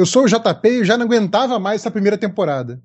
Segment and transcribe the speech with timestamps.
[0.00, 2.80] Eu sou o JP e já não aguentava mais essa primeira temporada.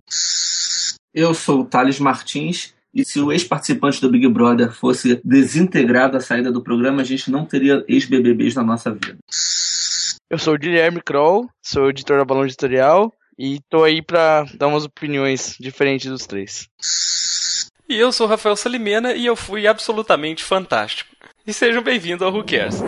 [1.14, 6.20] Eu sou o Thales Martins e se o ex-participante do Big Brother fosse desintegrado à
[6.20, 9.16] saída do programa, a gente não teria ex-BBBs na nossa vida.
[10.30, 14.68] Eu sou o Guilherme Kroll, sou editor da Balão Editorial e tô aí pra dar
[14.68, 16.68] umas opiniões diferentes dos três.
[17.88, 21.16] E eu sou o Rafael Salimena e eu fui absolutamente fantástico.
[21.48, 22.84] E sejam bem-vindos ao Who Cares.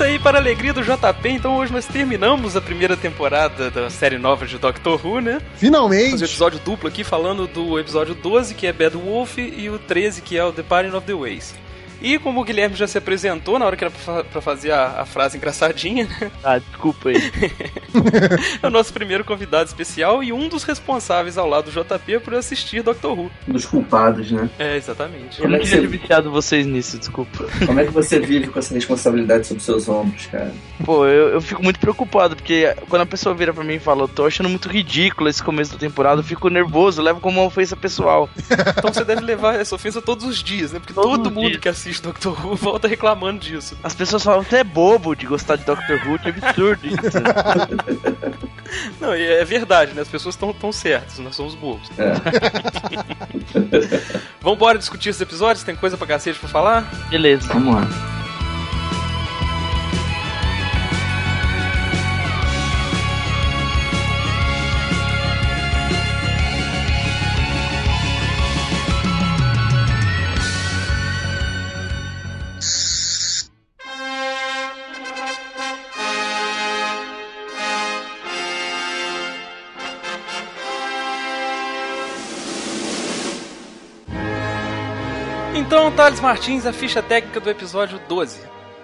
[0.00, 1.28] Isso aí, para a alegria do JP.
[1.28, 5.42] Então hoje nós terminamos a primeira temporada da série nova de Doctor Who, né?
[5.56, 6.12] Finalmente!
[6.12, 10.22] Fazer episódio duplo aqui, falando do episódio 12, que é Bad Wolf, e o 13,
[10.22, 11.54] que é o The Parting of the Ways.
[12.00, 15.02] E como o Guilherme já se apresentou na hora que era pra, pra fazer a,
[15.02, 16.30] a, frase engraçadinha, né?
[16.42, 17.16] Ah, desculpa aí.
[18.62, 22.34] é o nosso primeiro convidado especial e um dos responsáveis ao lado do JP por
[22.34, 23.30] assistir Doctor Who.
[23.46, 24.48] Um dos culpados, né?
[24.58, 25.42] É, exatamente.
[25.42, 27.46] Eu não queria ter viciado vocês nisso, desculpa.
[27.66, 30.52] Como é que você vive com essa responsabilidade sobre seus ombros, cara?
[30.84, 34.04] Pô, eu, eu fico muito preocupado, porque quando a pessoa vira pra mim e fala,
[34.04, 37.40] eu tô achando muito ridículo esse começo da temporada, eu fico nervoso, eu levo como
[37.40, 38.28] uma ofensa pessoal.
[38.78, 40.78] então você deve levar essa ofensa todos os dias, né?
[40.78, 41.60] Porque Todos todo os mundo dias.
[41.60, 43.76] que assiste Doctor Who volta reclamando disso.
[43.82, 47.00] As pessoas falam, você é bobo de gostar de Doctor Who, que absurdo isso.
[49.00, 50.02] Não, e é verdade, né?
[50.02, 51.90] As pessoas estão tão certas, nós somos bobos.
[51.98, 52.12] É.
[54.40, 55.64] Vambora discutir esses episódios?
[55.64, 56.88] Tem coisa pra cacete pra falar?
[57.10, 57.52] Beleza.
[57.52, 58.19] Vamos lá.
[85.80, 88.40] Então, Thales Martins, a ficha técnica do episódio 12.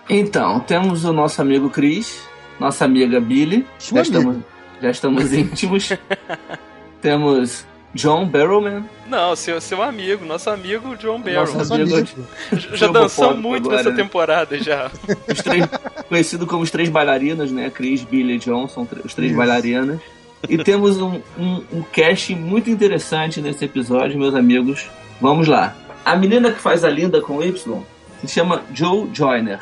[0.09, 2.23] Então, temos o nosso amigo Chris,
[2.59, 3.67] nossa amiga Billy.
[3.79, 4.19] Sua já, amiga.
[4.19, 4.45] estamos,
[4.81, 5.93] já estamos íntimos.
[7.03, 8.89] temos John Barrowman.
[9.07, 11.55] Não, seu, seu amigo, nosso amigo John Barrow.
[11.55, 12.09] Nosso amigo.
[12.73, 13.97] Já dançou homofóbico muito agora, nessa né?
[13.97, 14.91] temporada já.
[15.31, 15.67] Os três,
[16.09, 17.69] conhecido como os três bailarinos, né?
[17.69, 19.39] Chris, Billy e John são os três Isso.
[19.39, 20.01] bailarinas.
[20.49, 24.89] E temos um, um, um casting muito interessante nesse episódio, meus amigos.
[25.21, 25.77] Vamos lá.
[26.07, 27.83] A menina que faz a Linda com Y
[28.21, 29.59] se chama Joe Joyner.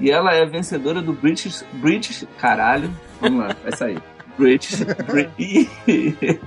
[0.00, 1.64] E ela é vencedora do British.
[1.72, 2.24] British.
[2.38, 2.90] Caralho.
[3.20, 3.98] Vamos lá, vai sair.
[4.38, 4.80] British.
[5.06, 5.68] Bri-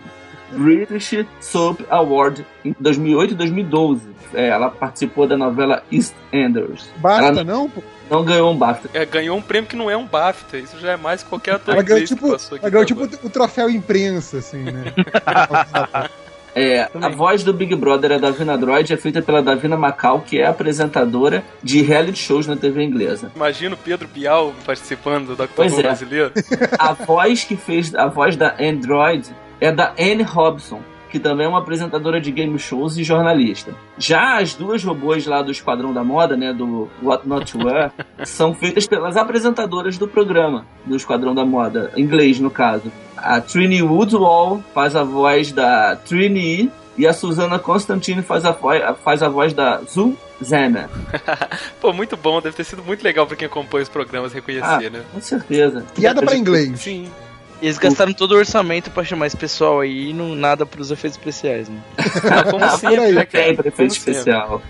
[0.51, 4.09] British Soap Award em 2008 e 2012.
[4.33, 6.89] É, ela participou da novela EastEnders.
[6.97, 7.69] Basta, Ela não?
[7.69, 7.81] pô?
[8.09, 8.89] não ganhou um BAFTA.
[8.93, 10.57] É, ganhou um prêmio que não é um BAFTA.
[10.57, 12.65] Isso já é mais que qualquer ator Ela ganhou inglês que tipo, passou aqui.
[12.65, 14.83] ela ganhou tipo o troféu imprensa, assim, né?
[16.55, 20.39] É, a voz do Big Brother, a Davina Droid, é feita pela Davina Macau, que
[20.39, 23.31] é apresentadora de reality shows na TV inglesa.
[23.35, 25.83] Imagina o Pedro Bial participando do Doctor Who é.
[25.83, 26.31] brasileiro.
[26.77, 29.29] A voz que fez a voz da Android
[29.59, 30.81] é da Anne Robson,
[31.11, 33.75] que também é uma apresentadora de game shows e jornalista.
[33.97, 37.91] Já as duas robôs lá do Esquadrão da Moda, né, do What Not to Wear,
[38.25, 42.91] são feitas pelas apresentadoras do programa do Esquadrão da Moda, inglês no caso.
[43.17, 48.81] A Trini Woodwall faz a voz da Trini e a Susana Constantine faz a, voz,
[49.03, 50.89] faz a voz da Zuzana.
[51.79, 52.41] Pô, muito bom.
[52.41, 55.01] Deve ter sido muito legal pra quem acompanha os programas reconhecer, Ah, né?
[55.13, 55.85] com certeza.
[55.95, 56.79] Piada pra inglês.
[56.79, 57.07] Sim.
[57.61, 61.17] Eles gastaram todo o orçamento pra chamar esse pessoal aí e não nada pros efeitos
[61.17, 61.79] especiais, né?
[61.97, 63.55] Ah, como Ah, sempre, peraí, né, cara?
[63.55, 63.85] Sempre.
[63.85, 64.61] especial.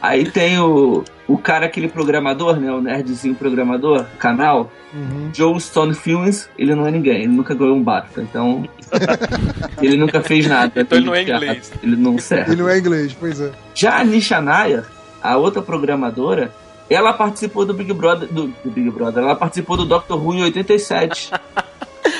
[0.00, 2.70] Aí tem o, o cara, aquele programador, né?
[2.70, 4.70] O nerdzinho programador, canal.
[4.92, 5.30] Uhum.
[5.34, 8.64] Joe Stone Films, ele não é ninguém, ele nunca ganhou um BAFTA, então.
[9.82, 10.80] ele nunca fez nada.
[10.80, 11.72] Então ele não é inglês.
[11.82, 12.52] Ele não serve.
[12.52, 13.50] Ele não é inglês, pois é.
[13.74, 14.84] Já a Nisha Nair,
[15.20, 16.52] a outra programadora,
[16.88, 18.28] ela participou do Big Brother.
[18.32, 21.32] Do, do Big Brother, ela participou do Doctor Who em 87.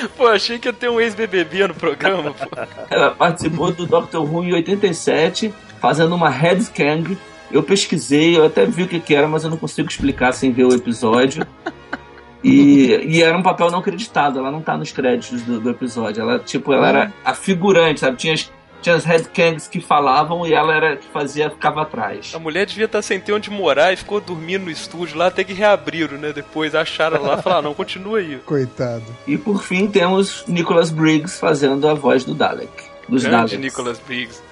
[0.09, 2.47] Pô, achei que ia ter um ex-BBB no programa, pô.
[2.89, 7.17] Ela participou do Doctor Who em 87, fazendo uma headgang.
[7.51, 10.51] Eu pesquisei, eu até vi o que, que era, mas eu não consigo explicar sem
[10.51, 11.45] ver o episódio.
[12.43, 16.21] E, e era um papel não acreditado, ela não tá nos créditos do, do episódio.
[16.21, 18.17] Ela, tipo, ela era a figurante, sabe?
[18.17, 18.51] Tinha as,
[18.85, 22.31] tinha as headcangs que falavam e ela era que fazia, ficava atrás.
[22.35, 25.43] A mulher devia estar sem ter onde morar e ficou dormindo no estúdio lá até
[25.43, 26.31] que reabriram, né?
[26.31, 28.37] Depois acharam lá e falaram, não, continua aí.
[28.45, 29.05] Coitado.
[29.25, 32.71] E por fim temos Nicholas Briggs fazendo a voz do Dalek.
[33.09, 33.59] Dos Grande Daleks.
[33.59, 34.43] Nicholas Briggs.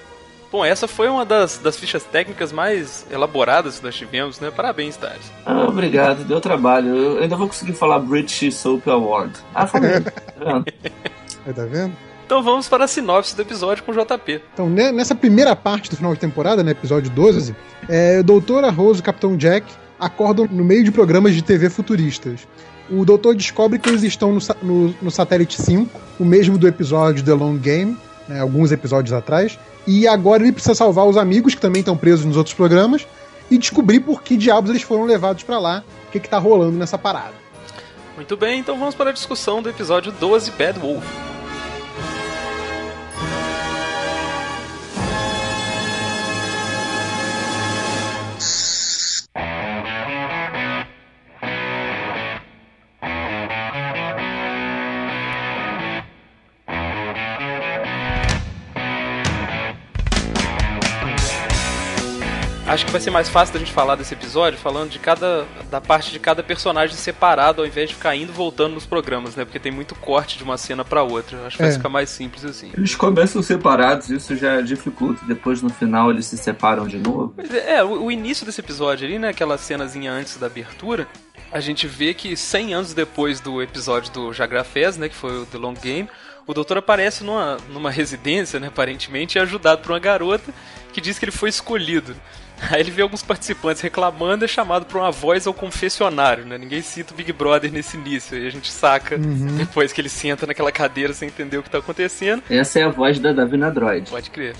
[0.52, 4.52] Bom, essa foi uma das, das fichas técnicas mais elaboradas que nós tivemos, né?
[4.52, 5.32] Parabéns, Thales.
[5.46, 6.96] Ah, obrigado, deu trabalho.
[6.96, 9.34] Eu ainda vou conseguir falar British Soap Award.
[9.54, 10.02] Ah, falei.
[10.02, 10.66] Tá vendo?
[11.46, 12.13] Aí, tá vendo?
[12.34, 14.42] Então vamos para a sinopse do episódio com o JP.
[14.56, 17.56] Então, né, nessa primeira parte do final de temporada, né, episódio 12,
[17.88, 19.68] é, o Doutor Rose e o Capitão Jack
[20.00, 22.48] acordam no meio de programas de TV futuristas.
[22.90, 27.24] O Doutor descobre que eles estão no, no- no satélite 5, o mesmo do episódio
[27.24, 27.96] The Long Game,
[28.28, 32.26] né, alguns episódios atrás, e agora ele precisa salvar os amigos que também estão presos
[32.26, 33.06] nos outros programas
[33.52, 36.80] e descobrir por que diabos eles foram levados pra lá, o que, que tá rolando
[36.80, 37.34] nessa parada.
[38.16, 41.06] Muito bem, então vamos para a discussão do episódio 12, Bad Wolf.
[62.74, 65.80] Acho que vai ser mais fácil da gente falar desse episódio falando de cada da
[65.80, 69.46] parte de cada personagem separado ao invés de ficar indo e voltando nos programas, né?
[69.46, 71.46] Porque tem muito corte de uma cena pra outra.
[71.46, 71.76] Acho que vai É.
[71.76, 72.72] ficar mais simples assim.
[72.76, 75.24] Eles começam separados, isso já dificulta.
[75.28, 77.34] Depois, no final, eles se separam de novo.
[77.38, 79.30] Mas é, é, o, o início desse episódio ali, né?
[79.30, 81.08] Aquela cenazinha antes da abertura,
[81.52, 85.10] a gente vê que 100 anos depois do episódio do Jagrafés, né?
[85.10, 86.10] Que foi o The Long Game,
[86.48, 88.68] o doutor aparece numa, numa residência, né?
[88.68, 90.52] Aparentemente, e é ajudado por uma garota
[90.92, 92.16] que diz que ele foi escolhido.
[92.70, 96.58] Aí ele vê alguns participantes reclamando e é chamado pra uma voz ao confessionário, né?
[96.58, 98.38] Ninguém cita o Big Brother nesse início.
[98.38, 101.80] E a gente saca depois que ele senta naquela cadeira sem entender o que tá
[101.80, 102.42] acontecendo.
[102.50, 104.10] Essa é a voz da Davina Droid.
[104.10, 104.56] Pode crer.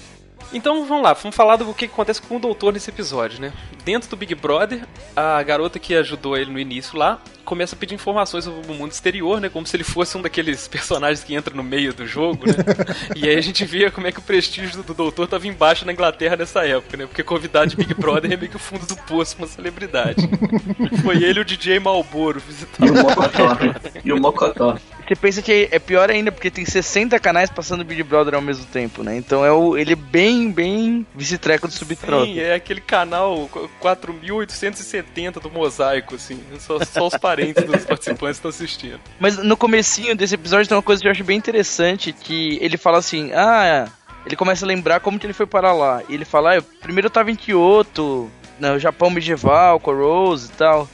[0.54, 3.52] Então vamos lá, vamos falar do que acontece com o doutor nesse episódio, né?
[3.84, 4.86] Dentro do Big Brother,
[5.16, 8.92] a garota que ajudou ele no início lá começa a pedir informações sobre o mundo
[8.92, 9.50] exterior, né?
[9.50, 12.54] Como se ele fosse um daqueles personagens que entra no meio do jogo, né?
[13.16, 15.86] e aí a gente via como é que o prestígio do, do doutor tava embaixo
[15.86, 17.06] na Inglaterra nessa época, né?
[17.06, 20.30] Porque convidado de Big Brother é meio que o fundo do poço, uma celebridade.
[21.04, 23.58] Foi ele o DJ Malboro visitando o Mocotó.
[24.04, 24.78] e o Mocotó.
[25.08, 28.66] Você pensa que é pior ainda porque tem 60 canais passando Big Brother ao mesmo
[28.66, 29.16] tempo, né?
[29.18, 32.26] Então é o, ele é bem, bem vice-treco do subtropa.
[32.26, 36.40] Sim, é aquele canal 4870 do mosaico, assim.
[36.60, 39.00] Só, só os parentes dos participantes estão assistindo.
[39.20, 42.78] Mas no comecinho desse episódio tem uma coisa que eu acho bem interessante, que ele
[42.78, 43.88] fala assim, ah,
[44.26, 46.02] ele começa a lembrar como que ele foi para lá.
[46.08, 48.30] E ele fala, ah, eu- primeiro eu tava em Kyoto,
[48.60, 50.88] no Japão medieval, com a Rose e tal.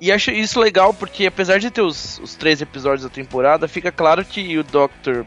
[0.00, 3.90] E acho isso legal porque apesar de ter os, os três episódios da temporada, fica
[3.90, 5.24] claro que o Dr.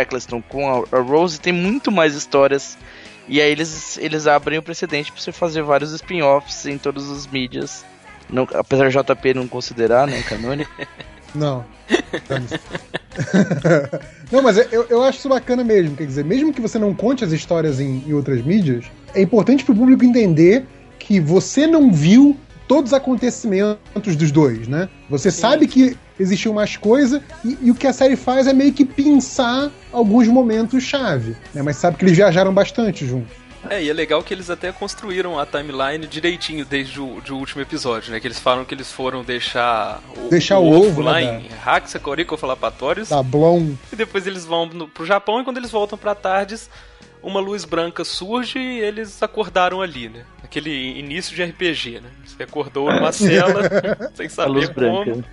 [0.00, 2.78] Eccleston com a, a Rose tem muito mais histórias.
[3.28, 7.26] E aí eles, eles abrem o precedente pra você fazer vários spin-offs em todas as
[7.26, 7.84] mídias.
[8.30, 10.70] Não, apesar de JP não considerar, né, canônico.
[11.34, 11.64] Não.
[14.30, 15.96] não, mas eu, eu acho isso bacana mesmo.
[15.96, 18.84] Quer dizer, mesmo que você não conte as histórias em, em outras mídias,
[19.14, 20.66] é importante pro público entender
[20.98, 22.36] que você não viu
[22.68, 24.88] todos os acontecimentos dos dois, né?
[25.10, 28.72] Você sabe que existiu mais coisa e, e o que a série faz é meio
[28.72, 31.62] que pinçar alguns momentos chave, né?
[31.62, 33.42] Mas sabe que eles viajaram bastante juntos.
[33.70, 37.62] É, e é legal que eles até construíram a timeline direitinho desde o de último
[37.62, 38.18] episódio, né?
[38.18, 43.08] Que eles falam que eles foram deixar o, Deixar o ovo, lá né, em Haxacoricophalapatórios
[43.08, 43.74] Tá Blon.
[43.92, 46.68] e depois eles vão no, pro Japão e quando eles voltam pra Tardes,
[47.22, 50.24] uma luz branca surge e eles acordaram ali, né?
[50.42, 52.10] Aquele início de RPG, né?
[52.24, 53.62] Você acordou numa cela
[54.14, 55.04] sem A luz saber como.
[55.04, 55.24] branca.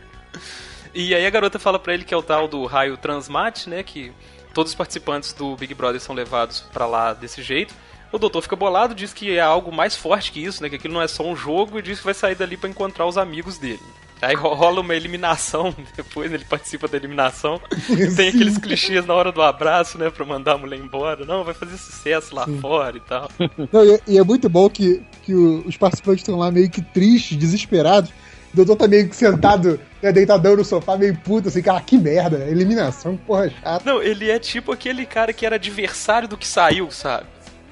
[0.94, 3.84] E aí a garota fala pra ele que é o tal do raio Transmat, né?
[3.84, 4.12] Que
[4.54, 7.74] todos os participantes do Big Brother são levados pra lá desse jeito.
[8.12, 10.70] O doutor fica bolado, diz que é algo mais forte que isso, né?
[10.70, 13.06] Que aquilo não é só um jogo e diz que vai sair dali pra encontrar
[13.06, 13.80] os amigos dele.
[14.22, 17.60] Aí ro- rola uma eliminação, depois ele participa da eliminação.
[18.16, 20.10] Tem aqueles clichês na hora do abraço, né?
[20.10, 21.26] Pra mandar a mulher embora.
[21.26, 23.30] Não, vai fazer sucesso lá fora e tal.
[23.72, 26.82] Não, e, é- e é muito bom que, que os participantes estão lá meio que
[26.82, 28.10] tristes, desesperados.
[28.52, 31.96] O doutor tá meio que sentado, né, deitadão no sofá, meio puto, assim, cara, que
[32.00, 33.84] merda, eliminação, porra chata.
[33.86, 37.28] Não, ele é tipo aquele cara que era adversário do que saiu, sabe?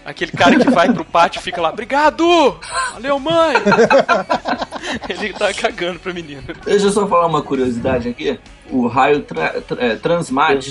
[0.08, 2.58] Aquele cara que vai pro pátio e fica lá, obrigado!
[2.94, 3.56] Valeu, mãe!
[5.10, 6.44] ele tá cagando pra menina.
[6.64, 8.40] Deixa eu só falar uma curiosidade aqui.
[8.70, 10.70] O raio tra tra é, Transmat,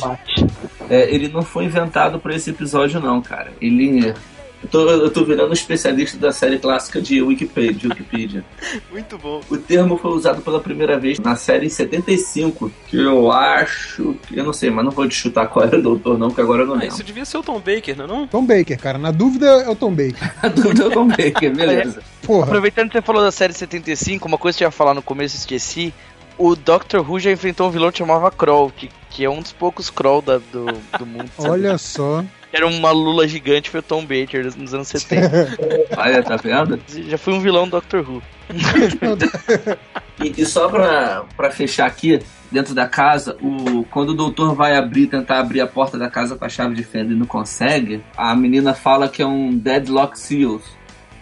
[0.89, 3.53] é, ele não foi inventado para esse episódio, não, cara.
[3.61, 4.15] Ele.
[4.63, 7.89] Eu tô, eu tô virando especialista da série clássica de Wikipedia.
[7.91, 8.45] Wikipedia.
[8.91, 9.41] Muito bom.
[9.51, 14.17] O termo foi usado pela primeira vez na série em 75, que eu acho.
[14.33, 16.63] Eu não sei, mas não vou te chutar qual era o doutor, não, que agora
[16.63, 16.95] eu não Ah, lembro.
[16.95, 18.27] isso devia ser o Tom Baker, não é não?
[18.27, 20.33] Tom Baker, cara, na dúvida é o Tom Baker.
[20.43, 22.03] A dúvida é o Tom Baker, beleza.
[22.23, 22.47] Porra.
[22.47, 25.37] Aproveitando que você falou da série 75, uma coisa que eu ia falar no começo
[25.37, 25.95] e esqueci.
[26.39, 29.53] O Doctor Who já enfrentou um vilão que chamava Kroll, que, que é um dos
[29.53, 30.67] poucos Kroll da- do,
[30.99, 31.31] do mundo.
[31.39, 32.23] Olha só.
[32.53, 35.59] Era uma lula gigante, foi o Tom Baker nos anos 70.
[35.97, 36.81] Olha, tá vendo?
[36.89, 38.23] Já foi um vilão do Doctor Who.
[40.19, 44.75] E, e só pra, pra fechar aqui, dentro da casa, o, quando o doutor vai
[44.75, 48.03] abrir, tentar abrir a porta da casa com a chave de fenda e não consegue,
[48.17, 50.63] a menina fala que é um deadlock seals.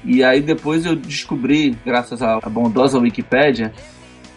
[0.04, 3.72] E aí depois eu descobri, graças à bondosa Wikipédia,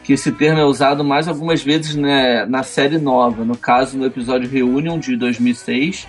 [0.04, 3.44] que esse termo é usado mais algumas vezes né, na série nova.
[3.44, 6.08] No caso, no episódio Reunion de 2006,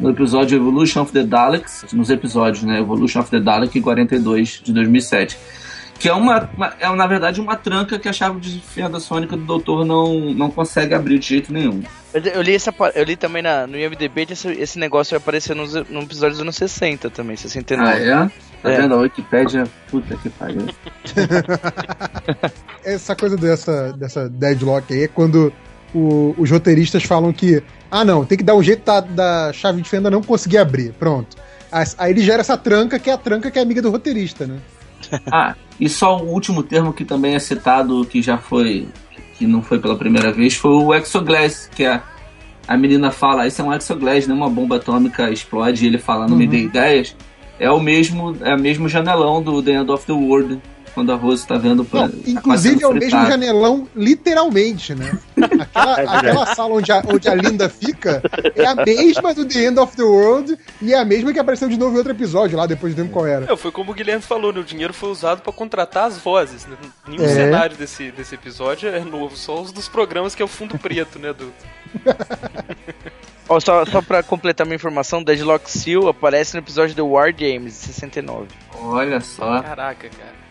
[0.00, 4.60] no episódio Evolution of the Daleks, nos episódios né, Evolution of the Dalek e 42
[4.64, 5.38] de 2007.
[5.98, 9.36] Que é, uma, uma- é, na verdade, uma tranca que a chave de fenda sônica
[9.36, 11.80] do doutor não, não consegue abrir de jeito nenhum.
[12.12, 15.18] Eu, eu li, essa, eu li também na, no IMDB que esse, esse negócio vai
[15.18, 17.88] aparecer nos, no episódio dos anos 60 também, 69.
[17.88, 18.30] Ah, é?
[18.62, 18.80] Tá É.
[18.80, 18.94] vendo?
[18.94, 20.66] A Wikipédia, puta que pariu.
[22.84, 25.52] Essa coisa dessa, dessa deadlock aí é quando
[25.94, 29.82] o- os roteiristas falam que, ah, não, tem que dar um jeito da, da chave
[29.82, 30.92] de fenda não conseguir abrir.
[30.92, 31.36] Pronto.
[31.98, 34.58] Aí ele gera essa tranca, que é a tranca que é amiga do roteirista, né?
[35.32, 38.86] Ah, e só o último termo que também é citado, que já foi,
[39.36, 42.00] que não foi pela primeira vez, foi o exoglass, que é
[42.68, 44.34] a menina fala, isso é um exoglass, né?
[44.34, 47.16] Uma bomba atômica explode e ele fala, não me dê ideias.
[47.58, 50.60] É o mesmo, é o mesmo janelão do The End of the World,
[50.94, 55.18] quando a Rose tá vendo pra, Não, inclusive é o mesmo janelão, literalmente, né?
[55.60, 58.22] Aquela, aquela sala onde a, onde a Linda fica
[58.54, 61.68] é a mesma do The End of the World e é a mesma que apareceu
[61.68, 63.52] de novo em outro episódio, lá depois de tempo qual era.
[63.52, 64.60] É, foi como o Guilherme falou, né?
[64.60, 66.66] O dinheiro foi usado pra contratar as vozes.
[66.66, 66.76] Né?
[67.08, 67.28] Nenhum É.
[67.28, 71.18] cenário desse, desse episódio é novo, só os dos programas que é o fundo preto,
[71.18, 71.32] né?
[71.32, 71.52] Do...
[73.48, 77.72] Ó, só, só pra completar minha informação, Deadlock Seal aparece no episódio do War Games,
[77.80, 78.46] de 69.
[78.80, 79.60] Olha só.
[79.60, 80.41] Caraca, cara.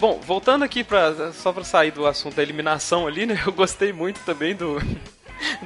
[0.00, 1.30] Bom, voltando aqui pra.
[1.32, 3.38] Só pra sair do assunto da eliminação ali, né?
[3.46, 4.80] Eu gostei muito também do.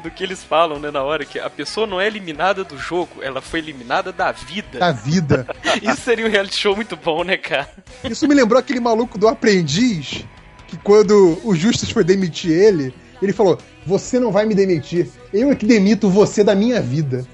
[0.05, 3.21] Do que eles falam, né, na hora que a pessoa não é eliminada do jogo,
[3.21, 4.79] ela foi eliminada da vida.
[4.79, 5.49] Da vida.
[5.83, 7.69] Isso seria um reality show muito bom, né, cara?
[8.09, 10.25] Isso me lembrou aquele maluco do aprendiz,
[10.69, 15.51] que quando o Justus foi demitir ele, ele falou: Você não vai me demitir, eu
[15.51, 17.27] é que demito você da minha vida.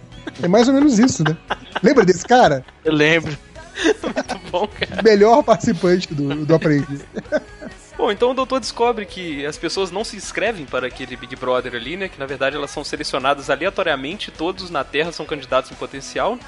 [0.42, 1.36] É mais ou menos isso, né?
[1.82, 2.64] Lembra desse cara?
[2.82, 3.36] Eu lembro.
[4.02, 5.02] Muito bom, cara.
[5.02, 7.04] Melhor participante do, do aprendiz.
[7.96, 11.74] Bom, então o doutor descobre que as pessoas não se inscrevem para aquele Big Brother
[11.74, 12.08] ali, né?
[12.08, 16.38] Que na verdade elas são selecionadas aleatoriamente, todos na Terra são candidatos em potencial.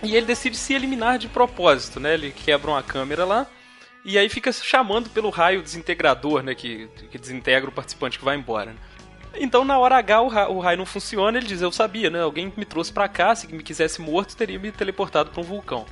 [0.00, 2.14] E ele decide se eliminar de propósito, né?
[2.14, 3.46] Ele quebra uma câmera lá.
[4.04, 6.54] E aí fica chamando pelo raio desintegrador, né?
[6.54, 8.66] Que, que desintegra o participante que vai embora.
[8.66, 8.76] né?
[9.34, 11.36] Então, na hora H, o ra- o raio não funciona.
[11.36, 12.20] Ele diz: Eu sabia, né?
[12.20, 13.34] Alguém me trouxe pra cá.
[13.34, 15.84] Se me quisesse morto, teria me teleportado pra um vulcão.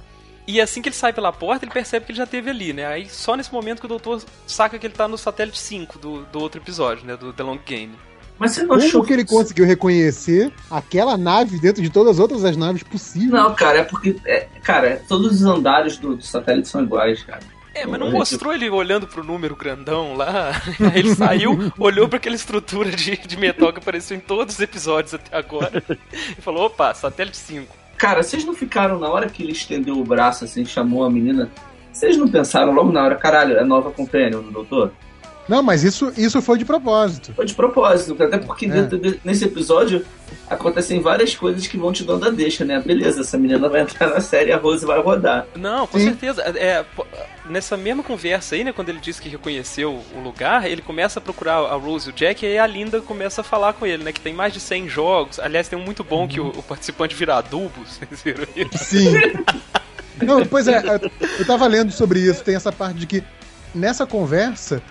[0.46, 2.86] E assim que ele sai pela porta, ele percebe que ele já teve ali, né?
[2.86, 6.24] Aí só nesse momento que o doutor saca que ele tá no satélite 5 do,
[6.24, 7.16] do outro episódio, né?
[7.16, 7.94] Do The Long Game.
[8.40, 12.18] Mas você não achou Como que ele conseguiu reconhecer aquela nave dentro de todas as
[12.18, 13.30] outras as naves possíveis?
[13.30, 14.16] Não, cara, é porque.
[14.24, 17.42] É, cara, todos os andares do, do satélite são iguais, cara.
[17.74, 20.52] É, mas não mostrou ele olhando pro número grandão lá.
[20.92, 24.60] Aí ele saiu, olhou pra aquela estrutura de, de metal que apareceu em todos os
[24.60, 25.82] episódios até agora.
[26.36, 27.79] E falou: opa, satélite 5.
[28.00, 31.50] Cara, vocês não ficaram na hora que ele estendeu o braço assim, chamou a menina?
[31.92, 34.90] Vocês não pensaram logo na hora, caralho, é nova companion do doutor?
[35.46, 37.32] Não, mas isso, isso foi de propósito.
[37.34, 38.68] Foi de propósito, até porque É.
[38.68, 40.02] dentro de- nesse episódio
[40.48, 42.80] acontecem várias coisas que vão te dando a deixa, né?
[42.80, 45.46] Beleza, essa menina vai entrar na série e a Rose vai rodar.
[45.56, 46.06] Não, com Sim.
[46.06, 46.40] certeza.
[46.42, 46.84] É,
[47.50, 51.22] nessa mesma conversa aí, né, quando ele disse que reconheceu o lugar, ele começa a
[51.22, 54.04] procurar a Rose e o Jack, e aí a Linda começa a falar com ele,
[54.04, 55.38] né, que tem mais de 100 jogos.
[55.38, 58.84] Aliás, tem um muito bom que o, o participante vira adubo, vocês viram isso?
[58.84, 59.12] Sim.
[60.22, 60.82] Não, pois é,
[61.38, 63.24] eu tava lendo sobre isso, tem essa parte de que
[63.74, 64.82] nessa conversa,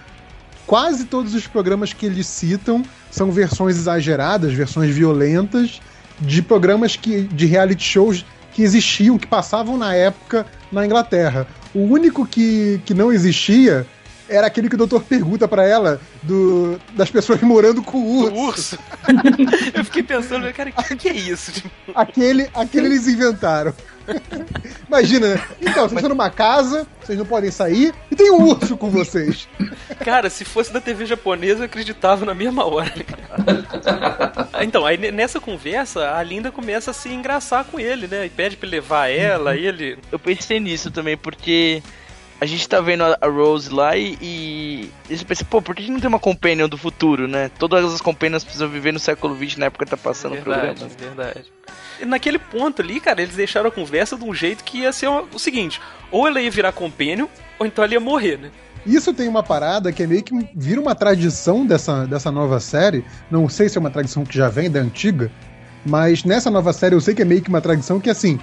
[0.66, 5.82] quase todos os programas que eles citam são versões exageradas, versões violentas
[6.20, 11.48] de programas que, de reality shows que existiam, que passavam na época na Inglaterra.
[11.74, 13.86] O único que, que não existia
[14.28, 18.36] era aquele que o doutor pergunta pra ela do, das pessoas morando com o urso.
[18.36, 18.80] Urso.
[19.74, 21.64] Eu fiquei pensando, cara, o que, que é isso?
[21.96, 23.74] Aquele, aquele eles inventaram.
[24.88, 25.42] Imagina, né?
[25.62, 29.48] Então, vocês estão numa casa, vocês não podem sair, e tem um urso com vocês.
[30.04, 32.92] Cara, se fosse da TV japonesa, eu acreditava na mesma hora.
[33.04, 34.64] cara.
[34.64, 38.26] então, aí ne- nessa conversa, a Linda começa a se engraçar com ele, né?
[38.26, 39.98] E pede pra ele levar ela, e ele.
[40.12, 41.82] Eu pensei nisso também, porque
[42.42, 46.00] a gente tá vendo a Rose lá e, e eu pensei, pô, por que não
[46.00, 47.52] tem uma companion do futuro, né?
[47.60, 50.80] Todas as companions precisam viver no século XX na época que tá passando o verdade,
[50.80, 50.96] programa.
[50.98, 51.52] verdade.
[52.00, 55.08] E naquele ponto ali, cara, eles deixaram a conversa de um jeito que ia ser
[55.08, 55.82] o o seguinte:
[56.12, 57.28] ou ela ia virar companion,
[57.58, 58.52] ou então ela ia morrer, né?
[58.86, 63.04] Isso tem uma parada que é meio que vira uma tradição dessa, dessa nova série.
[63.30, 65.30] Não sei se é uma tradição que já vem da antiga.
[65.86, 68.40] Mas nessa nova série eu sei que é meio que uma tradição que assim,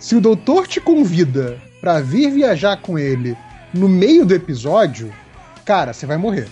[0.00, 3.36] se o doutor te convida para vir viajar com ele
[3.72, 5.12] no meio do episódio,
[5.64, 6.48] cara, você vai morrer.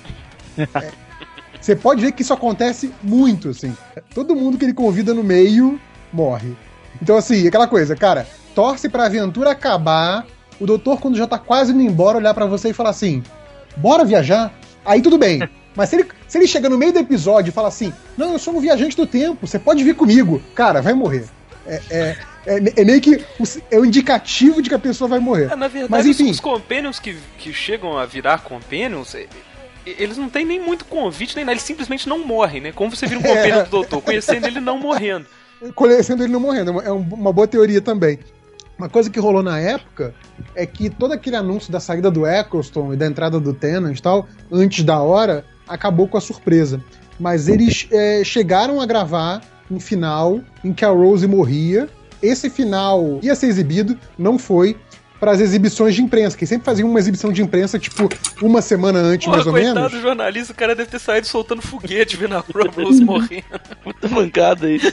[0.59, 0.93] É,
[1.59, 3.75] você pode ver que isso acontece muito, assim.
[4.14, 5.81] Todo mundo que ele convida no meio
[6.12, 6.55] morre.
[7.00, 10.26] Então, assim, aquela coisa, cara, torce pra aventura acabar,
[10.61, 13.23] o doutor, quando já tá quase indo embora, olhar para você e falar assim:
[13.78, 14.52] bora viajar?
[14.85, 15.49] Aí tudo bem.
[15.75, 18.38] Mas se ele, se ele chega no meio do episódio e fala assim: não, eu
[18.38, 21.26] sou um viajante do tempo, você pode vir comigo, cara, vai morrer.
[21.68, 25.18] É, é, é, é meio que o, é o indicativo de que a pessoa vai
[25.20, 25.52] morrer.
[25.52, 29.26] É, na verdade, Mas, enfim, os companions que, que chegam a virar companions, é,
[29.87, 32.72] eles não têm nem muito convite, nem nada, eles simplesmente não morrem, né?
[32.72, 35.26] Como você vira um companion do doutor, conhecendo ele não morrendo.
[35.75, 36.80] conhecendo ele não morrendo.
[36.80, 38.18] É um- uma boa teoria também.
[38.78, 40.14] Uma coisa que rolou na época
[40.54, 44.00] é que todo aquele anúncio da saída do Eccleston e da entrada do Tennant e
[44.00, 46.80] tal, antes da hora, acabou com a surpresa.
[47.18, 51.88] Mas eles é, chegaram a gravar um final em que a Rose morria.
[52.22, 54.76] Esse final ia ser exibido, não foi,
[55.20, 58.08] para as exibições de imprensa, que sempre faziam uma exibição de imprensa, tipo,
[58.40, 59.92] uma semana antes, Porra, mais ou coitado menos.
[59.92, 62.44] do jornalista, o cara deve ter saído soltando foguete vendo a
[62.76, 63.44] Rose morrendo.
[63.82, 64.92] Puta mancada isso.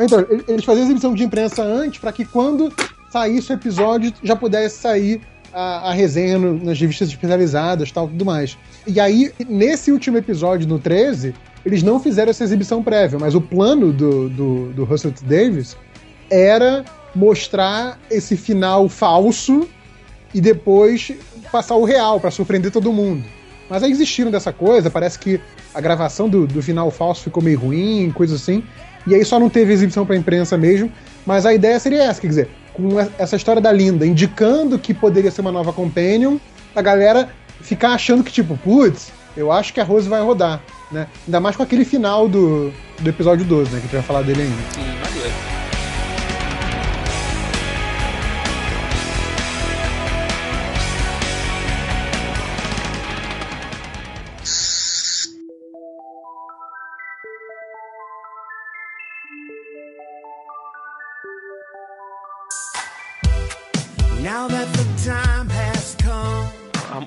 [0.00, 2.72] Então, ele- eles faziam exibição de imprensa antes para que quando
[3.10, 5.20] saísse o episódio já pudesse sair
[5.52, 8.58] a, a resenha no- nas revistas especializadas tal tudo mais.
[8.86, 13.40] E aí, nesse último episódio, no 13, eles não fizeram essa exibição prévia, mas o
[13.40, 15.24] plano do, do, do Russell T.
[15.24, 15.76] Davis
[16.30, 19.68] era mostrar esse final falso
[20.32, 21.12] e depois
[21.50, 23.24] passar o real para surpreender todo mundo.
[23.70, 25.40] Mas aí desistiram dessa coisa, parece que
[25.72, 28.62] a gravação do, do final falso ficou meio ruim, coisa assim.
[29.06, 30.92] E aí só não teve exibição pra imprensa mesmo.
[31.24, 35.30] Mas a ideia seria essa, quer dizer, com essa história da Linda indicando que poderia
[35.30, 36.36] ser uma nova Companion,
[36.74, 37.30] a galera
[37.60, 41.06] ficar achando que, tipo, putz, eu acho que a Rose vai rodar, né?
[41.26, 43.70] Ainda mais com aquele final do, do episódio 12, né?
[43.70, 44.62] Que a gente vai falar dele ainda.
[44.72, 45.53] Sim, maneiro.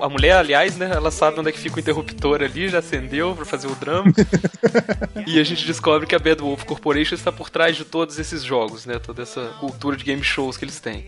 [0.08, 2.78] A, a mulher, aliás, né, ela sabe onde é que fica o interruptor ali, já
[2.78, 4.12] acendeu pra fazer o drama.
[5.26, 8.42] e a gente descobre que a Bad Wolf Corporation está por trás de todos esses
[8.42, 8.98] jogos, né?
[8.98, 11.04] Toda essa cultura de game shows que eles têm.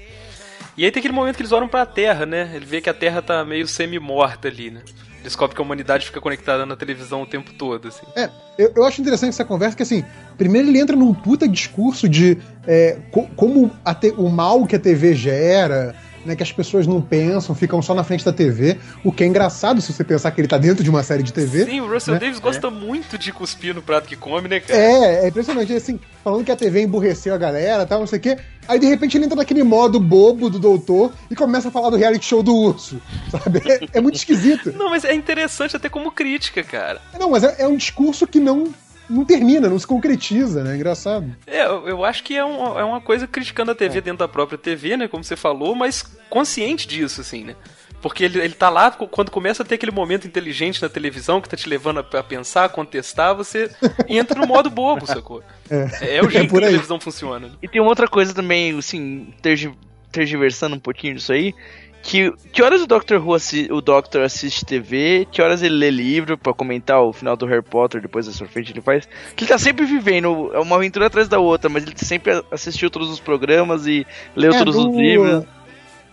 [0.77, 2.53] E aí tem aquele momento que eles olham pra Terra, né?
[2.55, 4.83] Ele vê que a Terra tá meio semi-morta ali, né?
[5.23, 8.07] Descobre que a humanidade fica conectada na televisão o tempo todo, assim.
[8.17, 10.03] É, eu, eu acho interessante essa conversa que, assim,
[10.39, 14.79] primeiro ele entra num puta discurso de é, co- como a o mal que a
[14.79, 19.13] TV gera, né, que as pessoas não pensam, ficam só na frente da TV, o
[19.13, 21.65] que é engraçado se você pensar que ele tá dentro de uma série de TV.
[21.65, 22.21] Sim, o Russell né?
[22.21, 24.79] Davis gosta muito de cuspir no prato que come, né, cara?
[24.79, 28.23] É, é impressionante, assim, falando que a TV emburreceu a galera tal, não sei o
[28.23, 28.39] quê.
[28.69, 31.97] Aí de repente ele entra naquele modo bobo do doutor e começa a falar do
[31.97, 33.63] reality show do urso, sabe?
[33.67, 34.73] É, é muito esquisito.
[34.73, 37.01] Não, mas é interessante até como crítica, cara.
[37.19, 38.73] Não, mas é, é um discurso que não,
[39.11, 40.77] não termina, não se concretiza, né?
[40.77, 41.35] Engraçado.
[41.47, 44.29] É, eu, eu acho que é, um- é uma coisa criticando a TV dentro da
[44.29, 45.09] própria TV, né?
[45.09, 47.57] Como você falou, mas consciente disso, assim, né?
[48.01, 51.49] Porque ele, ele tá lá, quando começa a ter aquele momento inteligente na televisão que
[51.51, 53.71] tá te levando a, a pensar, a contestar, você
[54.09, 55.43] entra no modo bobo, sacou?
[55.69, 57.49] É, é o jeito por que a televisão funciona.
[57.49, 57.53] né?
[57.63, 59.75] E tem uma outra coisa também, assim, tergi-
[60.11, 61.55] tergiversando um pouquinho disso aí.
[62.03, 65.91] Que, que horas o Doctor Who assi- o Doctor assiste TV, que horas ele lê
[65.91, 69.07] livro pra comentar o final do Harry Potter, depois da frente ele faz.
[69.37, 72.91] Que ele tá sempre vivendo, é uma aventura atrás da outra, mas ele sempre assistiu
[72.91, 75.45] todos os programas e leu É, todos do- os livros.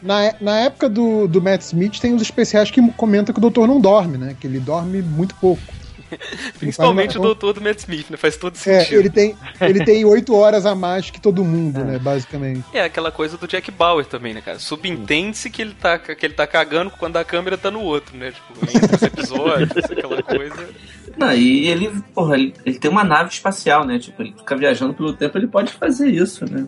[0.02, 3.68] Na, na época do, do Matt Smith, tem os especiais que comentam que o doutor
[3.68, 4.36] não dorme, né?
[4.40, 5.62] Que ele dorme muito pouco.
[6.60, 8.18] Principalmente o doutor do Matt Smith, né?
[8.18, 9.00] Faz todo É, sentido.
[9.00, 12.00] ele tem ele tem oito horas a mais que todo mundo, né?
[12.00, 12.64] Basicamente.
[12.74, 14.60] É aquela coisa do Jack Bauer também, né, cara?
[14.60, 18.32] Subentende-se que ele tá que ele tá cagando quando a câmera tá no outro, né?
[18.32, 20.70] Tipo, entre os episódios, aquela coisa.
[21.18, 23.98] Não, e ele, porra, ele, ele tem uma nave espacial, né?
[24.00, 26.66] Tipo, ele fica viajando pelo tempo, ele pode fazer isso, né?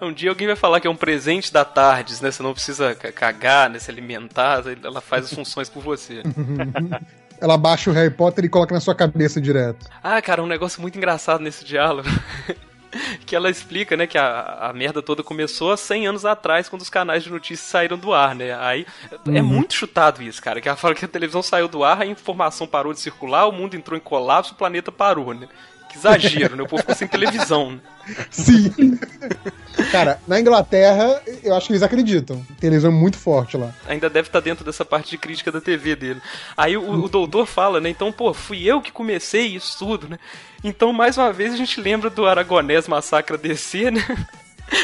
[0.00, 2.30] Um dia alguém vai falar que é um presente da Tardes, né?
[2.30, 3.78] Você não precisa ca- cagar, né?
[3.78, 6.22] Se alimentar, ela faz as funções por você.
[7.40, 9.86] Ela baixa o Harry Potter e coloca na sua cabeça direto.
[10.02, 12.08] Ah, cara, um negócio muito engraçado nesse diálogo.
[13.24, 16.82] que ela explica, né, que a, a merda toda começou há 100 anos atrás, quando
[16.82, 18.54] os canais de notícias saíram do ar, né?
[18.58, 18.86] Aí
[19.26, 20.60] é muito chutado isso, cara.
[20.60, 23.52] Que ela fala que a televisão saiu do ar, a informação parou de circular, o
[23.52, 25.48] mundo entrou em colapso, o planeta parou, né?
[25.88, 26.62] Que exagero, né?
[26.62, 27.72] O povo ficou sem televisão.
[27.72, 27.80] Né?
[28.30, 28.98] Sim.
[29.90, 32.44] Cara, na Inglaterra, eu acho que eles acreditam.
[32.58, 33.74] Televisão muito forte lá.
[33.86, 36.20] Ainda deve estar dentro dessa parte de crítica da TV dele.
[36.56, 37.88] Aí o, o doutor fala, né?
[37.88, 40.18] Então, pô, fui eu que comecei isso tudo, né?
[40.62, 44.04] Então, mais uma vez, a gente lembra do Aragonés Massacra DC, né?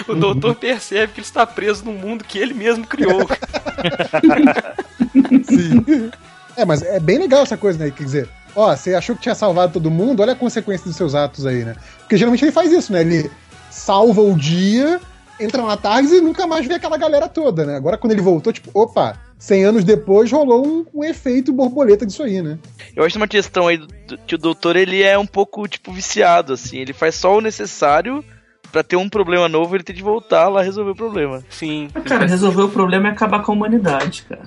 [0.08, 3.28] O doutor percebe que ele está preso num mundo que ele mesmo criou.
[5.44, 6.10] Sim.
[6.56, 7.90] É, mas é bem legal essa coisa, né?
[7.90, 11.14] Quer dizer, ó, você achou que tinha salvado todo mundo, olha a consequência dos seus
[11.14, 11.76] atos aí, né?
[12.00, 13.02] Porque geralmente ele faz isso, né?
[13.02, 13.30] Ele
[13.70, 15.00] salva o dia,
[15.38, 17.76] entra na tarde e nunca mais vê aquela galera toda, né?
[17.76, 22.22] Agora quando ele voltou, tipo, opa, 100 anos depois rolou um, um efeito borboleta disso
[22.22, 22.58] aí, né?
[22.94, 25.92] Eu acho uma questão aí do- do- que o doutor ele é um pouco, tipo,
[25.92, 26.78] viciado, assim.
[26.78, 28.24] Ele faz só o necessário
[28.76, 31.42] pra ter um problema novo ele tem de voltar lá resolver o problema.
[31.48, 31.88] Sim.
[32.04, 34.42] Cara, resolver o problema é acabar com a humanidade, cara.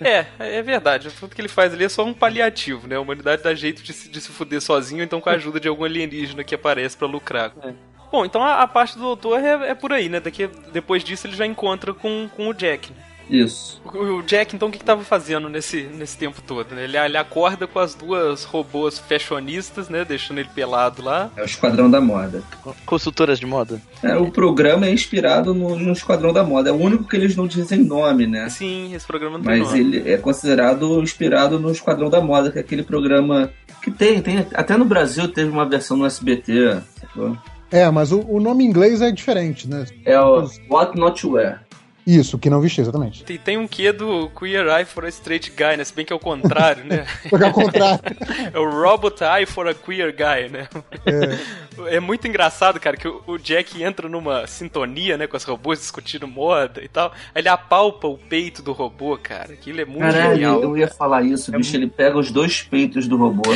[0.00, 0.26] É,
[0.58, 1.10] é verdade.
[1.20, 2.96] Tudo que ele faz ali é só um paliativo, né?
[2.96, 5.68] A humanidade dá jeito de se, de se fuder sozinho, então com a ajuda de
[5.68, 7.52] algum alienígena que aparece pra lucrar.
[8.10, 10.18] Bom, então a, a parte do doutor é, é por aí, né?
[10.18, 12.90] Daqui, depois disso ele já encontra com, com o Jack.
[12.90, 12.98] né?
[13.30, 13.80] Isso.
[13.84, 16.74] O, Jack, então, o que, que tava fazendo nesse, nesse tempo todo?
[16.74, 16.84] Né?
[16.84, 20.04] Ele, ele acorda com as duas robôs fashionistas, né?
[20.04, 21.30] Deixando ele pelado lá.
[21.36, 22.42] É o Esquadrão da Moda.
[22.86, 23.80] Consultoras de moda.
[24.02, 26.70] É, o programa é inspirado no, no Esquadrão da Moda.
[26.70, 28.48] É o único que eles não dizem nome, né?
[28.48, 29.80] Sim, esse programa não tem Mas nome.
[29.80, 33.50] ele é considerado inspirado no Esquadrão da Moda, que é aquele programa
[33.82, 36.80] que tem, tem até no Brasil teve uma versão no SBT.
[37.00, 37.36] sacou?
[37.70, 39.84] É, mas o, o nome em inglês é diferente, né?
[40.04, 41.67] É o What Not to Wear.
[42.08, 43.22] Isso, que não vestir, exatamente.
[43.22, 45.84] Tem, tem um quê do Queer Eye for a Straight Guy, né?
[45.84, 47.04] Se bem que é o contrário, né?
[47.28, 48.00] Porque ao contrário.
[48.50, 50.68] É o Robot Eye for a Queer Guy, né?
[51.88, 55.80] É, muito engraçado, cara, que o, o Jack entra numa sintonia, né, com os robôs
[55.80, 57.12] discutindo moda e tal.
[57.34, 59.52] Aí ele apalpa o peito do robô, cara.
[59.52, 60.62] Aquilo é muito Caralho, genial.
[60.62, 61.76] eu ia falar isso, bicho.
[61.76, 63.54] Ele pega os dois peitos do robô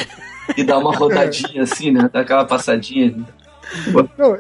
[0.54, 2.10] e dá uma rodadinha assim, né?
[2.12, 3.16] Dá aquela passadinha.
[4.18, 4.36] Não,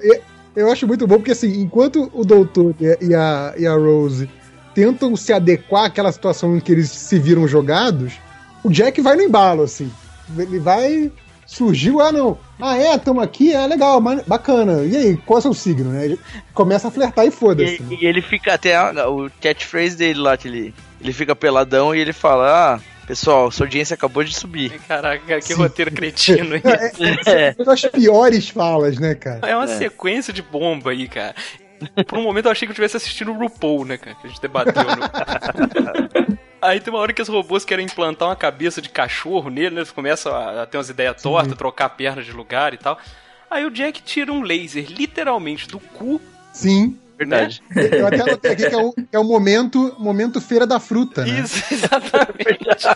[0.54, 4.28] eu, acho muito bom porque, assim, enquanto o doutor e a, e a, e Rose
[4.74, 8.14] tentam se adequar àquela situação em que eles se viram jogados,
[8.64, 9.90] o Jack vai no embalo, assim.
[10.38, 11.10] Ele vai.
[11.46, 12.38] Surgiu, ah, não.
[12.58, 14.84] Ah, é, tamo aqui, é legal, bacana.
[14.84, 16.04] E aí, qual é o seu signo, né?
[16.06, 16.18] Ele
[16.54, 17.82] começa a flertar e foda-se.
[17.82, 17.88] né?
[17.90, 21.94] E, e ele fica até a- o catchphrase dele lá, que ele, ele fica peladão
[21.94, 24.78] e ele fala: Ah, pessoal, sua audiência acabou de subir.
[24.88, 25.54] Caraca, cara, que Sim.
[25.54, 26.62] roteiro cretino, hein?
[27.26, 27.54] É.
[27.58, 29.40] Uma das piores falas, né, cara?
[29.46, 31.34] É uma sequência de bomba aí, cara.
[32.06, 34.16] Por um momento eu achei que eu estivesse assistindo o RuPaul, né, cara?
[34.16, 34.84] Que a gente debateu.
[34.84, 36.38] No...
[36.62, 39.80] Aí tem uma hora que os robôs querem implantar uma cabeça de cachorro nele, né?
[39.80, 42.96] Eles começam a, a ter umas ideias tortas, trocar a perna de lugar e tal.
[43.50, 46.20] Aí o Jack tira um laser, literalmente, do cu.
[46.52, 46.96] Sim.
[47.26, 47.62] Verdade.
[47.74, 51.40] Eu até anotei aqui que é o, é o momento, momento feira da fruta, né?
[51.40, 52.86] Isso, exatamente.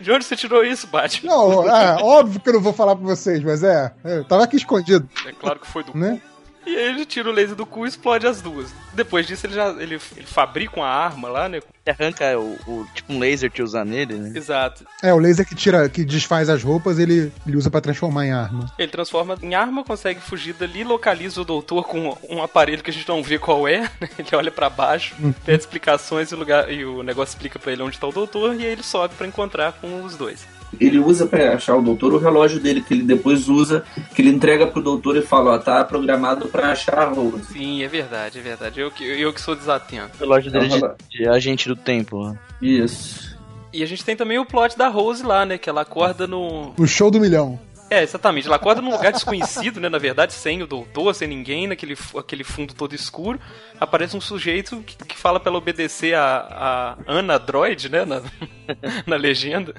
[0.00, 1.30] de onde você tirou isso, Batman?
[1.30, 4.56] Não, é, óbvio que eu não vou falar pra vocês, mas é, é, tava aqui
[4.56, 6.20] escondido, É claro que foi do né?
[6.66, 8.72] E aí ele tira o laser do cu e explode as duas.
[8.92, 11.58] Depois disso ele já ele, ele fabrica uma arma lá, né?
[11.86, 14.32] Ele arranca o, o- tipo um laser que usa nele, né?
[14.36, 14.84] Exato.
[15.02, 18.32] É, o laser que tira, que desfaz as roupas, ele, ele usa pra transformar em
[18.32, 18.70] arma.
[18.78, 22.92] Ele transforma em arma, consegue fugir dali, localiza o doutor com um aparelho que a
[22.92, 23.80] gente não vê qual é.
[24.00, 24.08] né?
[24.18, 27.82] Ele olha pra baixo, pede explicações e o, lugar, e o negócio explica pra ele
[27.82, 30.46] onde tá o doutor e aí ele sobe pra encontrar com os dois.
[30.78, 34.30] Ele usa pra achar o doutor o relógio dele, que ele depois usa, que ele
[34.30, 37.44] entrega pro doutor e fala, ó, tá programado pra achar a Rose.
[37.52, 38.80] Sim, é verdade, é verdade.
[38.80, 40.16] Eu que, eu que sou desatento.
[40.16, 42.22] O relógio dele É um de, de agente do tempo.
[42.28, 42.38] né?
[42.62, 43.36] Isso.
[43.72, 45.56] E a gente tem também o plot da Rose lá, né?
[45.58, 46.72] Que ela acorda no.
[46.78, 47.58] O show do milhão.
[47.88, 48.46] É, exatamente.
[48.46, 49.88] Ela acorda num lugar desconhecido, né?
[49.88, 53.40] Na verdade, sem o doutor, sem ninguém, naquele aquele fundo todo escuro.
[53.80, 58.04] Aparece um sujeito que, que fala pra ela obedecer a, a Ana Droid, né?
[58.04, 58.22] Na,
[59.06, 59.74] na legenda.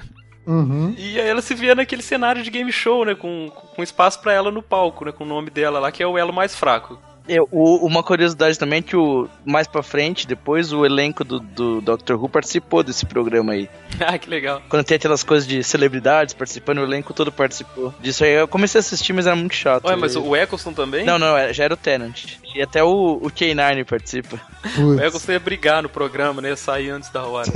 [0.46, 0.94] Uhum.
[0.98, 3.14] E aí ela se vê naquele cenário de game show, né?
[3.14, 5.12] Com, com espaço pra ela no palco, né?
[5.12, 6.98] Com o nome dela lá, que é o elo mais fraco.
[7.28, 11.38] Eu, o- uma curiosidade também é que o, mais pra frente, depois, o elenco do,
[11.38, 13.68] do Doctor Who participou desse programa aí.
[14.04, 14.60] ah, que legal.
[14.68, 18.32] Quando tem aquelas coisas de celebridades participando, o elenco todo participou disso aí.
[18.32, 19.84] Eu comecei a assistir, mas era muito chato.
[19.86, 21.04] Ué, mas o Eccleston também?
[21.04, 22.24] Não, não, era- já era o Tenant.
[22.54, 24.36] E até o, o K9 participa.
[24.64, 25.00] O Putz.
[25.02, 26.48] Eccleston ia brigar no programa, né?
[26.50, 27.48] Ia sair antes da hora.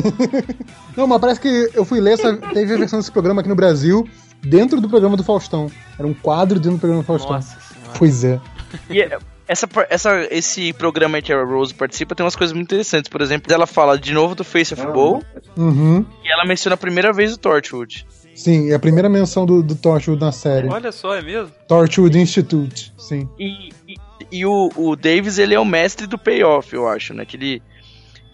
[0.97, 3.55] Não, mas parece que eu fui ler, essa, teve a versão desse programa aqui no
[3.57, 4.09] Brasil,
[4.43, 5.71] dentro do programa do Faustão.
[5.99, 7.33] Era um quadro dentro do programa do Faustão.
[7.33, 7.93] Nossa senhora.
[7.99, 8.41] Pois é.
[8.89, 13.09] E é- essa, essa, esse programa que a Rose participa tem umas coisas muito interessantes.
[13.09, 15.23] Por exemplo, ela fala de novo do Face of Bowl
[15.57, 16.05] Uhum.
[16.25, 18.07] e ela menciona a primeira vez o Torchwood.
[18.35, 20.69] Sim, é a primeira menção do, do Torchwood na série.
[20.69, 21.51] Olha só, é mesmo?
[21.67, 23.29] Torchwood Institute, sim.
[23.39, 23.97] E, e,
[24.31, 27.25] e o, o Davis, ele é o mestre do payoff, eu acho, né?
[27.25, 27.63] Que ele,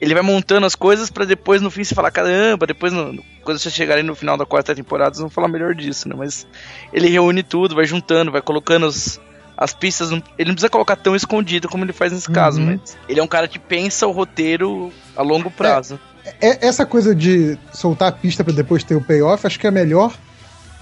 [0.00, 3.22] ele vai montando as coisas pra depois no fim se falar, caramba, depois no, no-
[3.44, 6.16] quando vocês chegarem no final da quarta temporada, vocês vão falar melhor disso, né?
[6.18, 6.46] Mas
[6.92, 9.20] ele reúne tudo, vai juntando, vai colocando os-
[9.62, 10.10] as pistas.
[10.10, 12.78] Não, ele não precisa colocar tão escondido como ele faz nesse caso, Uhum.
[12.82, 15.98] mas ele é um cara que pensa o roteiro a longo prazo.
[16.40, 19.68] É- essa coisa de soltar a pista pra depois ter o payoff, acho que é
[19.68, 20.12] a melhor,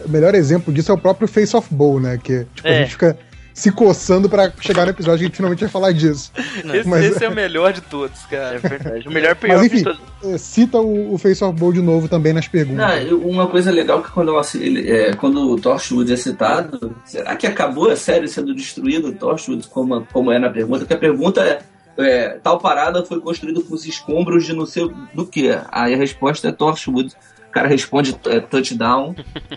[0.04, 2.18] o melhor exemplo disso é o próprio Face of Bowl, né?
[2.22, 2.78] Que tipo, a É.
[2.82, 3.18] gente fica
[3.60, 6.32] se coçando pra chegar no episódio que a gente finalmente vai falar disso.
[6.72, 8.58] Esse, Mas- esse é o melhor de todos, É cara.
[8.58, 9.06] verdade.
[9.08, 10.00] O melhor Mas payoff enfim, de todos.
[10.24, 13.10] eh, cita o, o Face of Bowl de novo também nas perguntas.
[13.10, 17.46] Não, uma coisa legal que quando, ele- é, quando o Torchwood é citado, será que
[17.46, 20.80] acabou a série sendo destruída, o Torchwood, como, como é na pergunta?
[20.80, 21.58] Porque a pergunta é,
[21.98, 25.50] é, tal parada foi construída com os escombros de não sei do que.
[25.70, 27.14] Aí a resposta é Torchwood.
[27.48, 29.12] O cara responde é, touchdown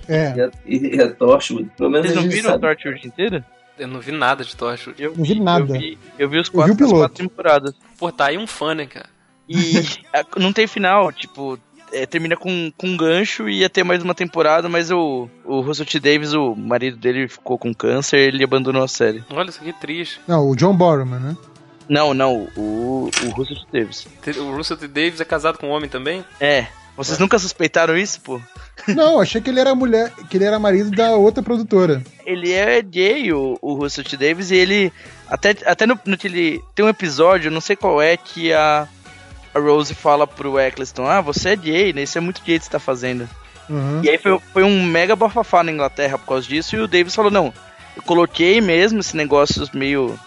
[0.09, 1.69] É, e é, e é Torchwood.
[1.77, 2.61] Pelo menos Vocês a não viram sabe.
[2.61, 3.43] Torchwood inteiro?
[3.77, 5.01] Eu não vi nada de Torchwood.
[5.01, 5.61] Eu Não vi nada.
[5.75, 7.73] Eu vi, eu vi os Eu vi o quatro, quatro temporadas.
[7.97, 9.07] Pô, tá aí um fã, né, cara?
[9.49, 9.77] E
[10.13, 11.57] a- não tem final, tipo,
[11.91, 15.61] é, termina com, com um gancho e ia ter mais uma temporada, mas o, o
[15.61, 15.99] Russell T.
[15.99, 19.23] Davis, o marido dele, ficou com câncer e ele abandonou a série.
[19.31, 20.19] Olha, isso aqui é triste.
[20.27, 21.37] não, o John Borman, né?
[21.89, 23.79] Não, não, o, o Russell T.
[23.79, 24.07] Davis.
[24.37, 24.87] O Russell T.
[24.87, 26.23] Davis é casado com um homem também?
[26.39, 28.39] É, vocês nunca suspeitaram isso, pô?
[28.87, 32.03] Não, achei que ele era mulher, que ele era marido da outra produtora.
[32.25, 34.17] Ele é gay, o, o Russell T.
[34.17, 34.93] Davis, e ele.
[35.27, 36.63] Até, até no, no que ele.
[36.75, 38.87] Tem um episódio, não sei qual é, que a,
[39.53, 42.03] a Rose fala pro Eccleston: Ah, você é gay, né?
[42.03, 43.27] Isso é muito gay que você tá fazendo.
[43.69, 44.01] Uhum.
[44.03, 47.15] E aí foi, foi um mega bafafá na Inglaterra por causa disso, e o Davis
[47.15, 47.53] falou, não,
[47.95, 50.19] eu coloquei mesmo esse negócio meio,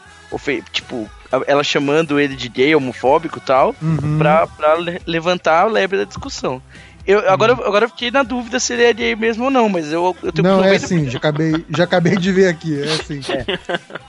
[0.73, 1.09] tipo,
[1.47, 4.19] ela chamando ele de gay, homofóbico e tal, Uhum.
[4.19, 6.61] pra, pra le- levantar a lebre da discussão.
[7.07, 9.93] Eu, agora, agora eu fiquei na dúvida se ele é gay mesmo ou não, mas
[9.93, 10.75] eu, eu tenho Não, é 90%.
[10.85, 13.21] assim, já acabei, já acabei de ver aqui, é assim.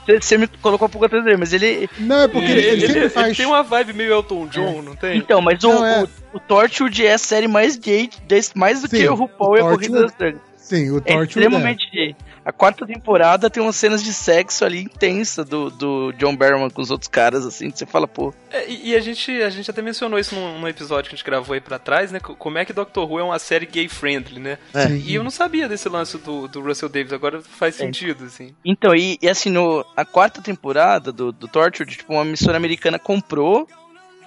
[0.04, 1.88] Você, você me colocou a pulga atrás dele, mas ele...
[1.96, 3.36] Não, é porque ele, ele sempre faz.
[3.36, 5.16] tem uma vibe meio Elton John, não tem?
[5.18, 6.02] Então, mas o, Não, é.
[6.02, 8.10] o, o Torchwood é a série mais gay,
[8.56, 10.40] mais do Sim, que o RuPaul e a o Corrida das Dragas.
[10.56, 11.28] Sim, o É Torchwood.
[11.28, 12.16] extremamente gay.
[12.48, 16.80] A quarta temporada tem umas cenas de sexo ali intensa do, do John Barrowman com
[16.80, 19.70] os outros caras, assim, que você fala, pô, É, e e a gente, a gente
[19.70, 22.18] até mencionou isso num, num episódio que a gente gravou aí pra trás, né?
[22.18, 24.56] co- Como é que Doctor Who é uma série gay-friendly, né?
[24.72, 24.88] É.
[24.90, 27.84] E eu não sabia desse lance do, do Russell Davis, agora faz É.
[27.84, 28.54] sentido, assim.
[28.64, 32.98] Então, e, e assim, no, a quarta temporada do, do Torchwood, tipo, uma emissora americana
[32.98, 33.68] comprou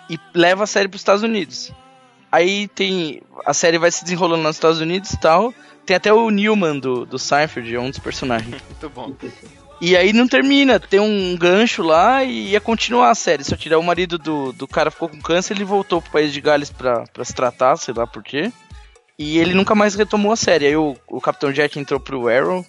[0.07, 1.71] e leva a série pros Estados Unidos.
[2.31, 3.21] Aí tem.
[3.45, 5.53] A série vai se desenrolando nos Estados Unidos e tal.
[5.85, 8.61] Tem até o Newman do, do Seinfeld, é um dos personagens.
[8.69, 9.13] Muito bom.
[9.81, 13.43] E aí não termina, tem um gancho lá e ia continuar a série.
[13.43, 16.39] Só tirar o marido do, do cara ficou com câncer, ele voltou pro país de
[16.39, 18.53] Gales pra, pra se tratar, sei lá por quê.
[19.17, 20.67] E ele nunca mais retomou a série.
[20.67, 22.63] Aí o, o Capitão Jack entrou pro Arrow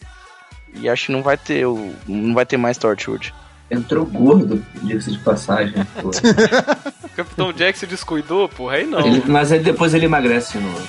[0.75, 3.33] e acho que não vai ter o, não vai ter mais Torchwood.
[3.73, 5.75] Entrou gordo, diga-se de passagem.
[6.03, 6.11] O
[7.17, 9.01] Capitão Jack se descuidou, porra, aí não.
[9.01, 10.87] Ele- mas aí depois ele emagrece de novo.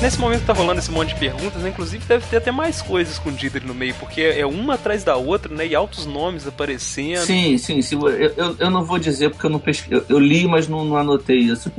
[0.00, 1.68] Nesse momento tá rolando esse monte de perguntas, né?
[1.68, 5.14] Inclusive deve ter até mais coisas escondidas ali no meio, porque é uma atrás da
[5.14, 5.66] outra, né?
[5.66, 7.26] E altos nomes aparecendo.
[7.26, 7.98] Sim, sim, sim.
[8.02, 9.98] Eu, eu, eu não vou dizer porque eu não pesquei.
[9.98, 11.70] Eu, eu li, mas não, não anotei isso.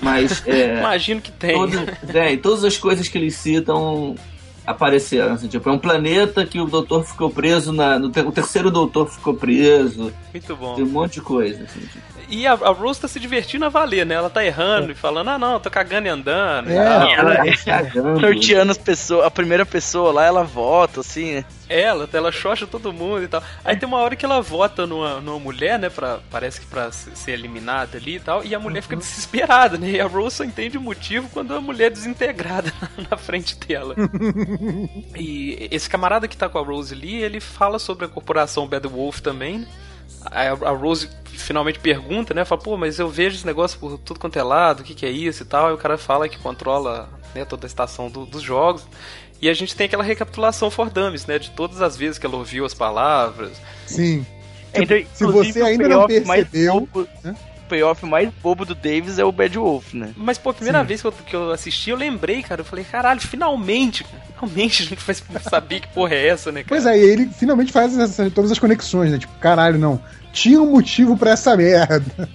[0.00, 0.78] Mas é.
[0.78, 1.52] Imagino que tem.
[1.52, 1.76] todo,
[2.14, 4.14] é, todas as coisas que eles citam
[4.64, 5.34] apareceram.
[5.34, 7.98] Assim, tipo, é um planeta que o doutor ficou preso na.
[7.98, 10.12] No, o terceiro doutor ficou preso.
[10.32, 10.76] Muito bom.
[10.76, 11.64] Tem um monte de coisa.
[11.64, 12.13] Assim, tipo.
[12.28, 14.14] E a, a Rose tá se divertindo a valer, né?
[14.14, 16.70] Ela tá errando e falando, ah não, tô cagando e andando.
[16.70, 16.78] É.
[16.78, 18.20] Ah, ela- ela cagando.
[18.20, 21.44] Sorteando as pessoas, a primeira pessoa lá, ela vota, assim, né?
[21.68, 23.42] Ela, ela xoxa todo mundo e tal.
[23.64, 25.88] Aí tem uma hora que ela vota numa, numa mulher, né?
[25.88, 28.44] Pra, parece que pra se- ser eliminada ali e tal.
[28.44, 29.90] E a mulher fica desesperada, né?
[29.92, 32.72] E a Rose só entende o motivo quando a mulher é desintegrada
[33.10, 33.94] na frente dela.
[35.16, 38.86] e esse camarada que tá com a Rose ali, ele fala sobre a corporação Bad
[38.88, 39.66] Wolf também, né?
[40.30, 42.44] A Rose finalmente pergunta, né?
[42.44, 45.04] Fala, pô, mas eu vejo esse negócio por tudo quanto é lado, o que, que
[45.06, 45.70] é isso e tal.
[45.70, 48.86] E o cara fala que controla né, toda a estação do- dos jogos.
[49.42, 51.38] E a gente tem aquela recapitulação for Dummies, né?
[51.38, 53.52] De todas as vezes que ela ouviu as palavras.
[53.86, 54.24] Sim.
[54.72, 57.36] Então, Se você o ainda não payoff mais percebeu, bobo- né?
[57.64, 60.12] O payoff mais bobo do Davis é o Bad Wolf, né?
[60.16, 60.86] Mas, pô, a primeira Sim.
[60.86, 62.60] vez que eu, que eu assisti, eu lembrei, cara.
[62.60, 66.62] Eu falei, caralho, finalmente, cara, finalmente a gente vai saber que porra é essa, né,
[66.62, 66.68] cara?
[66.68, 69.18] Pois é, e ele finalmente faz essas- todas as conexões, né?
[69.18, 70.00] Tipo, caralho, não.
[70.34, 72.04] Tinha um motivo pra essa merda.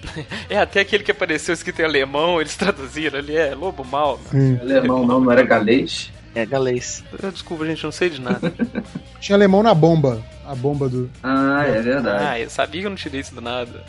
[0.50, 4.20] É até aquele que apareceu escrito em alemão, eles traduziram ali, é lobo mal.
[4.32, 4.58] Sim.
[4.60, 6.12] Alemão não, não era galês.
[6.34, 7.04] É, galês.
[7.32, 8.52] Desculpa, gente, não sei de nada.
[9.20, 10.24] Tinha alemão na bomba.
[10.46, 11.10] A bomba do.
[11.22, 12.24] Ah, é verdade.
[12.24, 13.84] ah, eu sabia que eu não tirei isso do nada.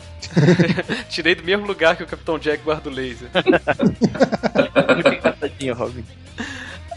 [1.09, 3.29] tirei do mesmo lugar que o Capitão Jack guarda o laser.
[4.93, 6.05] Muito engraçadinho, Robin.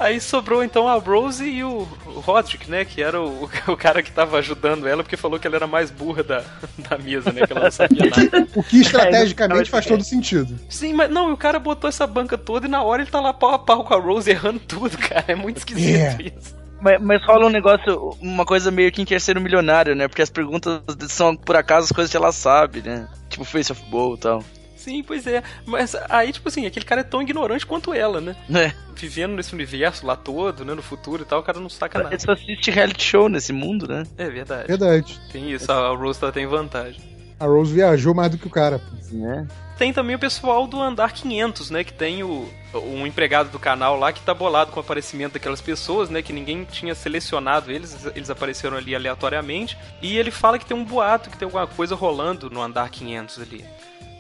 [0.01, 2.85] Aí sobrou então a Rose e o, Roderick, né?
[2.85, 5.91] Que era o, o cara que tava ajudando ela, porque falou que ela era mais
[5.91, 6.45] burra da,
[6.79, 7.47] da mesa, né?
[7.47, 8.49] Que ela não sabia nada.
[8.55, 10.59] O que estrategicamente É, faz todo sentido.
[10.69, 13.33] Sim, mas não, o cara botou essa banca toda e na hora ele tá lá
[13.33, 15.25] pau a pau com a Rose errando tudo, cara.
[15.29, 16.17] É muito esquisito É.
[16.37, 16.55] isso.
[16.81, 20.07] Mas, mas rola um negócio, uma coisa meio que em terceiro milionário, né?
[20.07, 23.09] Porque as perguntas são, por acaso, as coisas que ela sabe, né?
[23.31, 24.45] Tipo Face of Bowl e tal.
[24.85, 25.42] Sim, pois é.
[25.64, 28.37] Mas aí, tipo assim, aquele cara é tão ignorante quanto ela, né?
[28.55, 28.70] É.
[28.94, 30.75] Vivendo nesse universo lá todo, né?
[30.75, 32.14] No futuro e tal, o cara não saca nada.
[32.14, 34.05] Ele só assiste reality show nesse mundo, né?
[34.18, 34.68] É verdade.
[34.68, 35.18] Verdade.
[35.33, 37.01] Tem isso, a Rose ela tem vantagem.
[37.40, 38.79] A Rose viajou mais do que o cara.
[39.11, 39.49] né?
[39.79, 41.83] Tem também o pessoal do Andar 500, né?
[41.83, 45.61] Que tem o, um empregado do canal lá que tá bolado com o aparecimento daquelas
[45.61, 46.23] pessoas, né?
[46.23, 49.77] Que ninguém tinha selecionado eles, eles apareceram ali aleatoriamente.
[50.01, 53.40] E ele fala que tem um boato, que tem alguma coisa rolando no Andar 500
[53.40, 53.64] ali.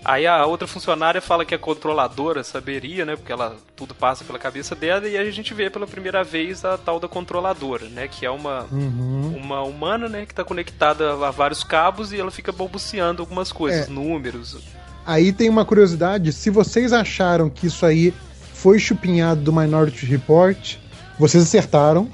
[0.04, 3.16] Aí a outra funcionária fala que a controladora saberia, né?
[3.16, 6.76] Porque ela tudo passa pela cabeça dela e a gente vê pela primeira vez a
[6.76, 8.06] tal da controladora, né?
[8.06, 9.34] Que é uma Uhum.
[9.42, 13.88] uma humana, né, que tá conectada a vários cabos e ela fica balbuciando algumas coisas,
[13.88, 13.90] É.
[13.90, 14.58] números.
[15.06, 18.12] Aí tem uma curiosidade: se vocês acharam que isso aí
[18.52, 20.76] foi chupinhado do Minority Report,
[21.18, 22.08] vocês acertaram.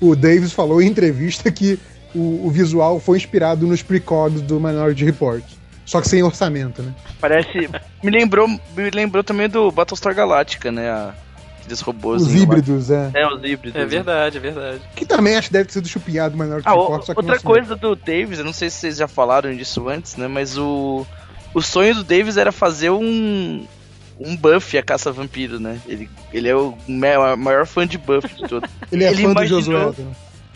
[0.00, 1.78] O Davis falou em entrevista que
[2.14, 5.42] o, o visual foi inspirado nos precogs do Minority Report.
[5.86, 6.92] Só que sem orçamento, né?
[7.20, 7.70] Parece.
[8.02, 8.46] me lembrou.
[8.48, 10.90] Me lembrou também do Battlestar Galactica, né?
[10.90, 11.14] A,
[11.60, 12.22] aqueles robôs.
[12.22, 13.10] Os híbridos, é.
[13.14, 13.80] É, os híbridos.
[13.80, 14.80] É verdade, é verdade.
[14.96, 17.38] Que também acho que deve ter sido chupinhado do Minority Ah, o- que não outra
[17.40, 20.26] coisa do Davis, eu não sei se vocês já falaram disso antes, né?
[20.28, 21.06] Mas o.
[21.54, 23.64] O sonho do Davis era fazer um.
[24.18, 25.78] Um Buffy a caça-vampiro, né?
[25.86, 28.66] Ele, ele é o ma- maior fã de Buffy de todo.
[28.90, 30.04] Ele é ele fã imaginou- do Josué.
[30.04, 30.10] né?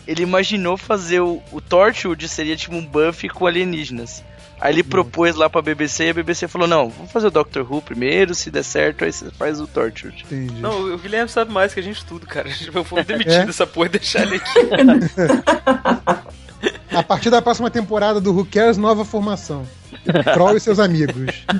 [0.07, 4.23] ele imaginou fazer o, o Torchwood seria tipo um Buffy com alienígenas.
[4.61, 7.65] Aí ele propôs lá pra BBC e a BBC falou: Não, vamos fazer o Doctor
[7.69, 10.23] Who primeiro, se der certo, aí você faz o Torchwood.
[10.25, 10.61] Entendi.
[10.61, 12.47] Não, o Guilherme sabe mais que a gente tudo, cara.
[12.73, 13.45] Eu vou demitir É?
[13.45, 14.59] dessa porra e deixar ele aqui.
[16.95, 19.65] A partir da próxima temporada do Who Cares, nova formação.
[20.33, 21.43] Troll e seus amigos.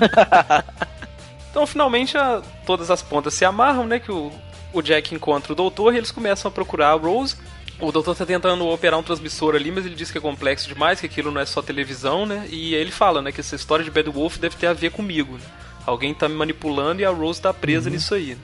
[1.50, 3.98] Então, finalmente, a- todas as pontas se amarram, né?
[3.98, 4.32] Que o,
[4.72, 7.36] o Jack encontra o doutor e eles começam a procurar a Rose.
[7.82, 11.00] O doutor tá tentando operar um transmissor ali, mas ele diz que é complexo demais,
[11.00, 12.46] que aquilo não é só televisão, né?
[12.48, 14.90] E aí ele fala, né, que essa história de Bad Wolf deve ter a ver
[14.92, 15.34] comigo.
[15.34, 15.40] Né?
[15.84, 18.36] Alguém tá me manipulando e a Rose tá presa nisso aí.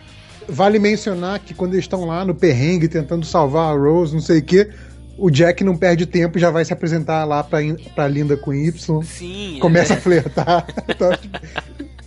[0.48, 4.38] Vale mencionar que quando eles estão lá no perrengue tentando salvar a Rose, não sei
[4.40, 4.68] o que,
[5.16, 7.59] o Jack não perde tempo e já vai se apresentar lá pra,
[7.94, 9.03] pra Linda com Y.
[9.05, 9.59] Sim.
[9.61, 10.66] Começa a flertar.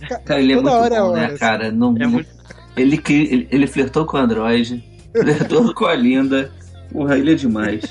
[0.04, 1.36] Então, Cara, ele é Toda muito hora é bom, hora, né, assim.
[1.38, 1.70] cara?
[1.70, 2.28] Não, É muito-
[2.76, 6.50] ele, ele, ele flertou com o Android, flertou com a Linda.
[6.92, 7.82] Porra, ele é demais.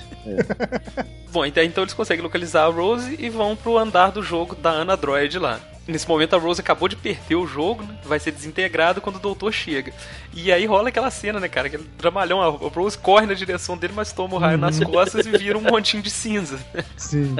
[1.31, 4.69] Bom, então, então eles conseguem localizar a Rose e vão pro andar do jogo da
[4.69, 5.59] Ana Droid lá.
[5.87, 7.95] Nesse momento a Rose acabou de perder o jogo, né?
[8.05, 9.91] vai ser desintegrado quando o doutor chega.
[10.33, 11.67] E aí rola aquela cena, né, cara?
[11.67, 15.31] Aquele dramalhão, a Rose corre na direção dele, mas toma o raio nas costas e
[15.31, 16.59] vira um montinho de cinza.
[16.95, 17.35] sim.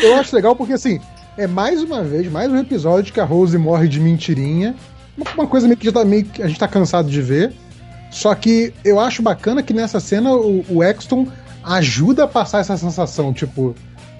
[0.00, 1.00] Eu acho legal porque, assim,
[1.36, 4.74] é mais uma vez, mais um episódio que a Rose morre de mentirinha.
[5.16, 7.52] Uma- Uma coisa meio que, já tá, meio que a gente tá cansado de ver.
[8.10, 11.26] Só que eu acho bacana que nessa cena o, o Exton
[11.62, 13.32] ajuda a passar essa sensação.
[13.32, 13.74] Tipo,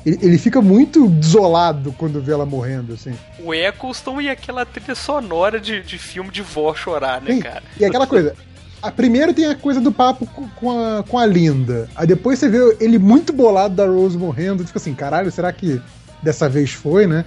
[0.05, 3.12] ele, ele fica muito desolado quando vê ela morrendo, assim.
[3.42, 7.62] O Eccleston e aquela trilha sonora de, de filme de vó chorar, né, Sim, cara?
[7.79, 8.35] E aquela coisa.
[8.83, 10.26] A, primeiro tem a coisa do papo
[10.57, 11.88] com- a, com a Linda.
[11.94, 14.66] Aí depois você vê ele muito bolado da Rose morrendo.
[14.66, 15.83] Fica assim, caralho, será que
[16.22, 17.24] dessa vez foi, né?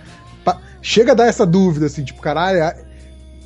[0.82, 2.76] Chega a dar essa dúvida, assim, tipo, caralho.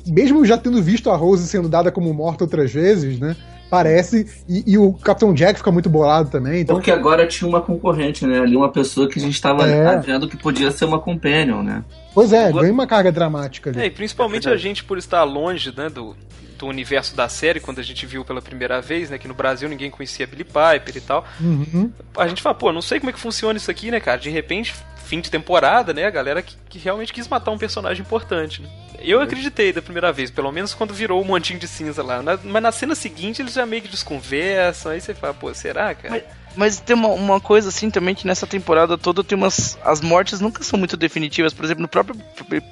[0.08, 3.36] Mesmo já tendo visto a Rose sendo dada como morta outras vezes, né?
[3.70, 4.26] Parece.
[4.48, 6.62] E, e o Capitão Jack fica muito bolado também.
[6.62, 8.40] Então, Porque agora tinha uma concorrente, né?
[8.40, 9.98] Ali uma pessoa que a gente tava É.
[10.00, 11.84] vendo que podia ser uma companion, né?
[12.14, 13.80] pois é, Agora- ganha uma carga dramática ali.
[13.80, 16.16] É, e principalmente a gente por estar longe, né, do,
[16.58, 19.68] do universo da série, quando a gente viu pela primeira vez, né, que no Brasil
[19.68, 21.24] ninguém conhecia Billy Piper e tal.
[21.40, 21.92] Uhum.
[22.16, 24.18] A gente fala, pô, não sei como é que funciona isso aqui, né, cara?
[24.18, 24.74] De repente,
[25.06, 28.68] fim de temporada, né, a galera que, que realmente quis matar um personagem importante, né?
[29.00, 32.20] Eu acreditei da primeira vez, pelo menos quando virou o montinho de cinza lá.
[32.20, 35.94] Na- mas na cena seguinte eles já meio que desconversam, aí você fala, pô, será,
[35.94, 36.14] cara?
[36.14, 39.78] Mas- Mas tem uma, uma coisa assim também que nessa temporada toda tem umas.
[39.84, 41.54] As mortes nunca são muito definitivas.
[41.54, 42.16] Por exemplo, no próprio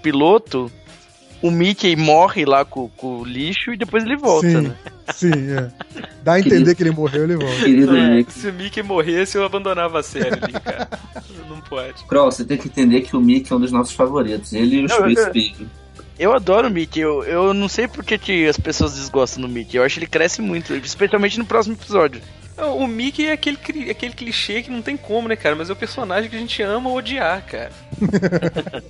[0.03, 0.73] piloto,
[1.43, 4.77] o Mickey morre lá com, com o lixo e depois ele volta, sim, né?
[5.15, 5.71] sim, é.
[6.23, 7.57] Dá a entender que ele morreu, ele volta.
[7.65, 8.33] Querido É, Mickey.
[8.33, 10.89] se o Mickey morresse, eu abandonava a série ali, cara.
[11.49, 12.05] Não pode.
[12.05, 14.53] Kroll, você tem que entender que o Mickey é um dos nossos favoritos.
[14.53, 15.67] Ele e o Space eu- Pig.
[16.19, 19.77] Eu adoro o Mickey, eu, eu não sei por que, as pessoas desgostam do Mickey.
[19.77, 22.23] Eu acho que ele cresce muito, especialmente no próximo episódio.
[22.79, 23.59] O Mickey é aquele,
[23.91, 25.55] aquele clichê que não tem como, né, cara?
[25.55, 27.71] Mas é o personagem que a gente ama odiar, cara.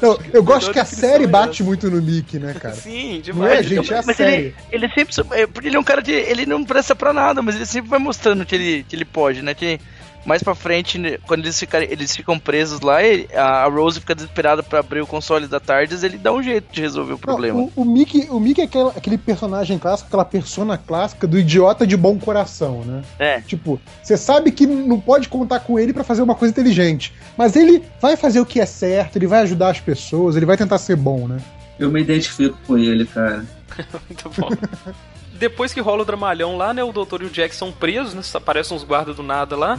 [0.00, 2.74] Não, eu gosto que a série bate muito no Mickey, né, cara?
[2.74, 3.66] Sim, Não é, demais.
[3.66, 4.34] gente, é a Mas série.
[4.36, 5.14] ele, ele sempre.
[5.32, 6.12] é, Porque ele é um cara de.
[6.12, 9.42] Ele não presta pra nada, mas ele sempre vai mostrando que ele, que ele pode,
[9.42, 9.54] né?
[9.54, 9.78] Que
[10.24, 12.96] mais pra frente, né, quando eles, ficarem, eles ficam presos lá,
[13.36, 16.80] a Rose fica desesperada pra abrir o console da Tardes, ele dá um jeito de
[16.80, 17.60] resolver o Não, problema.
[17.60, 21.86] o, o Mickey, o Mickey é aquele, aquele personagem clássico, aquela persona clássica do idiota
[21.86, 23.02] de bom coração, né?
[23.20, 23.40] É.
[23.40, 27.54] Tipo, você sabe que não pode contar com ele pra fazer uma coisa inteligente, mas
[27.54, 30.78] ele vai fazer o que é certo, ele vai ajudar as pessoas, ele vai tentar
[30.78, 31.38] ser bom, né?
[31.78, 33.44] Eu me identifico com ele, cara.
[34.08, 34.48] Muito bom.
[35.38, 36.82] Depois que rola o dramalhão lá, né?
[36.82, 38.22] O doutor e o Jack são presos, né?
[38.34, 39.78] Aparecem uns guardas do nada lá.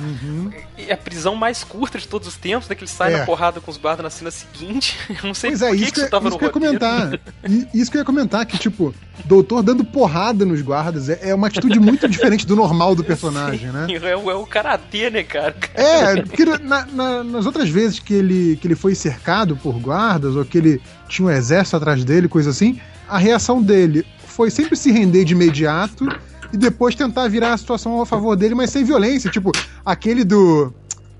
[0.78, 2.76] E a prisão mais curta de todos os tempos, né?
[2.76, 3.18] Que ele sai É.
[3.20, 4.98] na porrada com os guardas na cena seguinte.
[5.10, 6.48] Eu não sei Pois por é, que, isso que isso tava isso no que eu
[6.48, 7.20] ia comentar.
[7.74, 8.94] Isso que eu ia comentar, que, tipo,
[9.26, 13.72] doutor dando porrada nos guardas é, é uma atitude muito diferente do normal do personagem,
[13.72, 13.88] né?
[13.90, 15.56] É o, é o karatê, né, cara?
[15.74, 20.36] É, porque na- na- nas outras vezes que ele, que ele foi cercado por guardas,
[20.36, 24.06] ou que ele tinha um exército atrás dele, coisa assim, a reação dele
[24.38, 26.08] foi sempre se render de imediato
[26.54, 29.32] e depois tentar virar a situação a favor dele, mas sem violência.
[29.32, 29.52] Tipo,
[29.84, 30.72] aquele do.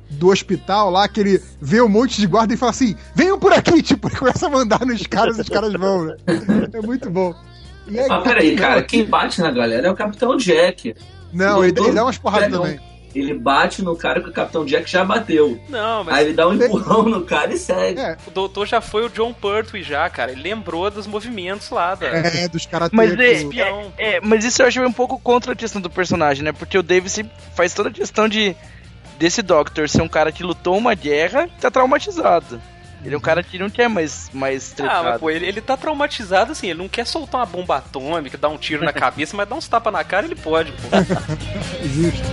[0.10, 3.52] Do hospital lá, que ele vê um monte de guarda e fala assim: venham por
[3.52, 6.16] aqui, tipo, começa a mandar nos caras e os caras vão, né?
[6.72, 7.36] É muito bom.
[7.90, 10.96] E aí, Ah, peraí, cara, quem bate na galera é o Capitão Jack.
[11.34, 12.80] Não, ele, ele dá umas porradas também.
[13.20, 15.60] Ele bate no cara que o Capitão Jack já bateu.
[15.70, 18.00] Não, mas Aí ele dá um empurrão no cara e segue.
[18.00, 20.32] É, o doutor já foi o John Pertwee já, cara.
[20.32, 22.08] Ele lembrou dos movimentos lá da...
[22.08, 23.92] é dos caras Mas é, espião.
[23.98, 26.52] é, é, mas isso eu acho um pouco contra a questão do personagem, né?
[26.52, 27.20] Porque o Davis
[27.56, 28.56] faz toda a questão de
[29.18, 32.62] desse Doctor ser um cara que lutou uma guerra e tá traumatizado.
[33.04, 35.78] Ele é um cara que não quer mais, mais Ah, mas pô, ele, ele tá
[35.78, 39.48] traumatizado assim, ele não quer soltar uma bomba atômica, dar um tiro na cabeça, mas
[39.48, 40.88] dar uns tapas na cara ele pode, pô.
[41.88, 42.24] Justo.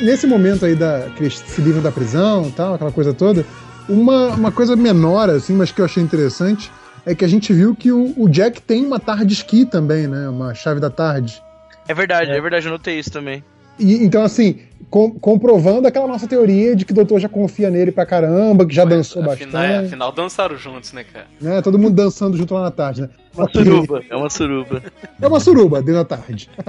[0.00, 3.44] Nesse momento aí da que eles se livram da prisão e tal, aquela coisa toda,
[3.88, 6.70] uma, uma coisa menor, assim, mas que eu achei interessante,
[7.04, 10.28] é que a gente viu que o, o Jack tem uma tarde esqui também, né?
[10.28, 11.42] Uma chave da tarde.
[11.86, 12.40] É verdade, é.
[12.40, 13.44] verdade, eu notei isso também.
[13.80, 14.58] E, então, assim,
[14.90, 18.74] com- comprovando aquela nossa teoria de que o doutor já confia nele pra caramba, que
[18.74, 19.86] já dançou afinal, é, bastante.
[19.86, 21.26] afinal, dançaram juntos, né, cara?
[21.40, 21.62] Né?
[21.62, 23.10] Todo mundo dançando junto lá na tarde, né?
[23.34, 23.64] Uma Ok.
[23.64, 24.82] suruba, é uma suruba.
[25.22, 26.50] É uma suruba dentro da tarde.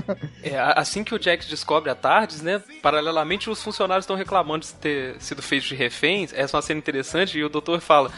[0.44, 2.62] É, assim que o Jack descobre a Tardes, né?
[2.82, 6.34] Paralelamente, os funcionários estão reclamando de ter sido feitos de reféns.
[6.34, 8.10] Essa é uma cena interessante e o doutor fala.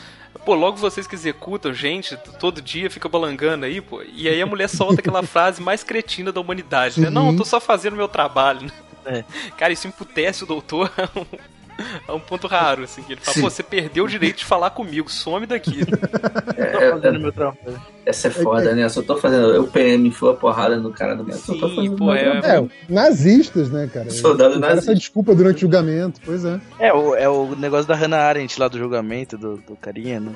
[0.45, 4.01] Pô, logo vocês que executam gente, todo dia fica balangando aí, pô.
[4.01, 7.09] E aí a mulher solta aquela frase mais cretina da humanidade, né?
[7.09, 8.71] Não, eu tô só fazendo meu trabalho, né?
[9.05, 9.23] É.
[9.57, 11.25] Cara, isso emputece o doutor a um,
[12.07, 13.01] a um ponto raro, assim.
[13.03, 13.41] Que ele fala, Sim.
[13.41, 15.81] pô, você perdeu o direito de falar comigo, some daqui.
[16.55, 17.81] É, fazendo é, meu trabalho.
[18.05, 18.83] essa é foda, né?
[18.83, 19.61] Eu só tô fazendo.
[19.61, 22.57] O PM foi a porrada no cara do tô Sim, fazendo pô, meu é-.
[22.57, 24.09] É, nazistas, né, cara?
[24.09, 24.95] Soldado Deram essa nazista.
[24.95, 26.59] desculpa durante o julgamento, pois é.
[26.79, 30.31] É o, é o negócio da Hannah Arendt lá do julgamento do, do carinha, né?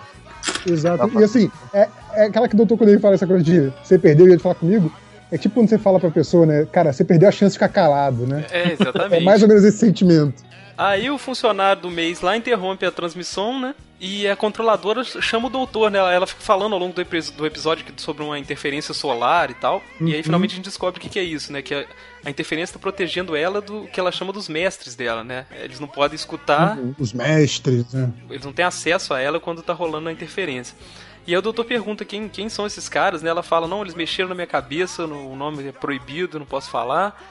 [0.65, 1.09] Exato.
[1.19, 3.97] E assim, é, é aquela que o doutor, quando ele fala essa coisa de você
[3.97, 4.91] perdeu o jeito de falar comigo,
[5.31, 7.69] é tipo quando você fala pra pessoa, né, cara, você perdeu a chance de ficar
[7.69, 8.45] calado, né?
[8.51, 9.23] É, É exatamente.
[9.23, 10.45] mais ou menos esse sentimento.
[10.77, 13.73] Aí o funcionário do mês lá interrompe a transmissão, né?
[13.99, 15.97] E a controladora chama o doutor, né?
[15.97, 19.81] Ela- fica falando ao longo do, epi- do episódio sobre uma interferência solar e tal.
[19.99, 21.63] E aí finalmente a gente descobre o que, que é isso, né?
[21.63, 21.83] Que a,
[22.23, 25.47] a interferência tá protegendo ela do que ela chama dos mestres dela, né?
[25.63, 28.11] Eles não podem escutar, Os mestres, né?
[28.29, 30.75] eles não têm acesso a ela quando tá rolando a interferência.
[31.27, 33.29] E aí o doutor pergunta quem, quem são esses caras, né?
[33.29, 37.21] Ela fala, não, eles mexeram na minha cabeça, o nome é proibido, não posso falar.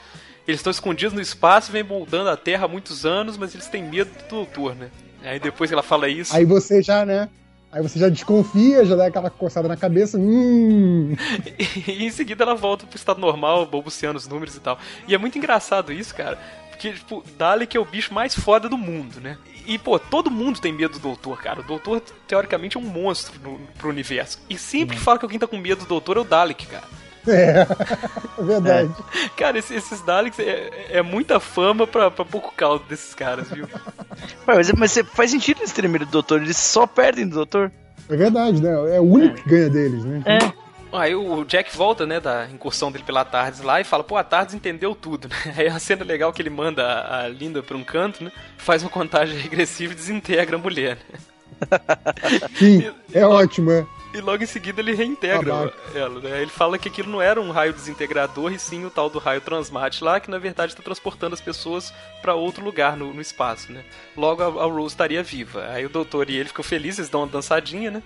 [0.47, 3.67] Eles estão escondidos no espaço e vêm moldando a Terra há muitos anos, mas eles
[3.69, 4.91] têm medo do doutor, né?
[5.25, 7.29] Aí depois que ela fala isso, Aí você já, né?
[7.73, 10.19] Aí você já desconfia, já dá aquela coçada na cabeça.
[10.19, 11.17] Hum.
[11.89, 14.79] e em seguida ela volta pro estado normal, balbuciando os números e tal.
[15.09, 16.39] E é muito engraçado isso, cara.
[16.77, 19.37] Porque, tipo, Dalek é o bicho mais foda do mundo, né?
[19.67, 21.61] E, pô, todo mundo tem medo do doutor, cara.
[21.61, 24.39] O doutor, teoricamente, é um monstro no, pro universo.
[24.49, 26.85] E sempre fala que alguém tá com medo do doutor é o Dalek, cara.
[27.27, 27.67] É,
[28.39, 28.91] é verdade.
[29.37, 33.67] Cara, esse- esses Daleks é, é muita fama pra, pra pouco caldo desses caras, viu?
[34.47, 37.35] Ué, mas, mas você- faz sentido eles terem medo do doutor, eles só perdem do
[37.35, 37.73] doutor.
[38.09, 38.71] É, verdade, né?
[38.97, 40.23] É o único que ganha deles, né?
[40.27, 40.66] É.
[40.97, 44.25] Aí o Jack volta, né, da incursão dele pela Tardes lá e fala, pô, a
[44.25, 45.37] Tardes entendeu tudo, né?
[45.57, 48.33] Aí a cena legal que ele manda a, Linda pra um canto, né?
[48.57, 51.19] Faz uma contagem regressiva e desintegra a mulher, né?
[52.57, 53.87] Sim, é ótimo, é.
[54.17, 55.77] E logo em seguida ele reintegra Babaca.
[55.95, 56.41] ela, né?
[56.41, 59.43] Ele fala que aquilo não era um raio desintegrador, e sim o tal do raio
[59.43, 61.93] transmate lá, que na verdade está transportando as pessoas
[62.23, 63.85] para outro lugar no, no espaço, né?
[64.17, 65.67] Logo a, a Rose estaria viva.
[65.69, 68.03] Aí o doutor e ele ficam felizes, eles dão uma dançadinha, né?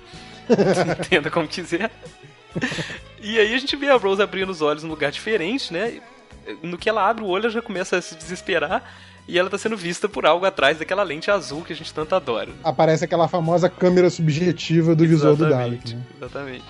[1.06, 1.90] Entenda como quiser.
[3.22, 6.00] E aí a gente vê a Rose abrindo os olhos num lugar diferente, né?
[6.62, 8.82] No que ela abre o olho, ela já começa a se desesperar.
[9.28, 12.14] E ela tá sendo vista por algo atrás daquela lente azul que a gente tanto
[12.14, 12.50] adora.
[12.64, 15.94] Aparece aquela famosa câmera subjetiva do visual do Dalek.
[15.94, 16.02] né?
[16.16, 16.64] Exatamente.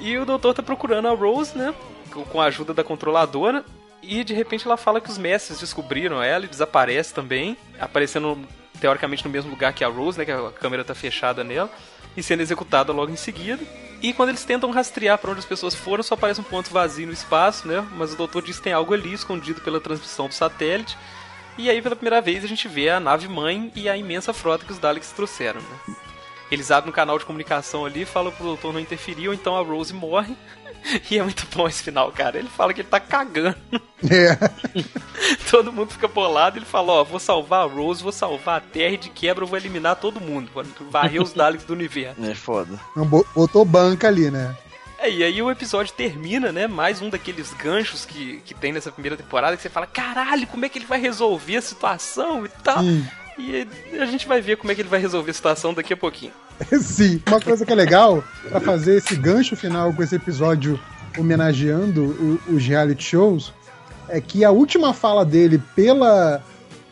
[0.00, 1.74] E o doutor tá procurando a Rose, né?
[2.12, 3.64] Com com a ajuda da controladora.
[4.02, 7.56] E de repente ela fala que os mestres descobriram ela e desaparece também.
[7.80, 8.38] Aparecendo
[8.80, 10.26] teoricamente no mesmo lugar que a Rose, né?
[10.26, 11.70] Que a câmera tá fechada nela.
[12.14, 13.64] E sendo executada logo em seguida.
[14.00, 17.06] E quando eles tentam rastrear para onde as pessoas foram, só aparece um ponto vazio
[17.06, 17.86] no espaço, né?
[17.96, 20.96] Mas o doutor diz que tem algo ali escondido pela transmissão do satélite.
[21.56, 24.64] E aí, pela primeira vez, a gente vê a nave mãe e a imensa frota
[24.64, 25.96] que os Daleks trouxeram, né?
[26.50, 29.62] Eles abrem um canal de comunicação ali, falam pro doutor não interferir, ou então a
[29.62, 30.36] Rose morre.
[31.10, 32.38] E é muito bom esse final, cara.
[32.38, 33.56] Ele fala que ele tá cagando.
[34.10, 34.36] É.
[35.50, 36.58] Todo mundo fica bolado.
[36.58, 39.48] Ele fala: Ó, vou salvar a Rose, vou salvar a Terra e de quebra eu
[39.48, 40.50] vou eliminar todo mundo.
[40.52, 42.22] Vou varrer os Daleks do universo.
[42.24, 42.78] É foda.
[43.34, 44.54] Botou banca ali, né?
[44.98, 46.66] É, e aí o episódio termina, né?
[46.66, 50.64] Mais um daqueles ganchos que, que tem nessa primeira temporada que você fala: caralho, como
[50.64, 52.80] é que ele vai resolver a situação e tal.
[52.80, 53.06] Sim.
[53.38, 53.66] E
[54.00, 56.32] a gente vai ver como é que ele vai resolver a situação daqui a pouquinho.
[56.80, 57.22] Sim.
[57.26, 60.78] Uma coisa que é legal, pra fazer esse gancho final com esse episódio
[61.16, 63.52] homenageando os reality shows,
[64.08, 66.42] é que a última fala dele pela,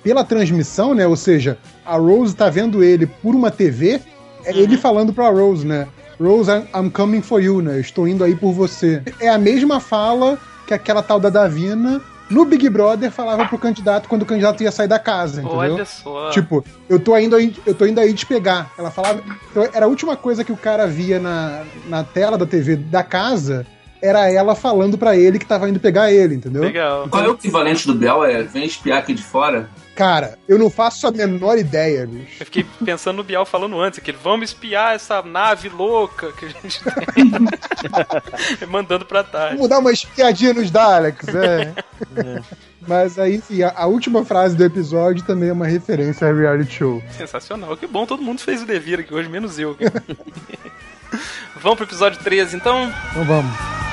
[0.03, 1.07] pela transmissão, né?
[1.07, 4.01] Ou seja, a Rose tá vendo ele por uma TV,
[4.44, 5.88] é ele falando pra Rose, né?
[6.20, 7.80] Rose, I'm, I'm coming for you, né?
[7.80, 9.03] Estou indo aí por você.
[9.20, 14.08] É a mesma fala que aquela tal da Davina no Big Brother falava pro candidato
[14.08, 15.58] quando o candidato ia sair da casa, entendeu?
[15.58, 16.30] Olha só.
[16.30, 18.70] Tipo, eu tô indo aí, eu tô indo aí te pegar.
[18.78, 19.22] Ela falava.
[19.50, 23.02] então, era a última coisa que o cara via na, na tela da TV da
[23.02, 23.66] casa.
[24.02, 26.62] Era ela falando pra ele que tava indo pegar ele, entendeu?
[26.62, 27.08] Legal.
[27.08, 28.24] Qual é o equivalente do Bel?
[28.24, 29.70] É vem espiar aqui de fora?
[29.97, 32.36] Cara, eu não faço a menor ideia, bicho.
[32.38, 36.49] Eu fiquei pensando no Bial falando antes, aquele vamos espiar essa nave louca que a
[36.51, 38.68] gente tem.
[38.68, 39.55] Mandando pra trás.
[39.55, 41.72] Vamos dar uma espiadinha nos Daleks, é.
[42.86, 46.74] Mas aí, sim, a, a última frase do episódio também é uma referência a reality
[46.74, 47.03] show.
[47.16, 47.74] Sensacional.
[47.74, 49.76] Que bom, todo mundo fez o dever aqui hoje, menos eu.
[51.57, 52.92] Vamos pro episódio 13, então.
[53.11, 53.86] Então vamos.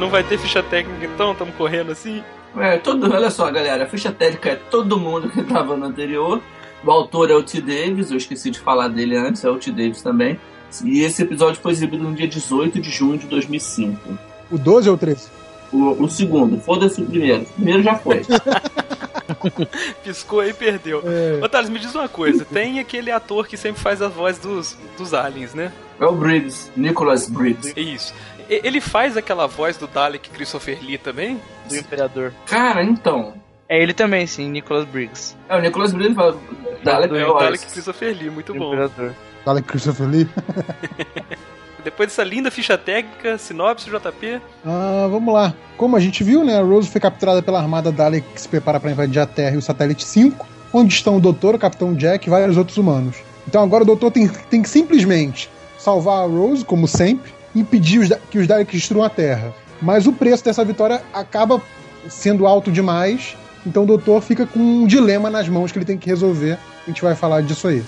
[0.00, 1.32] Não vai ter ficha técnica então?
[1.32, 2.24] Estamos correndo assim?
[2.56, 6.40] É, todo, olha só, galera, a ficha técnica é todo mundo que tava no anterior.
[6.82, 7.60] O autor é o T.
[7.60, 9.70] Davis, eu esqueci de falar dele antes, é o T.
[9.70, 10.40] Davis também.
[10.82, 14.18] E esse episódio foi exibido no dia 18 de junho de 2005.
[14.50, 15.28] O 12 ou o 13?
[15.70, 17.42] O, o segundo, foda-se o primeiro.
[17.42, 18.22] O primeiro já foi.
[20.02, 21.02] Piscou aí e perdeu.
[21.04, 21.44] É.
[21.44, 24.76] Ô Thales, me diz uma coisa: tem aquele ator que sempre faz a voz dos,
[24.96, 25.70] dos aliens, né?
[26.00, 27.74] É o Briggs, Nicholas Briggs.
[27.76, 28.14] É isso.
[28.50, 31.40] Ele faz aquela voz do Dalek Christopher Lee também?
[31.68, 32.32] Do Imperador.
[32.46, 33.34] Cara, então.
[33.68, 35.36] É ele também, sim, Nicholas Briggs.
[35.48, 36.36] É o Nicholas Briggs fala.
[36.82, 37.34] Dalek É o.
[37.38, 38.72] Dalek Christopher Lee, muito bom.
[38.74, 39.14] Imperador.
[39.46, 40.28] Dalek Christopher Lee.
[41.84, 44.40] Depois dessa linda ficha técnica, sinopse JP.
[44.66, 45.54] Ah, vamos lá.
[45.76, 48.78] Como a gente viu, né, a Rose foi capturada pela armada Dalek que se prepara
[48.78, 52.26] para invadir a Terra e o satélite 5, onde estão o Doutor, o Capitão Jack
[52.26, 53.16] e vários outros humanos.
[53.48, 55.48] Então agora o Doutor tem, tem que simplesmente
[55.78, 59.54] salvar a Rose, como sempre, impedir os que os Daleks destruam a Terra.
[59.82, 61.60] Mas o preço dessa vitória acaba
[62.08, 63.36] sendo alto demais,
[63.66, 66.58] então o Doutor fica com um dilema nas mãos que ele tem que resolver.
[66.86, 67.84] A gente vai falar disso aí.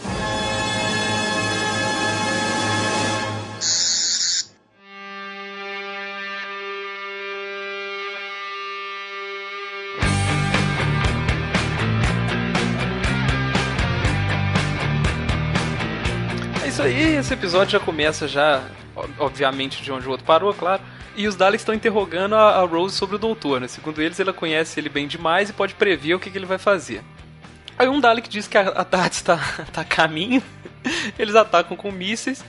[16.65, 18.63] É isso aí, esse episódio já começa já,
[19.19, 20.83] obviamente, de onde o outro parou, claro.
[21.17, 23.69] E os Daleks estão interrogando a, a Rose sobre o doutor, né?
[23.69, 26.59] Segundo eles, ela conhece ele bem demais e pode prever o que, que ele vai
[26.59, 27.03] fazer.
[27.79, 29.37] Aí um Dalek diz que a, a TARDIS está
[29.73, 30.43] tá a caminho,
[31.19, 32.45] eles atacam com mísseis,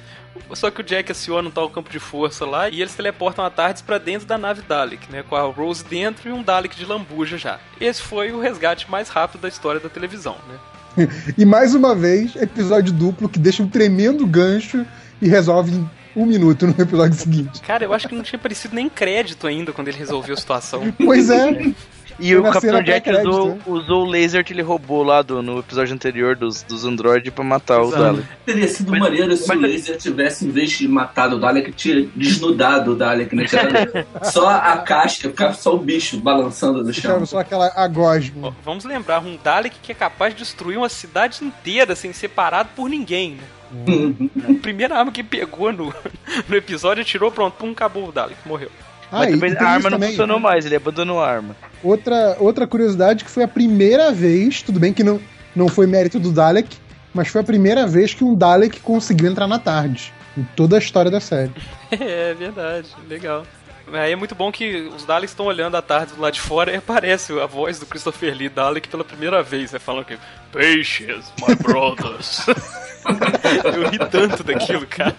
[0.54, 3.50] só que o Jack aciona um tal campo de força lá e eles teleportam a
[3.50, 5.24] TARDIS pra dentro da nave Dalek, né?
[5.28, 7.60] Com a Rose dentro e um Dalek de lambuja já.
[7.80, 10.58] Esse foi o resgate mais rápido da história da televisão, né?
[11.38, 14.86] E mais uma vez, episódio duplo que deixa um tremendo gancho
[15.22, 15.84] e resolve
[16.16, 17.62] um minuto no episódio seguinte.
[17.62, 20.94] Cara, eu acho que não tinha aparecido nem crédito ainda quando ele resolveu a situação.
[20.98, 21.74] Pois é.
[22.20, 23.62] E o Capitão Jack usou, né?
[23.66, 27.44] usou o laser que ele roubou lá do, no episódio anterior dos, dos Android pra
[27.44, 28.02] matar o Exato.
[28.04, 28.28] Dalek.
[28.46, 31.72] Teria sido Mas- maneiro se mas- o laser tivesse, em vez de matado o Dalek,
[31.72, 33.46] tinha desnudado o Dalek, né?
[34.24, 37.26] Só a casca, ficava só o bicho balançando no chão.
[37.26, 38.56] Só aquela a Ó, gosma.
[38.64, 42.70] Vamos lembrar, um Dalek que é capaz de destruir uma cidade inteira sem ser parado
[42.76, 43.44] por ninguém, né?
[43.88, 44.30] Uhum.
[44.50, 45.94] A primeira arma que pegou no,
[46.48, 48.70] no episódio, atirou, pronto, pum, acabou o Dalek, morreu.
[49.14, 50.10] Ah, Mas tem a arma não também.
[50.10, 51.56] funcionou mais, ele abandonou a arma.
[51.84, 55.20] Outra, outra curiosidade que foi a primeira vez, tudo bem que não,
[55.56, 56.76] não foi mérito do Dalek,
[57.14, 60.12] mas foi a primeira vez que um Dalek conseguiu entrar na tarde.
[60.36, 61.52] Em toda a história da série.
[61.92, 63.46] É verdade, legal.
[63.92, 66.72] Aí é muito bom que os Daleks estão olhando à tarde do lado de fora
[66.72, 69.78] e aparece a voz do Christopher Lee Dalek pela primeira vez, né?
[69.78, 70.18] Falando que
[70.52, 72.46] Patience, my brothers.
[73.76, 75.16] Eu ri tanto daquilo, cara.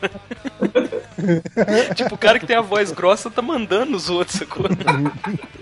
[1.95, 4.67] tipo, o cara que tem a voz grossa tá mandando os outros, sacou?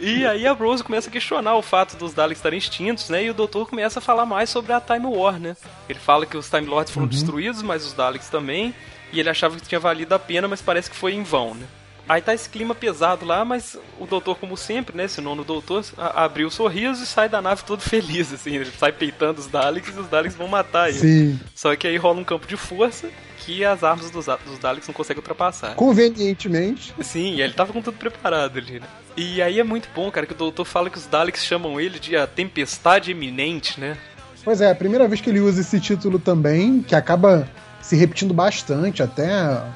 [0.01, 3.25] E aí a Rose começa a questionar o fato dos Daleks estarem extintos, né?
[3.25, 5.57] E o doutor começa a falar mais sobre a Time War, né?
[5.89, 8.75] Ele fala que os Time Lords foram destruídos, mas os Daleks também.
[9.13, 11.67] E ele achava que tinha valido a pena, mas parece que foi em vão, né?
[12.09, 15.05] Aí tá esse clima pesado lá, mas o doutor, como sempre, né?
[15.05, 18.57] Esse nono doutor, abriu o sorriso e sai da nave todo feliz, assim.
[18.57, 20.99] Ele sai peitando os Daleks e os Daleks vão matar ele.
[20.99, 21.41] Sim.
[21.55, 23.09] Só que aí rola um campo de força
[23.45, 25.75] que as armas dos, dos Daleks não conseguem ultrapassar.
[25.75, 26.95] Convenientemente.
[27.01, 28.87] Sim, e ele tava com tudo preparado ali, né?
[29.17, 31.99] E aí é muito bom, cara, que o doutor fala que os Daleks chamam ele
[31.99, 33.97] de a tempestade eminente, né?
[34.45, 37.49] Pois é, a primeira vez que ele usa esse título também, que acaba
[37.81, 39.67] se repetindo bastante até a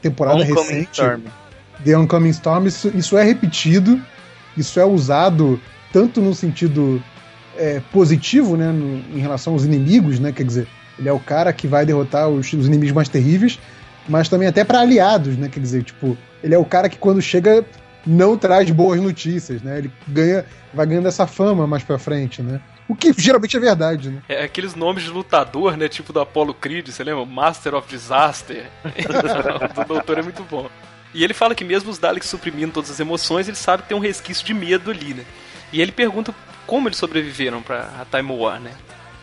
[0.00, 0.90] temporada Homecoming recente.
[0.92, 1.22] Storm.
[1.84, 4.00] The Oncoming Storm, isso, isso é repetido,
[4.56, 5.60] isso é usado
[5.92, 7.02] tanto no sentido
[7.56, 10.66] é, positivo, né, no- em relação aos inimigos, né, quer dizer,
[10.98, 13.58] ele é o cara que vai derrotar os, os inimigos mais terríveis,
[14.08, 17.20] mas também até para aliados, né, quer dizer, tipo, ele é o cara que quando
[17.20, 17.64] chega
[18.04, 22.60] não traz boas notícias, né, ele ganha, vai ganhando essa fama mais pra frente, né,
[22.88, 24.22] o que geralmente é verdade, né.
[24.28, 25.88] É aqueles nomes de lutador, né?
[25.88, 27.24] Tipo do Apollo Creed, você lembra?
[27.24, 28.66] Master of Disaster.
[29.74, 30.68] do doutor é muito bom.
[31.14, 33.96] E ele fala que mesmo os Daleks suprimindo todas as emoções, ele sabe que tem
[33.96, 35.24] um resquício de medo ali, né?
[35.72, 36.34] E ele pergunta
[36.66, 38.72] como eles sobreviveram pra a Time War, né?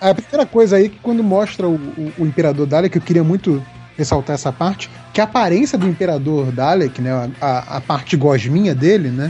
[0.01, 3.63] A primeira coisa aí que quando mostra o, o, o Imperador Dalek, eu queria muito
[3.97, 9.09] ressaltar essa parte, que a aparência do Imperador Dalek, né, a, a parte gosminha dele,
[9.09, 9.29] né,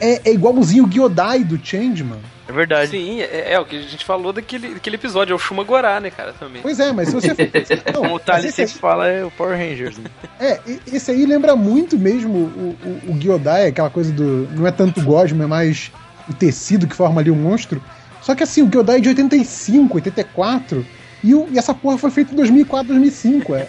[0.00, 2.20] é, é igualzinho o Gyodai do Changeman.
[2.48, 2.92] É verdade.
[2.92, 6.00] Sim, é, é o que a gente falou daquele, daquele episódio, é o Shuma Gorá,
[6.00, 6.62] né, cara, também.
[6.62, 7.28] Pois é, mas se você...
[7.92, 9.98] Não, Como o Thales sempre fala, é o Power Rangers.
[9.98, 10.08] Né?
[10.40, 10.58] é,
[10.90, 14.48] esse aí lembra muito mesmo o, o, o Gyodai, aquela coisa do...
[14.54, 15.92] Não é tanto gosma, é mais
[16.26, 17.82] o tecido que forma ali o monstro.
[18.28, 20.86] Só que assim, o Gyodai é de 85, 84,
[21.24, 23.66] e, o, e essa porra foi feita em 2004, 2005, é...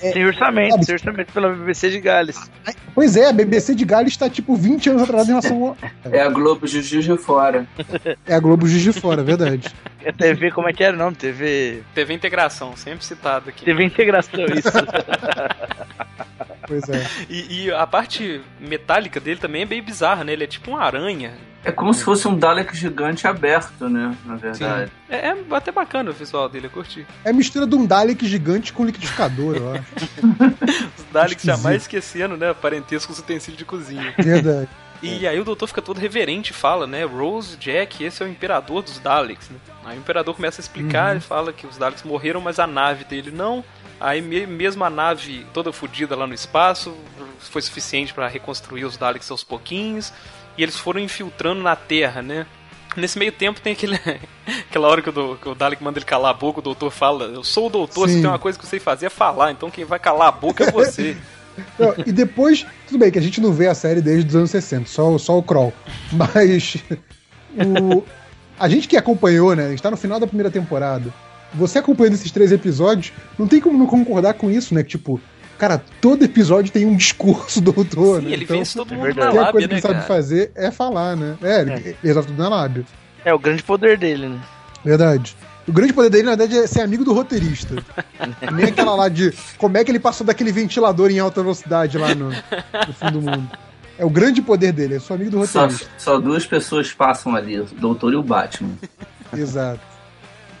[0.00, 0.86] Tem orçamento, sabe?
[0.86, 2.50] tem orçamento pela BBC de Gales.
[2.94, 5.76] Pois é, a BBC de Gales está tipo 20 anos atrás em relação ao...
[6.10, 7.66] É a Globo Juju de fora.
[8.26, 9.68] É a Globo Juiz de Fora, é verdade.
[10.02, 11.14] É TV, como é que era o nome?
[11.14, 11.82] TV.
[11.94, 13.66] TV Integração, sempre citado aqui.
[13.66, 14.72] TV Integração, isso.
[16.66, 17.06] Pois é.
[17.28, 20.32] E, e a parte metálica dele também é bem bizarra, né?
[20.32, 21.32] Ele é tipo uma aranha.
[21.64, 24.14] É como se fosse um Dalek gigante aberto, né?
[24.26, 24.92] Na verdade.
[25.08, 27.06] É, é até bacana o visual dele, eu curti.
[27.24, 29.84] É a mistura de um Dalek gigante com liquidificador, eu acho.
[30.98, 31.46] Os Daleks Esquisito.
[31.46, 32.52] jamais esquecendo, né?
[32.52, 34.12] Parentesco com os utensílios de cozinha.
[34.18, 34.68] Verdade.
[35.02, 37.04] E aí o doutor fica todo reverente e fala, né?
[37.04, 39.56] Rose, Jack, esse é o imperador dos Daleks, né?
[39.84, 43.04] Aí o imperador começa a explicar e fala que os Daleks morreram, mas a nave
[43.04, 43.62] dele não.
[44.00, 46.94] Aí me- mesmo a nave toda fodida lá no espaço
[47.38, 50.12] foi suficiente pra reconstruir os Daleks aos pouquinhos.
[50.56, 52.46] E eles foram infiltrando na Terra, né?
[52.96, 53.98] Nesse meio tempo tem aquele,
[54.68, 57.24] aquela hora que o, que o Dalek manda ele calar a boca, o doutor fala,
[57.24, 58.20] eu sou o doutor, se Sim.
[58.20, 60.64] tem uma coisa que eu sei fazer é falar, então quem vai calar a boca
[60.64, 61.16] é você.
[61.78, 64.50] Não, e depois, tudo bem que a gente não vê a série desde os anos
[64.50, 65.72] 60, só, só o Kroll.
[66.10, 66.76] Mas
[67.56, 68.02] o,
[68.58, 69.66] a gente que acompanhou, né?
[69.66, 71.14] A gente tá no final da primeira temporada.
[71.54, 74.82] Você acompanhando esses três episódios, não tem como não concordar com isso, né?
[74.82, 75.20] Que, tipo,
[75.58, 78.32] cara, todo episódio tem um discurso do autor, Sim, né?
[78.32, 79.26] ele Então, vence todo mundo verdade.
[79.26, 80.06] na tem a lábia, coisa que né, ele sabe cara?
[80.06, 81.36] fazer é falar, né?
[81.42, 82.84] É, ele, ele resolve tudo na lábia.
[83.24, 84.40] É o grande poder dele, né?
[84.84, 85.36] Verdade.
[85.66, 87.76] O grande poder dele, na verdade, é ser amigo do roteirista.
[88.52, 92.14] Nem aquela lá de como é que ele passou daquele ventilador em alta velocidade lá
[92.14, 93.48] no, no fim do mundo.
[93.96, 95.88] É o grande poder dele, é só amigo do Só, roteirista.
[95.96, 98.72] só duas pessoas passam ali, o Doutor e o Batman.
[99.34, 99.80] Exato.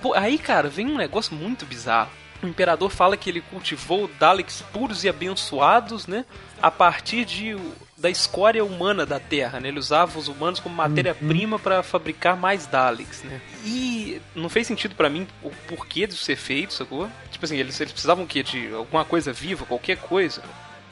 [0.04, 2.10] Pô, aí, cara, vem um negócio muito bizarro.
[2.42, 6.26] O imperador fala que ele cultivou Daleks puros e abençoados, né?
[6.60, 7.56] A partir de,
[7.96, 9.68] da escória humana da Terra, né?
[9.68, 13.40] Ele usava os humanos como matéria-prima pra fabricar mais Daleks, né?
[13.64, 17.08] E não fez sentido pra mim o porquê disso ser feito, sacou?
[17.30, 18.42] Tipo assim, eles, eles precisavam o quê?
[18.42, 20.42] De alguma coisa viva, qualquer coisa?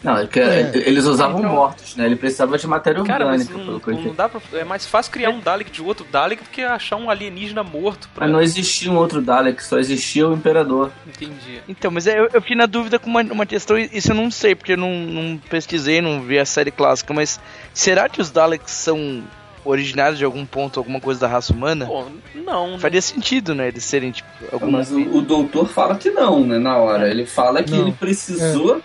[0.03, 0.70] Não, é que É.
[0.74, 2.07] eles usavam Então- mortos, né?
[2.07, 4.16] Ele precisava de matéria Cara, mas orgânica, não, pelo que eu não entendi.
[4.16, 7.09] dá pra, é mais fácil criar um Dalek de outro Dalek do que achar um
[7.09, 8.09] alienígena morto.
[8.14, 8.24] Pra...
[8.26, 10.90] Mas não existia um outro Dalek, só existia o Imperador.
[11.07, 11.61] Entendi.
[11.68, 14.55] Então, mas eu, eu fiquei na dúvida com uma, uma questão, isso eu não sei,
[14.55, 17.38] porque eu não, não pesquisei, não vi a série clássica, mas
[17.72, 19.22] será que os Daleks são
[19.64, 21.86] originários de algum ponto, alguma coisa da raça humana?
[21.86, 22.76] Pô, não.
[22.80, 23.68] Faria sentido, né?
[23.68, 24.70] Eles serem, tipo, algum.
[24.72, 26.59] Mas o, o doutor fala que não, né?
[26.59, 27.09] Na hora.
[27.09, 27.82] Ele fala que Não.
[27.82, 28.82] ele precisou.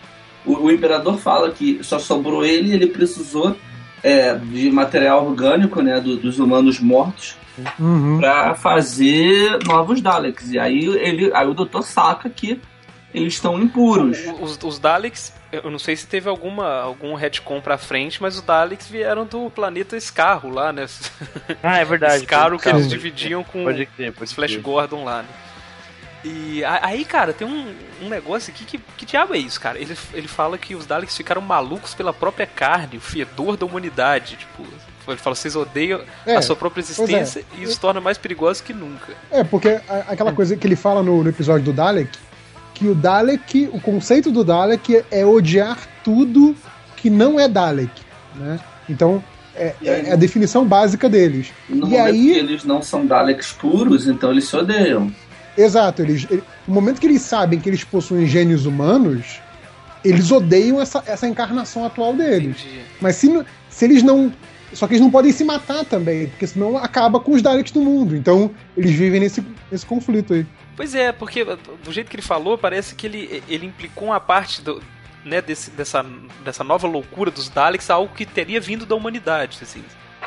[0.47, 3.55] O, o Imperador fala que só sobrou ele e ele precisou
[4.03, 5.99] é, de material orgânico, né?
[5.99, 7.35] do- dos humanos mortos.
[7.79, 8.19] Uhum.
[8.19, 10.51] Pra fazer novos Daleks.
[10.51, 12.61] E aí, ele, aí o doutor saca que
[13.13, 14.19] eles estão impuros.
[14.39, 18.41] Os, os Daleks, eu não sei se teve alguma, algum retcon pra frente, mas os
[18.43, 20.85] Daleks vieram do planeta Scarro lá, né?
[21.63, 22.25] Ah, é verdade.
[22.25, 24.55] Scarro que eles dividiam com Pode crer, pode os Flash.
[24.57, 25.29] Gordon lá, né?
[26.25, 29.77] E aí, cara, tem um, um negócio aqui que, que diabo é isso, cara?
[29.79, 34.35] Ele, ele fala que os Daleks ficaram malucos pela própria carne, o fedor da humanidade.
[34.35, 34.63] Tipo,
[35.07, 36.83] ele fala, vocês odeiam É, a sua própria é.
[36.83, 39.13] existência e isso torna mais perigoso que nunca.
[39.31, 42.17] É, porque aquela coisa que ele fala no, no episódio do Dalek,
[42.73, 46.55] que o Dalek, o conceito do Dalek é odiar tudo
[46.97, 47.91] que não é Dalek,
[48.35, 48.59] né?
[48.89, 49.23] Então,
[49.55, 51.53] é, aí- é a definição básica deles.
[51.69, 55.09] No E aí- que eles não são Daleks puros, então eles se odeiam.
[55.57, 59.39] Exato, eles, ele- no momento que eles sabem que eles possuem gênios humanos,
[60.05, 62.57] eles odeiam essa, essa encarnação atual deles.
[62.61, 62.81] Entendi.
[63.01, 64.31] Mas se, se eles não.
[64.73, 67.81] Só que eles não podem se matar também, porque senão acaba com os Daleks do
[67.81, 68.15] mundo.
[68.15, 70.45] Então, eles vivem nesse, nesse conflito aí.
[70.75, 74.61] Pois é, porque do jeito que ele falou, parece que ele, ele implicou uma parte
[74.61, 74.81] do,
[75.25, 76.05] né, desse, dessa,
[76.43, 79.81] dessa nova loucura dos Daleks, algo que teria vindo da humanidade, assim.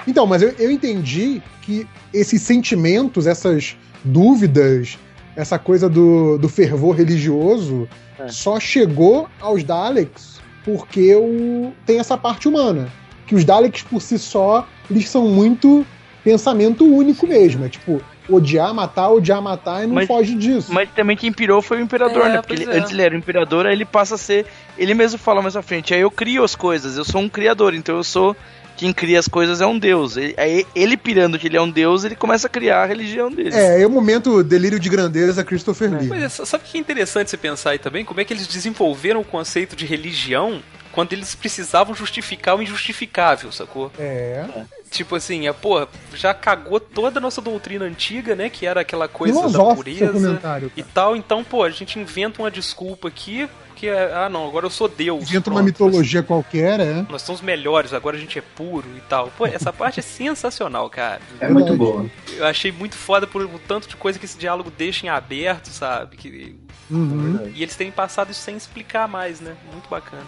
[0.09, 4.99] Então, mas eu, eu entendi que esses sentimentos, essas dúvidas,
[5.37, 8.29] essa coisa do, do fervor religioso É.
[8.29, 12.89] só chegou aos Daleks porque o, tem essa parte humana.
[13.27, 15.87] Que os Daleks por si só, eles são muito
[16.23, 17.65] pensamento único mesmo.
[17.65, 20.73] É tipo, odiar, matar, odiar, matar e não Mas- foge disso.
[20.73, 22.43] Mas também quem pirou foi o imperador, É, né?
[22.43, 22.79] Porque ele- é.
[22.79, 24.45] antes ele era o imperador, aí ele passa a ser.
[24.77, 27.73] Ele mesmo fala mais à frente, aí eu crio as coisas, eu sou um criador,
[27.75, 28.37] então eu sou.
[28.81, 30.17] Quem cria as coisas é um deus.
[30.17, 33.31] Ele- Aí ele pirando que ele é um deus, ele começa a criar a religião
[33.31, 33.55] dele.
[33.55, 36.09] É, é o momento delírio de grandeza Christopher Lee.
[36.09, 38.07] Pois é, sabe o que é interessante você pensar aí também?
[38.07, 40.63] Como é que eles desenvolveram o conceito de religião
[40.93, 43.93] quando eles precisavam justificar o injustificável, sacou?
[43.99, 44.45] É.
[44.91, 48.49] Tipo assim, é, pô, já cagou toda a nossa doutrina antiga, né?
[48.49, 50.41] Que era aquela coisa da Filosófico seu pureza
[50.75, 51.15] e tal.
[51.15, 53.47] Então, pô, a gente inventa uma desculpa aqui,
[53.81, 55.23] que é, ah não, agora eu sou Deus.
[55.29, 57.07] Inventa uma mitologia qualquer, é.
[57.09, 59.33] Nós somos melhores, agora a gente é puro e tal.
[59.39, 61.21] Pô, essa parte é sensacional, cara.
[61.41, 62.05] É muito boa.
[62.37, 65.69] Eu achei muito foda por o tanto de coisa que esse diálogo deixa em aberto,
[65.69, 66.17] sabe?
[66.17, 66.55] Que...
[66.91, 67.51] Uhum.
[67.55, 69.55] E eles terem passado isso sem explicar mais, né?
[69.73, 70.23] Muito bacana.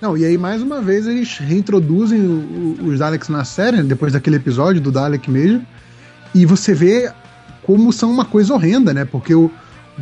[0.00, 3.82] Não, e aí mais uma vez eles reintroduzem o- o- os Daleks na série, né,
[3.84, 5.64] depois daquele episódio do Dalek mesmo,
[6.34, 7.12] e você vê
[7.62, 9.04] como são uma coisa horrenda, né?
[9.04, 9.48] Porque o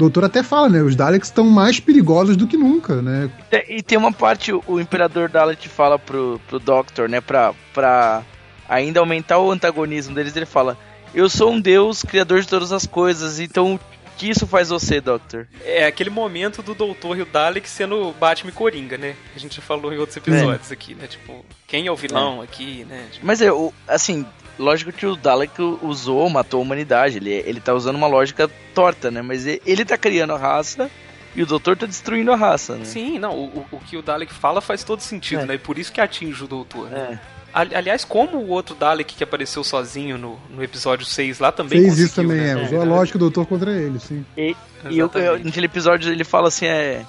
[0.00, 0.82] doutor até fala, né?
[0.82, 3.30] Os Daleks estão mais perigosos do que nunca, né?
[3.50, 8.22] É, E tem uma parte, o, imperador Dalek fala pro, pro Doctor, né, pra, pra
[8.68, 10.76] ainda aumentar o antagonismo deles, ele fala:
[11.14, 13.80] Eu sou um deus, criador de todas as coisas, então o
[14.16, 15.46] que isso faz você, Doctor?
[15.64, 19.14] É aquele momento do Doutor e o Dalek sendo Batman e Coringa, né?
[19.32, 21.06] Que a gente já falou em outros episódios aqui, né?
[21.06, 23.06] Tipo, quem é o vilão aqui, né?
[23.12, 24.26] Tipo, Mas é, o- assim,
[24.60, 29.10] lógico que o Dalek usou, matou a humanidade, ele, ele tá usando uma lógica torta,
[29.10, 29.22] né?
[29.22, 30.90] Mas ele, ele tá criando a raça
[31.34, 32.84] e o Doutor tá destruindo a raça, né?
[32.84, 35.46] Sim, não, o, o- que o Dalek fala faz todo sentido, É.
[35.46, 35.54] né?
[35.54, 37.18] E por isso que atinge o Doutor, né?
[37.26, 37.40] É.
[37.52, 41.80] Ali- Aliás, como o outro Dalek que apareceu sozinho no, no episódio 6 lá também
[41.82, 42.52] Fez isso também, né?
[42.62, 42.64] é.
[42.64, 44.24] Usou a lógica do doutor contra ele, sim.
[44.36, 44.56] E eu,
[44.86, 45.44] eu, Exatamente.
[45.46, 47.04] naquele episódio ele fala assim, é.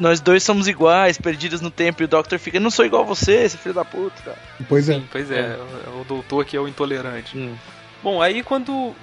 [0.00, 3.02] Nós dois somos iguais, perdidos no tempo, e o Doctor fica, eu não sou igual
[3.02, 4.34] a você, esse filho da puta.
[4.66, 4.94] Pois é.
[4.94, 7.36] Sim, pois é, é o doutor que é o intolerante.
[7.36, 7.54] Hum.
[8.02, 8.94] Bom, aí quando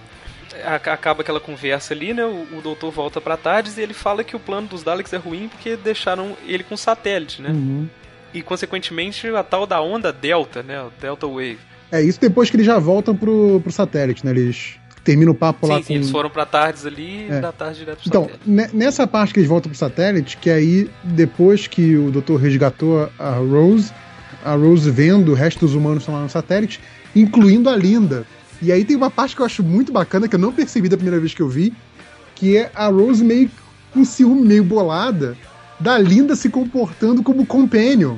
[0.65, 4.23] a- acaba aquela conversa ali, né, o, o doutor volta pra Tardes e ele fala
[4.23, 7.49] que o plano dos Daleks é ruim porque deixaram ele com satélite, né?
[7.51, 7.87] Uhum.
[8.33, 11.59] E consequentemente a tal da onda Delta, né, o Delta Wave.
[11.91, 14.31] É isso depois que eles já voltam pro, pro satélite, né?
[14.31, 14.75] Eles
[15.07, 15.93] terminam o papo lá Sim, sim, com.
[15.95, 17.37] eles foram pra Tardes ali É.
[17.37, 18.49] e da Tardes direto pro Então, satélite.
[18.49, 23.09] ne- nessa parte que eles voltam pro satélite, que aí, depois que o doutor resgatou
[23.17, 23.91] a Rose,
[24.43, 26.81] a Rose vendo o resto dos humanos estão lá no satélite,
[27.15, 28.25] incluindo a Linda.
[28.61, 30.97] E aí tem uma parte que eu acho muito bacana, que eu não percebi da
[30.97, 31.73] primeira vez que eu vi,
[32.35, 33.49] que é a Rose meio
[33.93, 35.37] com ciúme, meio bolada,
[35.79, 38.17] da Linda se comportando como companion.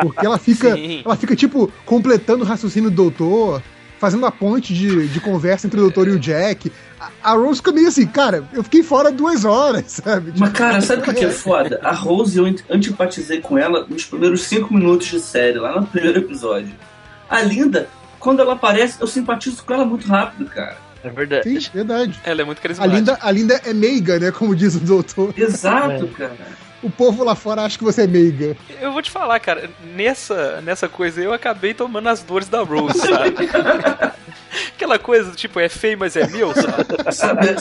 [0.00, 1.02] Porque ela fica, Sim.
[1.04, 3.62] ela fica tipo, completando o raciocínio do doutor.
[4.00, 6.72] Fazendo a ponte de, de conversa entre o doutor e o Jack.
[6.98, 10.32] A, a Rose fica meio assim, cara, eu fiquei fora duas horas, sabe?
[10.36, 11.78] Mas, cara, sabe o que que é foda?
[11.84, 15.86] A Rose, eu ant- antipatizei com ela nos primeiros cinco minutos de série, lá no
[15.86, 16.72] primeiro episódio.
[17.28, 17.88] A Linda,
[18.18, 20.76] quando ela aparece, eu simpatizo com ela muito rápido, cara.
[21.04, 21.60] É verdade.
[21.60, 22.18] Sim, verdade.
[22.24, 22.96] Ela é muito A carismática.
[22.98, 24.30] Linda, a Linda é meiga, né?
[24.30, 25.32] Como diz o doutor.
[25.36, 26.36] Exato, cara.
[26.82, 28.56] O povo lá fora acha que você é meiga.
[28.80, 32.62] Eu vou te falar, cara, nessa, nessa coisa aí eu acabei tomando as dores da
[32.62, 33.48] Rose, sabe?
[34.74, 36.52] Aquela coisa, tipo, é feio, mas é meu,
[37.12, 37.54] sabe?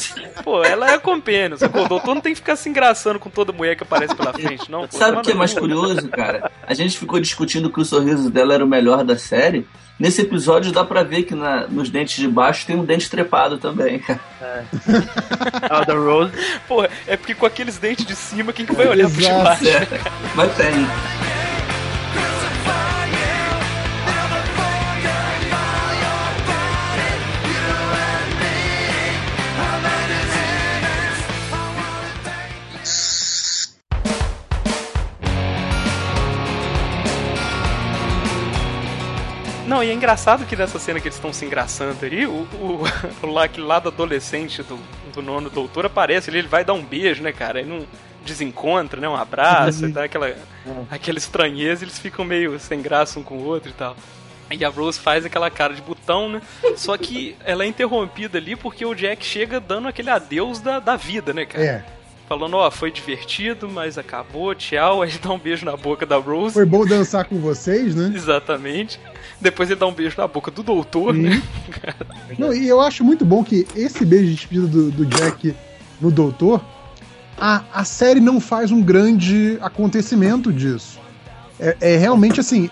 [0.44, 1.86] Pô, ela é a companion, sacou?
[1.86, 4.72] O doutor não tem que ficar se engraçando com toda mulher que aparece pela frente,
[4.72, 4.88] não.
[4.88, 5.60] Pô, sabe o toma que é mais cu.
[5.60, 6.50] curioso, cara?
[6.66, 9.68] A gente ficou discutindo que o sorriso dela era o melhor da série.
[10.00, 13.58] Nesse episódio dá pra ver que na- nos dentes de baixo tem um dente trepado
[13.58, 14.20] também, cara.
[15.70, 16.32] Ah, o da Rose.
[16.68, 19.68] Pô, é porque com aqueles dentes de cima, quem que vai olhar pro de baixo?
[19.68, 19.88] É,
[20.36, 20.72] mas tem.
[39.70, 42.84] Não, e é engraçado que nessa cena que eles estão se engraçando ali, o, o,
[43.22, 44.80] o aquele lado adolescente do,
[45.14, 47.60] do nono doutor aparece ali, ele vai dar um beijo, né, cara?
[47.60, 47.86] Ele não
[48.26, 49.08] desencontra, né?
[49.08, 50.36] Um abraço, e dá aquela,
[50.90, 53.96] aquela estranheza, eles ficam meio sem graça um com o outro e tal.
[54.50, 56.42] E a Rose faz aquela cara de botão, né?
[56.76, 60.96] Só que ela é interrompida ali porque o Jack chega dando aquele adeus da, da
[60.96, 61.64] vida, né, cara?
[61.64, 61.86] É.
[62.30, 65.02] Falando, ó, foi divertido, mas acabou, tchau.
[65.02, 66.54] Aí ele dá um beijo na boca da Rose.
[66.54, 68.12] Foi bom dançar com vocês, né?
[68.16, 69.00] Exatamente.
[69.42, 71.42] Depois ele dá um beijo na boca do doutor, né?
[72.38, 75.56] Não, e eu acho muito bom que esse beijo de despedida do, do Jack
[76.00, 76.64] no Doutor,
[77.36, 81.00] a, a série não faz um grande acontecimento disso.
[81.60, 82.70] É, é realmente assim,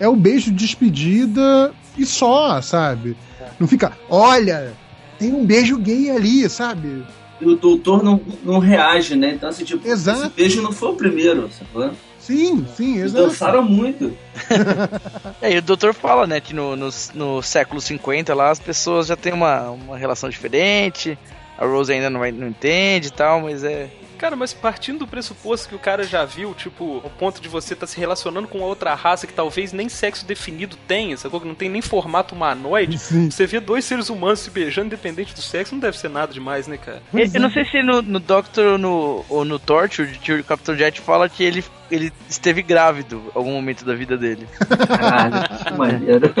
[0.00, 3.16] é o beijo de despedida e só, sabe?
[3.60, 4.72] Não fica, olha,
[5.18, 7.04] tem um beijo gay ali, sabe?
[7.40, 9.32] E o doutor não, não reage, né?
[9.34, 10.20] Então, assim, tipo, Exato.
[10.20, 11.90] esse beijo não foi o primeiro, sacou?
[12.18, 13.26] Sim, sim, Eles exato.
[13.26, 14.16] dançaram muito.
[15.42, 19.08] É, e o doutor fala, né, que no, no, no século 50 lá as pessoas
[19.08, 21.18] já têm uma, uma relação diferente,
[21.58, 23.90] a Rose ainda não, vai, não entende e tal, mas é.
[24.18, 27.74] Cara, mas partindo do pressuposto que o cara já viu, tipo, o ponto de você
[27.74, 31.40] estar se relacionando com outra raça que talvez nem sexo definido tenha, sacou?
[31.40, 32.98] Que não tem nem formato humanoide.
[32.98, 33.30] Sim.
[33.30, 36.66] Você vê dois seres humanos se beijando independente do sexo, não deve ser nada demais,
[36.66, 37.02] né, cara?
[37.12, 40.76] Eu, eu não sei se no, no Doctor ou no, ou no Torture, o Capitão
[40.76, 44.46] Jet fala que ele, ele esteve grávido em algum momento da vida dele.
[44.88, 46.34] Caralho, que maneiro.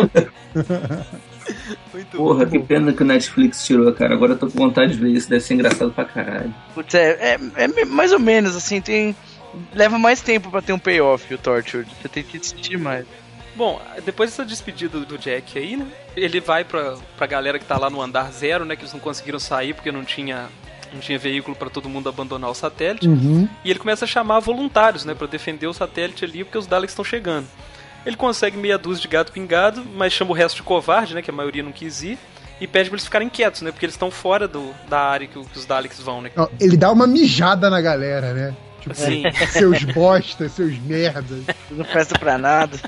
[1.92, 2.50] Muito Porra, bom.
[2.50, 4.14] que pena que o Netflix tirou, cara.
[4.14, 5.28] Agora eu tô com vontade de ver isso.
[5.28, 6.54] Deve ser engraçado pra caralho.
[6.74, 9.14] Putz, é, é, é mais ou menos, assim, tem.
[9.72, 11.86] Leva mais tempo pra ter um payoff o Torture.
[12.02, 13.06] Você tem que assistir mais.
[13.54, 15.86] Bom, depois dessa despedida do Jack aí, né?
[16.16, 18.74] Ele vai pra, pra galera que tá lá no andar zero, né?
[18.74, 20.48] Que eles não conseguiram sair porque não tinha,
[20.92, 23.06] não tinha veículo pra todo mundo abandonar o satélite.
[23.06, 23.48] Uhum.
[23.64, 25.14] E ele começa a chamar voluntários, né?
[25.14, 27.46] Pra defender o satélite ali porque os Daleks estão chegando.
[28.04, 31.22] Ele consegue meia dúzia de gato pingado, mas chama o resto de covarde, né?
[31.22, 32.18] Que a maioria não quis ir.
[32.60, 33.72] E pede pra eles ficarem quietos, né?
[33.72, 36.30] Porque eles estão fora do, da área que, que os Daleks vão, né?
[36.60, 38.54] Ele dá uma mijada na galera, né?
[38.80, 39.24] Tipo, Sim.
[39.50, 41.42] seus bostas, seus merdas.
[41.70, 42.78] Não presta pra nada.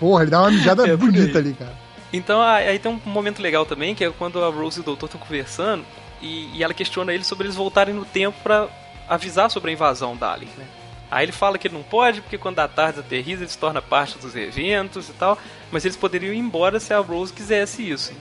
[0.00, 1.72] Porra, ele dá uma mijada É, bonita ali, cara.
[2.12, 5.06] Então aí tem um momento legal também, que é quando a Rose e o Doutor
[5.06, 5.84] estão conversando
[6.22, 8.68] e, e ela questiona ele sobre eles voltarem no tempo pra
[9.08, 10.64] avisar sobre a invasão Dalek, né?
[11.10, 13.80] Aí ele fala que ele não pode, porque quando a tarde aterriza, ele se torna
[13.80, 15.38] parte dos eventos e tal,
[15.70, 18.12] mas eles poderiam ir embora se a Rose quisesse isso.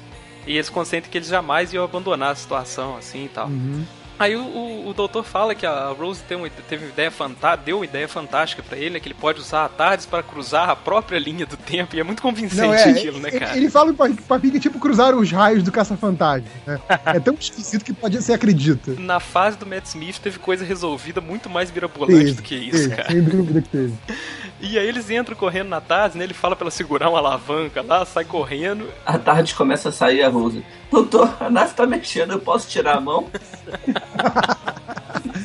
[0.45, 3.47] E eles consentem que eles jamais iam abandonar a situação assim e tal.
[3.47, 3.83] Uhum.
[4.17, 7.63] Aí o, o, o doutor fala que a Rose tem uma, teve uma ideia fantástica,
[7.65, 10.69] deu uma ideia fantástica pra ele, né, que ele pode usar a tardes para cruzar
[10.69, 13.57] a própria linha do tempo, e é muito convincente Não, é, aquilo, né, ele- cara?
[13.57, 16.47] Ele fala pra, pra Pink, tipo cruzar os raios do caça-fantasma.
[16.65, 16.79] Né?
[17.05, 18.93] É tão esquisito que pode ser acredita.
[18.99, 22.95] Na fase do Matt Smith teve coisa resolvida muito mais mirabolante do que isso, teve,
[22.95, 23.11] cara.
[23.11, 23.93] Sem dúvida que teve.
[24.61, 26.23] E aí eles entram correndo na tarde, né?
[26.23, 28.87] Ele fala pra ela segurar uma alavanca lá, sai correndo.
[29.05, 30.63] À tarde começa a sair a Rose.
[30.89, 33.27] Doutor, a nave tá mexendo, eu posso tirar a mão?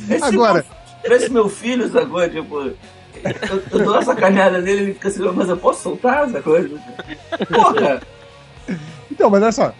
[0.09, 0.65] Esse Agora-
[1.03, 2.27] Meu, esse meu filho, sacou?
[2.29, 2.75] Tipo, eu,
[3.71, 6.69] eu dou uma sacaneada nele, ele fica assim, mas eu posso soltar essa coisa?
[7.51, 8.01] Porra!
[9.11, 9.73] Então, mas olha só,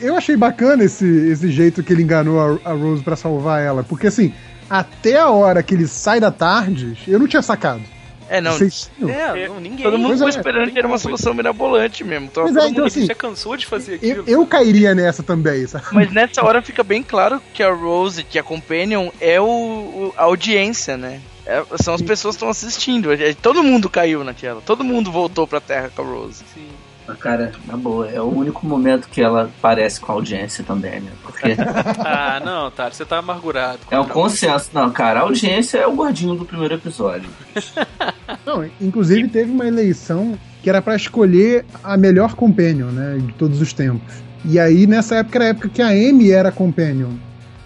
[0.00, 3.82] eu achei bacana esse, esse jeito que ele enganou a, a Rose pra salvar ela.
[3.82, 4.32] Porque assim,
[4.68, 7.82] até a hora que ele sai da tarde, eu não tinha sacado.
[8.28, 8.52] É, não.
[8.52, 9.10] Vocês tinham?
[9.10, 9.82] É, não, ninguém.
[9.84, 10.30] Todo mundo Pois ficou é.
[10.30, 12.26] esperando que era uma solução mirabolante mesmo.
[12.26, 14.24] Então, todo é, mundo- então assim, já cansou de fazer eu, aquilo.
[14.26, 15.86] eu cairia nessa também, sabe?
[15.92, 20.14] Mas nessa hora fica bem claro que a Rose, que a Companion, é o, o-
[20.16, 21.20] a audiência, né?
[21.46, 23.10] É- são as pessoas que estão assistindo.
[23.12, 24.60] É- Todo mundo caiu naquela.
[24.60, 26.44] Todo mundo voltou pra Terra com a Rose.
[26.54, 26.68] Sim.
[27.08, 31.00] Ah, Cara, na boa, é o único momento que ela parece com a audiência também,
[31.00, 31.10] né?
[31.22, 31.56] Porque
[32.04, 33.78] Ah, não, Tati, você tá amargurado.
[33.90, 34.70] é um consenso.
[34.74, 37.28] Não, cara, a audiência é o gordinho do primeiro episódio.
[38.44, 43.60] Não, inclusive teve uma eleição que era pra escolher a melhor companion, né, de todos
[43.60, 44.14] os tempos.
[44.44, 47.10] E aí nessa época era a época que a Amy era companion.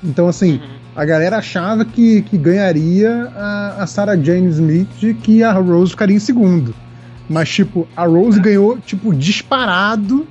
[0.02, 0.60] Então assim,
[0.94, 5.90] a galera achava que, que ganharia a, a Sarah Jane Smith e que a Rose
[5.92, 6.74] ficaria em segundo.
[7.28, 10.26] Mas tipo, a Rose ganhou tipo disparado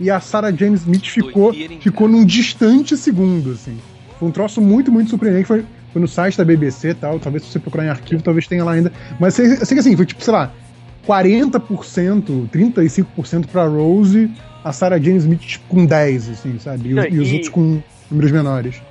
[0.00, 3.78] e a Sarah Jane Smith ficou ficou num distante segundo, assim.
[4.18, 5.46] Foi um troço muito, muito surpreendente.
[5.46, 7.18] Foi, foi no site da BBC e tal.
[7.18, 8.92] Talvez se você procurar em arquivo, talvez tenha lá ainda.
[9.20, 10.50] Mas sei, que assim, foi tipo, sei lá,
[11.06, 14.30] 40%, 35% pra Rose,
[14.64, 16.90] a Sarah Jane Smith tipo, com 10, assim, sabe?
[16.90, 18.82] E, os- Não, e os e- outros com números menores.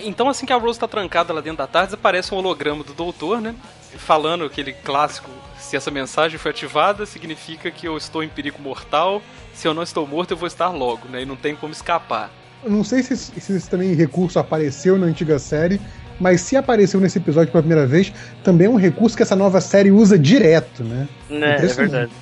[0.00, 2.92] Então, assim que a Rose tá trancada lá dentro da tarde, aparece um holograma do
[2.94, 3.54] doutor, né?
[3.96, 5.28] Falando aquele clássico:
[5.58, 9.22] se essa mensagem foi ativada, significa que eu estou em perigo mortal.
[9.52, 11.22] Se eu não estou morto, eu vou estar logo, né?
[11.22, 12.30] E não tem como escapar.
[12.64, 15.80] Eu não sei se, esse- se esse também recurso apareceu na antiga série,
[16.20, 19.60] mas se apareceu nesse episódio pela primeira vez, também é um recurso que essa nova
[19.60, 21.08] série usa direto, né?
[21.30, 21.90] Né, é Impressionante.
[21.90, 22.12] verdade.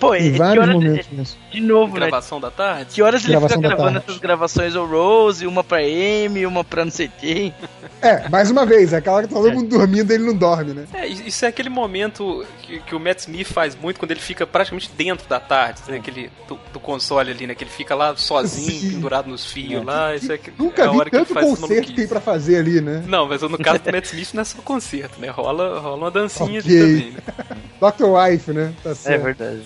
[0.00, 1.38] Pô, Em que vários horas, momentos nisso.
[1.52, 2.00] de novo, né?
[2.06, 2.94] Gravação da tarde?
[2.94, 4.04] Que horas ele fica Gravação gravando tarde.
[4.08, 7.54] essas gravações o Rose, uma pra Amy, uma pra não sei quem.
[8.02, 10.72] É, mais uma vez, é aquela que tá todo mundo dormindo e ele não dorme,
[10.72, 10.86] né?
[10.94, 14.46] É, isso é aquele momento que, que o Matt Smith faz muito quando ele fica
[14.46, 15.98] praticamente dentro da tarde, né?
[15.98, 17.54] Aquele, do, do console ali, né?
[17.54, 18.90] Que ele fica lá sozinho, Sim.
[18.92, 20.16] pendurado nos fios lá.
[20.16, 21.92] Isso é, que- Nunca é a vi hora que ele tanto faz essa concerto que
[21.94, 23.04] tem pra fazer ali, né?
[23.06, 25.28] Não, mas no caso do Matt Smith não é só concerto, né?
[25.28, 26.80] Rola, rola uma dancinha Ok.
[26.82, 27.56] ali também, né?
[27.98, 28.04] Dr.
[28.06, 28.72] Wife, né?
[28.82, 29.22] Tá É certo.
[29.24, 29.60] verdade.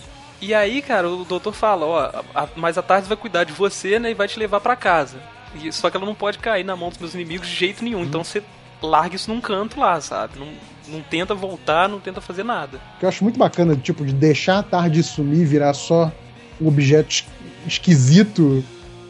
[0.46, 3.98] E aí, cara, o doutor fala, ó, a- mas a tarde vai cuidar de você,
[3.98, 5.16] né, e vai te levar pra casa.
[5.54, 8.02] E, só que ela não pode cair na mão dos meus inimigos de jeito nenhum.
[8.02, 8.42] Então você
[8.82, 10.38] larga isso num canto lá, sabe?
[10.38, 10.48] Não,
[10.88, 12.78] não tenta voltar, não tenta fazer nada.
[12.98, 16.12] que eu acho muito bacana, tipo, de deixar a tarde sumir e virar só
[16.60, 17.24] um objeto es-
[17.66, 18.62] esquisito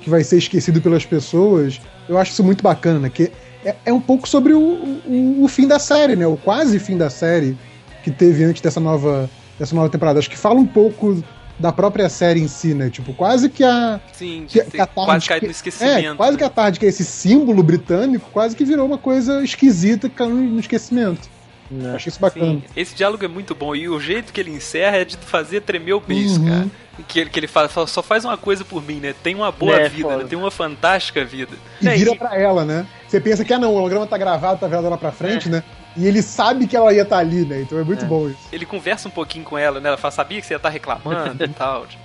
[0.03, 3.11] que vai ser esquecido pelas pessoas, eu acho isso muito bacana, né?
[3.11, 3.33] Que
[3.65, 6.27] é, é um pouco sobre o, o, o fim da série, né?
[6.27, 7.57] O quase fim da série
[8.03, 10.19] que teve antes dessa nova, dessa nova temporada.
[10.19, 11.23] Acho que fala um pouco
[11.59, 12.91] da própria série em si, né?
[12.91, 14.01] Tipo, quase que a.
[14.13, 16.07] Sim, Que- de que a tarde quase no esquecimento.
[16.13, 19.43] É, quase que a tarde, que é esse símbolo britânico, quase que virou uma coisa
[19.45, 21.29] esquisita que caiu no esquecimento.
[21.71, 21.95] Né?
[21.95, 22.47] Achei isso bacana.
[22.47, 23.75] Sim, esse diálogo é muito bom.
[23.75, 26.49] E o jeito que ele encerra é de fazer tremer o beijo, Uhum.
[26.49, 26.67] cara.
[27.09, 29.15] Que, ele- que ele fala, fala, só faz uma coisa por mim, né?
[29.23, 30.25] Tem uma boa É, vida, né?
[30.29, 31.53] Tem uma fantástica vida.
[31.81, 32.87] E É, vira e- pra ela, né?
[33.09, 35.65] Você pensa que, ah, não, o holograma tá gravado, tá virado lá pra frente, né?
[35.97, 37.61] E ele sabe que ela ia estar ali, né?
[37.61, 38.09] Então é muito É.
[38.09, 38.39] bom isso.
[38.53, 39.89] Ele conversa um pouquinho com ela, né?
[39.89, 41.87] Ela fala, sabia que você ia estar reclamando e tal.
[41.87, 42.03] Tipo,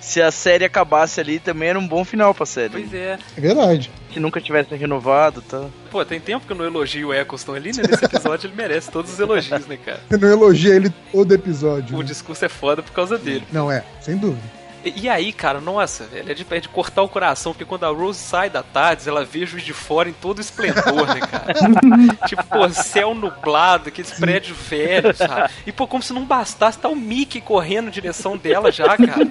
[0.00, 2.70] Se a série acabasse ali, também era um bom final pra série.
[2.70, 3.18] pois é.
[3.36, 3.90] É verdade.
[4.12, 5.66] Se nunca tivesse renovado, tá?
[5.90, 7.82] Pô, tem tempo que eu não elogio o Eccleston ali, né?
[7.88, 10.00] Nesse episódio ele merece todos os elogios, né, cara?
[10.08, 11.94] Você não elogia ele todo episódio.
[11.96, 12.04] O né?
[12.06, 13.44] discurso é foda por causa dele.
[13.52, 14.42] Não, é, sem dúvida.
[14.84, 17.84] E, e aí, cara, nossa, velho, é de, é de cortar o coração, porque quando
[17.84, 21.20] a Rose sai da tarde, ela vê Juiz de Fora em todo o esplendor, né,
[21.20, 21.52] cara?
[22.26, 25.50] tipo, pô, céu nublado, aqueles prédios velhos, sabe?
[25.66, 29.28] E, pô, como se não bastasse, tá o Mickey correndo na direção dela já, cara.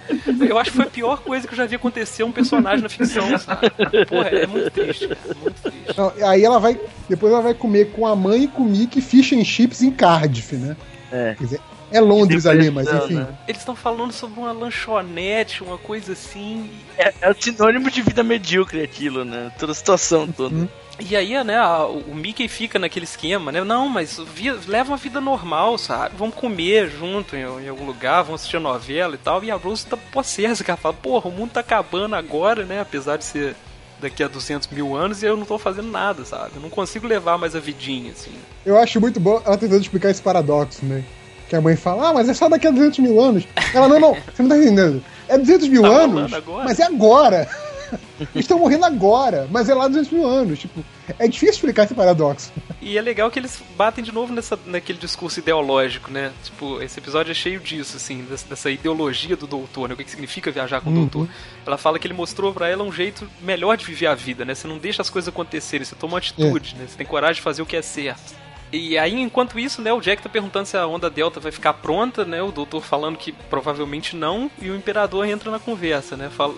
[0.48, 2.84] Eu acho que foi a pior coisa que eu já vi acontecer a um personagem
[2.84, 3.72] na ficção, sabe?
[4.08, 5.98] Porra, é muito triste, cara, muito triste.
[5.98, 6.80] Não, aí ela vai.
[7.08, 9.92] Depois ela vai comer com a mãe e com o Mickey fish and chips em
[9.92, 10.76] Cardiff, né?
[11.12, 11.36] É.
[11.36, 11.62] Quer dizer,
[11.92, 13.16] é Londres ali, mas enfim.
[13.16, 13.28] né?
[13.48, 18.24] Eles estão falando sobre uma lanchonete, uma coisa assim, É, é o sinônimo de vida
[18.24, 19.52] medíocre aquilo, né?
[19.60, 20.54] Toda a situação toda.
[20.56, 20.68] Uhum.
[21.00, 23.64] E aí, né, a- o Mickey fica naquele esquema, né?
[23.64, 26.14] Não, mas vi- leva uma vida normal, sabe?
[26.18, 29.42] Vamos comer junto em, em algum lugar, vamos assistir a novela e tal.
[29.42, 32.82] E a Rose tá possessa, que ela fala, porra, o mundo tá acabando agora, né?
[32.82, 33.56] Apesar de ser
[34.02, 36.52] daqui a 200 mil anos e eu não tô fazendo nada, sabe?
[36.56, 38.32] Eu não consigo levar mais a vidinha, assim.
[38.66, 41.04] Eu acho muito bom ela tentando explicar esse paradoxo, né?
[41.50, 43.44] Que a mãe fala, ah, mas é só daqui a 200 mil anos.
[43.74, 45.04] Ela, não, não, você não tá entendendo.
[45.28, 46.32] É 200 mil Tá anos,
[46.64, 47.50] mas é agora.
[48.20, 50.60] Eles estão morrendo agora, mas é lá 200 mil anos.
[50.60, 50.86] Tipo,
[51.18, 52.52] é difícil explicar esse paradoxo.
[52.80, 56.32] E é legal que eles batem de novo nessa, naquele discurso ideológico, né?
[56.44, 59.96] Tipo, esse episódio é cheio disso, assim, dessa, ideologia do doutor, né?
[59.96, 61.00] O que, significa viajar com o Uhum.
[61.08, 61.28] doutor.
[61.66, 64.54] Ela fala que ele mostrou pra ela um jeito melhor de viver a vida, né?
[64.54, 66.86] Você não deixa as coisas acontecerem, você toma uma atitude, né?
[66.88, 68.36] Você tem coragem de fazer o que é certo.
[68.72, 71.74] E aí, enquanto isso, né, o Jack tá perguntando se a onda Delta vai ficar
[71.74, 72.42] pronta, né?
[72.42, 76.30] O doutor falando que provavelmente não, e o Imperador entra na conversa, né?
[76.30, 76.54] Fala...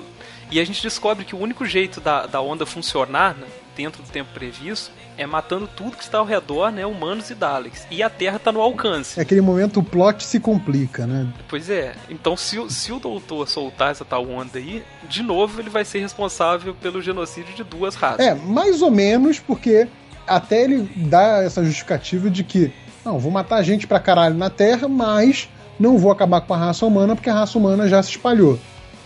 [0.51, 4.09] E a gente descobre que o único jeito da, da onda funcionar, né, dentro do
[4.09, 6.86] tempo previsto, é matando tudo que está ao redor, né?
[6.86, 7.88] Humanos e Daleks.
[7.89, 9.18] E a Terra tá no alcance.
[9.18, 11.28] É aquele momento o plot se complica, né?
[11.47, 11.95] Pois é.
[12.09, 15.99] Então, se, se o doutor soltar essa tal onda aí, de novo ele vai ser
[15.99, 18.26] responsável pelo genocídio de duas raças.
[18.26, 19.88] É, mais ou menos, porque
[20.28, 22.72] até ele dá essa justificativa de que,
[23.05, 25.49] não, vou matar gente pra caralho na Terra, mas
[25.80, 28.59] não vou acabar com a raça humana porque a raça humana já se espalhou.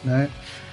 [0.04, 0.30] né?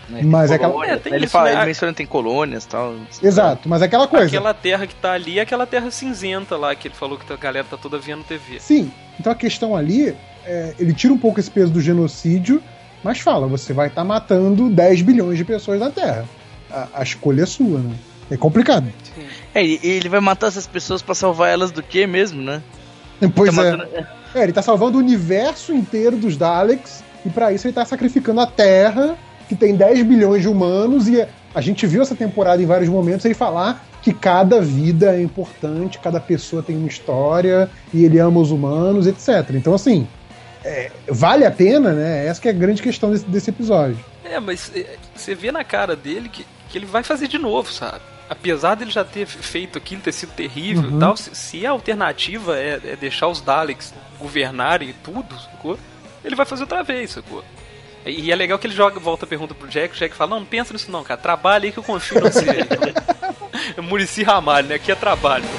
[0.08, 0.20] né?
[0.24, 1.56] Mas é aquela- É, tem ele, isso, fala, né?
[1.56, 2.94] ele menciona que tem colônias e tal.
[3.22, 4.26] Exato, mas é aquela coisa.
[4.26, 7.36] Aquela terra que tá ali é aquela terra cinzenta lá, que ele falou que a
[7.36, 8.58] galera tá toda vendo TV.
[8.60, 10.14] Sim, então a questão ali,
[10.44, 12.62] é, ele tira um pouco esse peso do genocídio,
[13.02, 16.24] mas fala, você vai estar matando 10 bilhões de pessoas na Terra.
[16.70, 17.94] A, a escolha é sua, né?
[18.30, 18.86] É complicado.
[19.54, 22.62] É, e ele vai matar essas pessoas pra salvar elas do que mesmo, né?
[23.34, 23.70] Pois Tá é.
[23.76, 27.84] matando- É, ele tá salvando o universo inteiro dos Daleks, e pra isso ele tá
[27.84, 29.16] sacrificando a Terra,
[29.48, 33.24] que tem 10 bilhões de humanos, e a gente viu essa temporada em vários momentos
[33.26, 38.40] ele falar que cada vida é importante, cada pessoa tem uma história, e ele ama
[38.40, 39.50] os humanos, etc.
[39.50, 40.08] Então, assim,
[40.64, 42.26] é, vale a pena, né?
[42.26, 43.98] Essa que é a grande questão desse, desse episódio.
[44.24, 47.70] É, mas é, você vê na cara dele que, que ele vai fazer de novo,
[47.70, 48.00] sabe?
[48.32, 50.96] Apesar dele já ter feito aquilo, ter sido terrível Uhum.
[50.96, 55.78] e tal, se, se a alternativa é, é deixar os Daleks governarem tudo, sacou?
[56.24, 57.44] Ele vai fazer outra vez, sacou?
[58.06, 60.30] E, e é legal que ele joga, volta a pergunta pro Jack, o Jack fala,
[60.30, 62.46] não, não pensa nisso não, cara, trabalha aí que eu confio em você.
[63.76, 64.76] é Murici Ramalho, né?
[64.76, 65.44] Aqui é trabalho.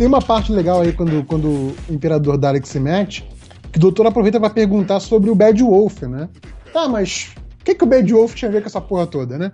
[0.00, 3.22] Tem uma parte legal aí quando, quando o Imperador Dalek se mete,
[3.70, 6.26] que o doutor aproveita pra perguntar sobre o Bad Wolf, né?
[6.72, 9.36] Tá, mas o que, que o Bad Wolf tinha a ver com essa porra toda,
[9.36, 9.52] né?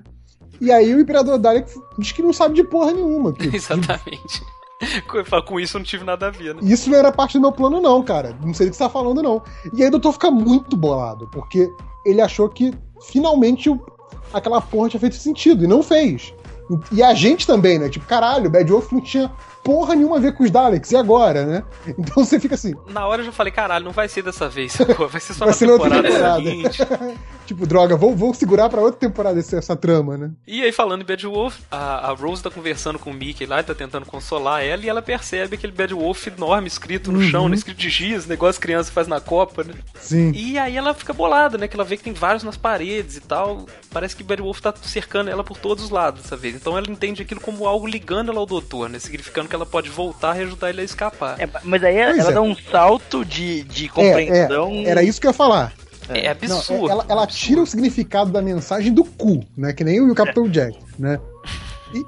[0.61, 1.68] E aí o Imperador Dalek
[1.99, 3.32] diz que não sabe de porra nenhuma.
[3.34, 4.40] Que Exatamente.
[5.12, 6.61] Eu falo, com isso eu não tive nada a ver, né?
[6.62, 8.38] isso não era parte do meu plano, não, cara.
[8.40, 9.42] Não sei do que você tá falando, não.
[9.74, 11.68] E aí o doutor fica muito bolado, porque
[12.05, 12.72] ele achou que
[13.09, 13.68] finalmente
[14.32, 16.32] aquela porra tinha feito sentido, e não fez.
[16.92, 17.88] E a gente também, né?
[17.88, 19.32] Tipo, caralho, o Bad Wolf não tinha
[19.66, 21.62] porra nenhuma a ver com os Daleks, e agora, né?
[21.98, 24.76] Então você fica assim, Na hora eu já falei, caralho, não vai ser dessa vez?
[25.10, 26.36] Vai ser só Vai na ser temporada, temporada.
[26.42, 26.78] seguinte.
[27.47, 30.30] tipo, droga, vou, vou segurar pra outra temporada essa, essa trama, né?
[30.47, 33.62] E aí, falando em Bad Wolf, a, a Rose tá conversando com o Mickey lá,
[33.62, 37.55] tá tentando consolar ela, e ela percebe aquele Bad Wolf enorme escrito no chão, né?
[37.57, 39.74] Escrito de giz, negócio que criança faz na Copa, né?
[40.01, 40.32] Sim.
[40.34, 41.68] E aí ela fica bolada, né?
[41.68, 43.66] Que ela vê que tem vários nas paredes e tal.
[43.90, 46.55] Parece que Bad Wolf tá cercando ela por todos os lados dessa vez.
[46.55, 48.99] Então ela entende aquilo como algo ligando ela ao doutor, né?
[48.99, 51.40] Significando que ela pode voltar e ajudar ele a escapar.
[51.40, 52.34] É, mas aí ela, Pois ela é.
[52.34, 54.70] dá um salto de, de É, compreensão.
[54.72, 55.72] é, era isso que eu ia falar.
[56.09, 56.88] É, Não, absurdo.
[56.88, 59.72] é- ela, ela tira o significado da mensagem do cu, né?
[59.72, 61.18] Que nem o Capitão Jack, né?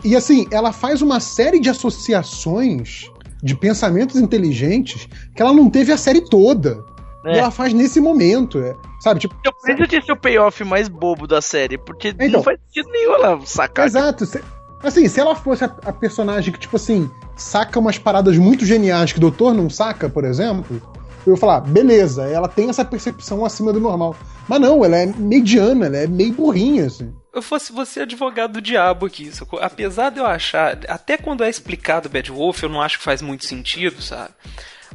[0.05, 3.11] E, e, assim, ela faz uma série de associações
[3.43, 6.79] de pensamentos inteligentes que ela não teve a série toda.
[7.25, 7.35] É.
[7.35, 9.21] E ela faz nesse momento, é, sabe?
[9.21, 12.29] Tipo, Eu penso de ser o payoff mais bobo da série, porque Então.
[12.29, 13.87] não faz sentido nenhum ela sacar.
[13.87, 14.25] Exato.
[14.27, 14.43] se-
[14.83, 19.13] assim, se ela fosse a, a personagem que, tipo assim, saca umas paradas muito geniais
[19.13, 20.81] que o doutor não saca, por exemplo,
[21.29, 24.17] eu ia falar, beleza, ela tem essa percepção acima do normal.
[24.49, 27.13] Mas não, ela é mediana, ela é meio burrinha, assim.
[27.35, 29.61] Eu fosse você advogado do diabo aqui, sacou?
[29.61, 33.21] Apesar de eu achar, até quando é explicado Bad Wolf, eu não acho que faz
[33.23, 34.31] muito sentido, sabe?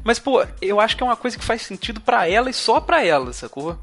[0.04, 2.82] Mas, pô, eu acho que é uma coisa que faz sentido pra ela e só
[2.82, 3.78] pra ela, sacou?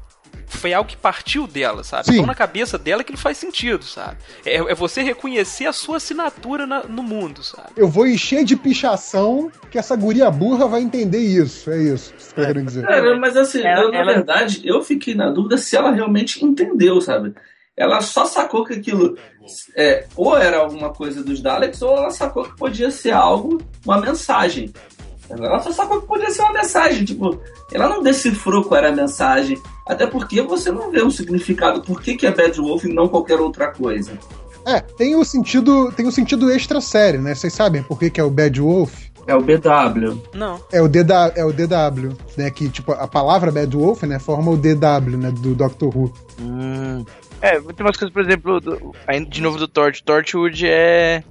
[0.45, 2.05] Foi algo que partiu dela, sabe?
[2.07, 2.13] Sim.
[2.15, 4.17] Então na cabeça dela que ele faz sentido, sabe?
[4.45, 7.69] É, é você reconhecer a sua assinatura na- no mundo, sabe?
[7.77, 11.71] Eu vou encher de pichação que essa guria burra vai entender isso.
[11.71, 12.85] É isso que tá querendo dizer.
[12.85, 16.43] Cara, mas assim, Ela- eu, na ela- verdade, eu fiquei na dúvida se ela realmente
[16.43, 17.33] entendeu, sabe?
[17.77, 19.17] Ela só sacou que aquilo
[19.75, 23.99] é, ou era alguma coisa dos Daleks, ou ela sacou que podia ser algo, uma
[23.99, 24.71] mensagem.
[25.29, 28.95] Ela só sacou que podia ser uma mensagem, tipo, ela não decifrou qual era a
[28.95, 29.57] mensagem,
[29.87, 33.07] até porque você não vê um significado, por que, que é Bad Wolf e não
[33.07, 34.11] qualquer outra coisa.
[34.67, 37.33] É, tem o sentido, tem o sentido extra sério, né?
[37.33, 38.93] Vocês sabem por que, que é o Bad Wolf?
[39.27, 40.21] É o BW.
[40.33, 40.59] Não.
[40.71, 42.49] É o, DW, é o DW, né?
[42.49, 44.19] Que, tipo, a palavra Bad Wolf, né?
[44.19, 45.31] Forma o DW, né?
[45.31, 46.13] Do Doctor Who.
[46.39, 47.05] Hum.
[47.41, 50.03] É, tem umas coisas, por exemplo, do- aí, de novo do Torch.
[50.03, 51.23] Torchwood é.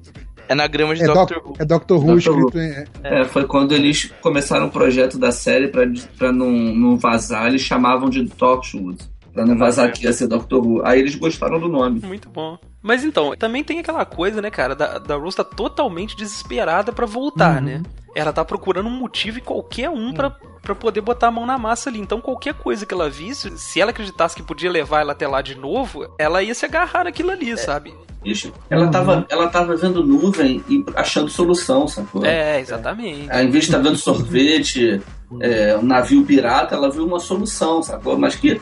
[0.48, 1.54] É na grama de É, Doctor doc, Who.
[1.60, 2.48] é Doctor Who Doctor Who.
[2.48, 2.70] escrito em...
[3.04, 5.82] é- É, foi quando eles começaram o projeto da série pra,
[6.18, 8.98] pra não, não vazar, eles chamavam de Torchwood.
[9.32, 10.82] Pra não vazar que ia ser Doctor Who.
[10.84, 12.00] Aí eles gostaram do nome.
[12.04, 12.58] Muito bom.
[12.82, 17.04] Mas então, também tem aquela coisa, né, cara, da, da Rose tá totalmente desesperada pra
[17.06, 17.60] voltar, Uhum.
[17.68, 17.82] né?
[18.14, 20.30] Ela tá procurando um motivo e qualquer um pra,
[20.62, 22.00] pra poder botar a mão na massa ali.
[22.00, 25.40] Então, qualquer coisa que ela visse, se ela acreditasse que podia levar ela até lá
[25.40, 27.94] de novo, ela ia se agarrar naquilo ali, sabe?
[28.22, 28.90] Bicho, ela, Uhum.
[28.90, 32.24] tava, ela tava vendo nuvem e achando solução, sacou?
[32.26, 33.30] É, exatamente.
[33.30, 35.00] Aí, em vez de estar vendo sorvete,
[35.40, 38.18] é, um navio pirata, ela viu uma solução, sacou?
[38.18, 38.60] Mas que,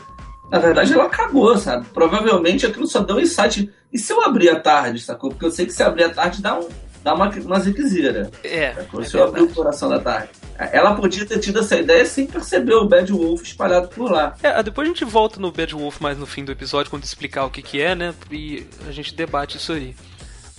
[0.51, 1.85] na verdade, ela cagou, sabe?
[1.93, 3.71] Provavelmente aquilo só deu um insight.
[3.91, 5.29] E se eu abrir à tarde, sacou?
[5.29, 6.67] Porque eu sei que se abrir à tarde dá um,
[7.03, 8.31] dá uma, uma ziquezira.
[8.43, 9.01] É, sacou?
[9.01, 10.29] é Se eu abrir o coração da tarde.
[10.57, 14.35] Ela podia ter tido essa ideia sem perceber o Bad Wolf espalhado por lá.
[14.43, 17.45] É, depois a gente volta no Bad Wolf mais no fim do episódio, quando explicar
[17.45, 18.13] o que que é, né?
[18.29, 19.95] E a gente debate isso aí.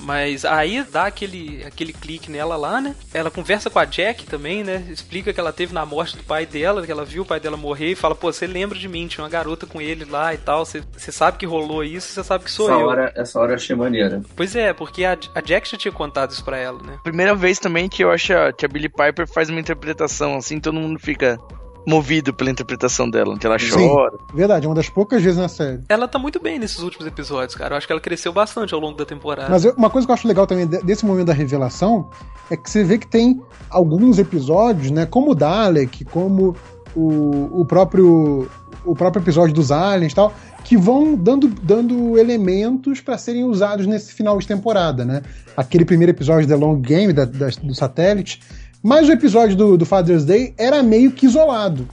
[0.01, 2.95] Mas aí dá aquele, aquele clique nela lá, né?
[3.13, 4.87] Ela conversa com a Jack também, né?
[4.91, 7.57] Explica que ela teve na morte do pai dela, que ela viu o pai dela
[7.57, 10.39] morrer e fala, pô, você lembra de mim, tinha uma garota com ele lá e
[10.39, 12.87] tal, você, você sabe que rolou isso, você sabe que sou essa, eu.
[12.87, 14.23] hora, essa hora eu achei maneira.
[14.35, 16.99] Pois é, porque a, a Jack já tinha contado isso pra ela, né?
[17.03, 20.75] Primeira vez também que eu acho que a Billie Piper faz uma interpretação assim, todo
[20.75, 21.39] mundo fica
[21.87, 23.89] movido pela interpretação dela, que ela Sim.
[23.89, 24.17] chora.
[24.35, 25.81] Verdade, é uma das poucas vezes na série.
[25.89, 27.75] Ela tá muito bem nesses últimos episódios, cara.
[27.75, 29.49] Eu acho que ela cresceu bastante ao longo da temporada.
[29.51, 32.09] Mas eu- uma coisa que eu acho legal também de- desse momento da revelação
[32.51, 35.07] é que você vê que tem alguns episódios, né?
[35.07, 36.55] Como o Dalek, como
[36.95, 38.49] o, o próprio
[38.83, 40.33] o próprio episódio dos aliens e tal,
[40.65, 45.21] que vão dando, dando elementos para serem usados nesse final de temporada, né?
[45.55, 48.41] Aquele primeiro episódio da Long Game, da, da- do satélite,
[48.83, 51.89] mas o episódio do, do Father's Day era meio que isolado.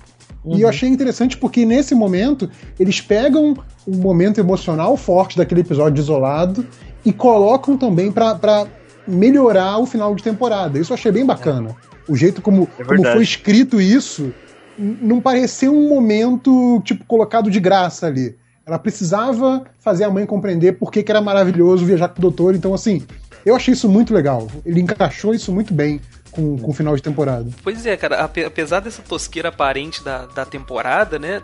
[0.45, 2.49] E eu achei interessante porque nesse momento
[2.79, 6.65] eles pegam um momento emocional forte daquele episódio isolado
[7.03, 8.65] e colocam também pra
[9.05, 10.79] melhorar o final de temporada.
[10.79, 11.75] Isso eu achei bem bacana.
[12.07, 14.31] O jeito como, É como foi escrito isso
[14.77, 18.35] não pareceu um momento tipo colocado de graça ali.
[18.65, 22.53] Ela precisava fazer a mãe compreender por que, que era maravilhoso viajar com o doutor.
[22.53, 23.01] Então, assim,
[23.45, 24.47] eu achei isso muito legal.
[24.65, 26.01] Ele encaixou isso muito bem
[26.31, 27.49] com, com o final de temporada.
[27.63, 31.41] Pois é, cara, ape- apesar dessa tosqueira aparente da, da temporada, né?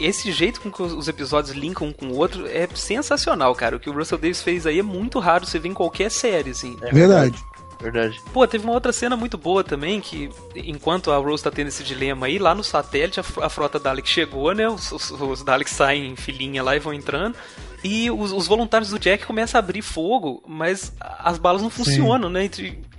[0.00, 3.76] Esse jeito com que os os episódios linkam um com o outro é sensacional, cara.
[3.76, 6.50] O que o Russell Davis fez aí é muito raro você ver em qualquer série,
[6.50, 6.76] assim.
[6.92, 7.36] verdade.
[7.80, 8.18] Verdade.
[8.32, 11.82] Pô, teve uma outra cena muito boa também, que enquanto a Rose tá tendo esse
[11.82, 14.66] dilema aí, lá no satélite, a frota Dalek chegou, né?
[14.68, 17.36] Os, os, os Daleks saem em filinha lá e vão entrando.
[17.84, 22.30] E os, os voluntários do Jack começam a abrir fogo, mas as balas não funcionam,
[22.30, 22.48] né?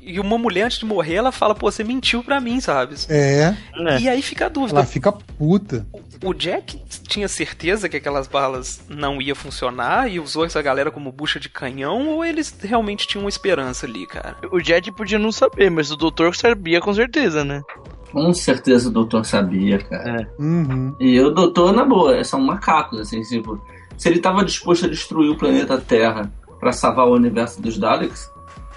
[0.01, 2.93] E, uma mulher, antes de morrer, ela fala, pô, você mentiu pra mim, sabe?
[3.09, 3.99] É, É.
[3.99, 4.77] E aí fica a dúvida.
[4.77, 5.83] ela fica puta.
[6.23, 11.11] O Jack tinha certeza que aquelas balas não ia funcionar e usou essa galera como
[11.11, 14.37] bucha de canhão ou eles realmente tinham uma esperança ali, cara?
[14.51, 17.63] O Jet podia não saber, mas o doutor sabia com certeza, né?
[18.11, 20.21] Com certeza o doutor sabia, cara.
[20.21, 20.41] É.
[20.41, 20.95] Uhum.
[20.99, 23.59] E o doutor, na boa, são macacos, assim, tipo,
[23.97, 28.29] se ele tava disposto a destruir o planeta Terra pra salvar o universo dos Daleks,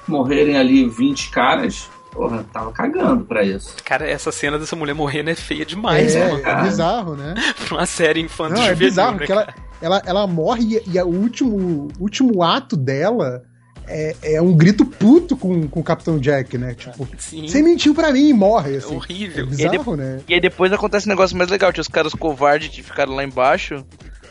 [0.06, 3.74] morrerem ali 20 caras, porra, tava cagando pra isso.
[3.84, 6.38] Cara, essa cena dessa mulher morrendo é feia demais, é, mano.
[6.38, 6.62] é cara.
[6.62, 7.34] bizarro, né?
[7.66, 8.56] Pra uma série infantil.
[8.56, 9.56] Não, é bizarro, né, porque ela, cara?
[9.80, 13.42] ela, ela morre e, e o último, último ato dela
[13.86, 16.74] é, é um grito puto com, com o Capitão Jack, né?
[16.74, 18.92] Tipo, Sim, você mentiu pra mim e morre, é assim.
[18.92, 19.46] É horrível.
[19.46, 20.20] bizarro, né?
[20.28, 23.24] E aí depois acontece um negócio mais legal, que os caras covardes que ficaram lá
[23.24, 23.84] embaixo,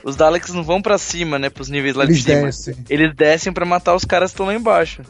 [0.08, 2.42] os Daleks não vão pra cima, né, pros níveis lá Eles de cima.
[2.46, 2.76] descem.
[2.90, 5.02] Eles descem pra matar os caras que estão lá embaixo.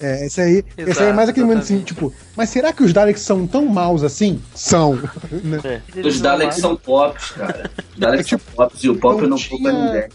[0.00, 2.82] É, esse aí, esse aí é Exato, mais aquele momento assim, tipo, mas será que
[2.82, 4.42] os Daleks são tão maus assim?
[4.52, 4.94] São.
[5.44, 5.60] né?
[5.94, 6.00] É.
[6.06, 7.70] Os Daleks são pops, cara.
[7.94, 10.08] Os Daleks são pops e o pop não não poupa tinha- ninguém.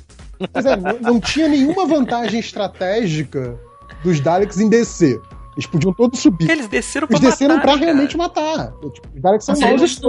[0.54, 3.58] Mas é, não, não tinha nenhuma vantagem estratégica
[4.04, 5.20] dos Daleks em descer.
[5.56, 6.52] Eles podiam todos subir.
[6.52, 7.86] Eles desceram pra Eles desceram matar, pra cara.
[7.86, 8.72] realmente matar.
[8.94, 9.82] Tipo, os Daleks são Mas maus.
[9.82, 10.00] eles,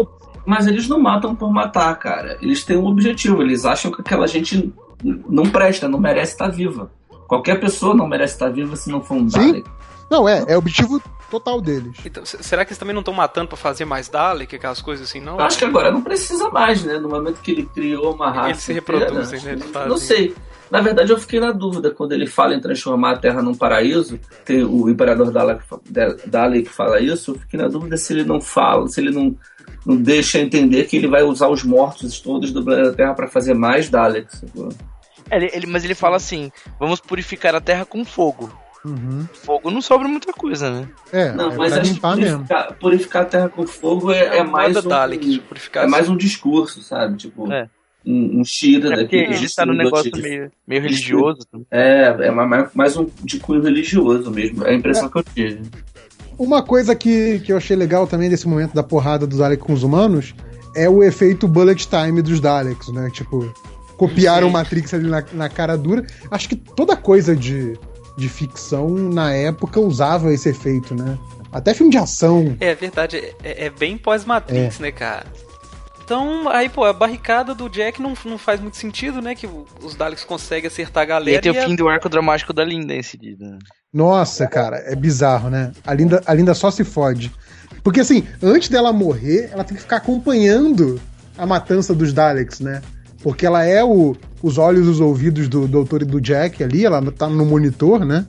[0.49, 2.39] mas eles não matam por matar, cara.
[2.41, 3.43] Eles têm um objetivo.
[3.43, 4.73] Eles acham que aquela gente
[5.29, 6.91] não presta, não merece estar viva.
[7.29, 9.53] Qualquer pessoa não merece estar viva se não for um Sim.
[9.53, 9.71] Dalek.
[10.11, 11.99] Não, é, é o objetivo total deles.
[12.03, 15.21] Então, será que eles também não estão matando pra fazer mais Dalek, aquelas coisas assim,
[15.21, 15.35] não?
[15.35, 16.99] Eu acho que agora não precisa mais, né?
[16.99, 18.49] No momento que ele criou uma raça.
[18.49, 19.53] Eles se inteira, reproduzem, né?
[19.53, 20.35] Eles Não sei.
[20.71, 24.19] Na verdade, eu fiquei na dúvida quando ele fala em transformar a Terra num paraíso.
[24.45, 25.63] Tem o Imperador Dalek,
[26.27, 27.33] Dalek fala isso.
[27.33, 29.35] Eu fiquei na dúvida se ele não fala, se ele não,
[29.87, 33.55] não deixa entender que ele vai usar os mortos todos do planeta Terra para fazer
[33.55, 34.41] mais Daleks.
[34.41, 34.69] sacou?
[35.31, 38.51] É, Ele, ele- mas ele fala assim: vamos purificar a terra com fogo.
[38.85, 39.27] Uhum.
[39.33, 40.89] Fogo não sobra muita coisa, né?
[41.13, 42.39] É, Não, é mas pra acho que limpar mesmo.
[42.39, 45.85] purificar, purificar a Terra com fogo é, é mais Nada um, Dalek purificar.
[45.85, 47.17] é mais um discurso, sabe?
[47.17, 47.69] Tipo, É.
[48.09, 49.39] um, um Shira É porque daquele.
[49.39, 51.47] ele tá no de- negócio de- meio, meio religioso.
[51.71, 54.65] É, é mais, mais um de cunho religioso mesmo.
[54.65, 55.63] É a impressão que eu tive.
[56.39, 59.73] Uma coisa que, que eu achei legal também desse momento da porrada dos Daleks com
[59.73, 60.35] os humanos
[60.77, 63.11] é o efeito bullet time dos Daleks, né?
[63.13, 63.53] Tipo,
[63.97, 64.53] copiaram o Sim.
[64.55, 66.07] Matrix ali na, na cara dura.
[66.31, 67.77] Acho que toda coisa de,
[68.17, 71.19] de ficção na época usava esse efeito, né?
[71.51, 72.57] Até filme de ação.
[72.61, 75.27] É verdade, é, é- é bem pós-Matrix, né, cara?
[76.09, 79.35] Então, aí, pô, a barricada do Jack não, não faz muito sentido, né?
[79.35, 79.47] Que
[79.85, 81.43] os Daleks conseguem acertar a E aí galera.
[81.43, 83.59] tem o e a- fim do arco dramático da Linda em seguida.
[83.93, 85.71] Nossa, cara, é bizarro, né?
[85.87, 87.31] A Linda, a Linda só se fode.
[87.85, 90.99] Porque assim, antes dela morrer, ela tem que ficar acompanhando
[91.37, 92.81] a matança dos Daleks, né?
[93.23, 96.87] Porque ela é o, os olhos e os ouvidos do doutor e do Jack ali,
[96.87, 98.25] ela tá no monitor, né?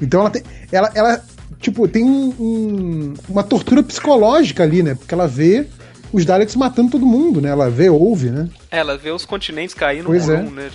[0.00, 0.44] Então ela tem.
[0.70, 1.20] Ela, ela
[1.58, 4.94] tipo, tem um- um- uma tortura psicológica ali, né?
[4.94, 5.66] Porque ela vê
[6.12, 7.50] os Daleks matando todo mundo, né?
[7.50, 8.48] Ela vê, ouve, né?
[8.70, 10.38] Ela vê os continentes caindo Pois um, é.
[10.38, 10.70] um, né?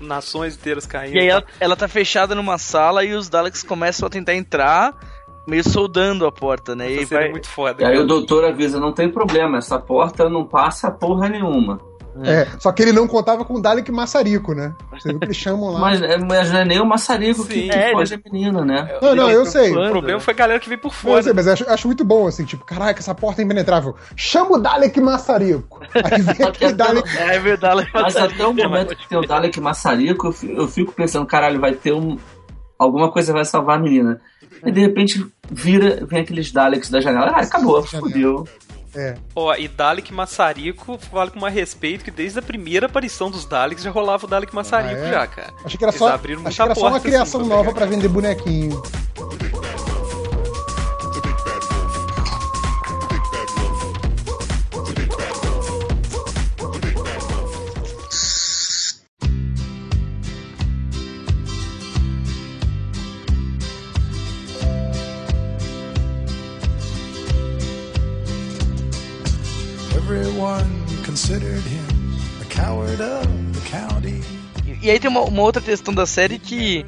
[0.00, 1.16] Nações inteiras caindo.
[1.16, 4.94] E aí ela, ela tá fechada numa sala e os Daleks começam a tentar entrar,
[5.46, 6.90] meio soldando a porta, né?
[6.90, 7.28] E Essa cena vai...
[7.28, 7.82] é muito foda.
[7.82, 11.80] E aí o doutor avisa, não tem problema, essa porta não passa porra nenhuma.
[12.24, 12.46] É.
[12.58, 14.74] Só que ele não contava com o Dalek Maçarico, né?
[14.92, 15.80] Você viu que eles chamam lá.
[15.80, 17.68] Mas, é- mas não é nem o maçarico que, Sim.
[17.68, 18.98] que É, foge a menina, né?
[19.00, 19.70] Não, não, eu sei.
[19.74, 21.22] O problema foi a galera que veio por Não, eu fora.
[21.22, 23.96] sei, mas acho, acho muito bom, assim, tipo, caraca, essa porta é impenetrável.
[24.14, 25.80] Chama o Dalek Maçarico.
[25.94, 27.08] Aí vem aquele Dalek.
[27.18, 30.92] É verdade, Mas até o momento que tem o Dalek maçarico, eu fi- eu fico
[30.92, 32.18] pensando, caralho, vai ter um.
[32.78, 34.20] Alguma coisa vai salvar a menina.
[34.64, 37.32] E de repente vira, vem aqueles Daleks da janela.
[37.34, 38.44] Ah, acabou, Janela.
[38.94, 39.14] É.
[39.34, 43.82] Ó, e Dalek Maçarico vale com mais respeito que desde a primeira aparição dos Daleks
[43.82, 45.10] já rolava o Dalek Maçarico Ah, é?
[45.10, 45.54] já, cara.
[45.64, 47.56] Achei que era Eles só, abriram achei que era só uma porta, criação assim, pra
[47.58, 47.86] nova pegar.
[47.86, 48.82] pra vender bonequinho.
[71.22, 71.86] Considered him
[72.40, 74.20] a coward of the county.
[74.82, 76.84] E aí tem uma, uma outra questão da série que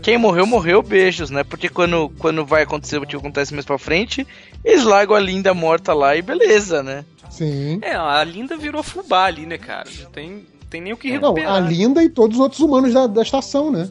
[0.00, 1.42] quem morreu, morreu, beijos, né?
[1.42, 4.24] Porque quando, quando vai acontecer o que acontece mais pra frente,
[4.64, 7.04] eles largam a Linda morta lá e beleza, né?
[7.28, 7.80] Sim.
[7.82, 9.88] É, a Linda virou fubá ali, né, cara?
[10.00, 11.54] Não tem, não tem nem o que Não, recuperar.
[11.54, 13.88] a Linda e todos os outros humanos da, da estação, né?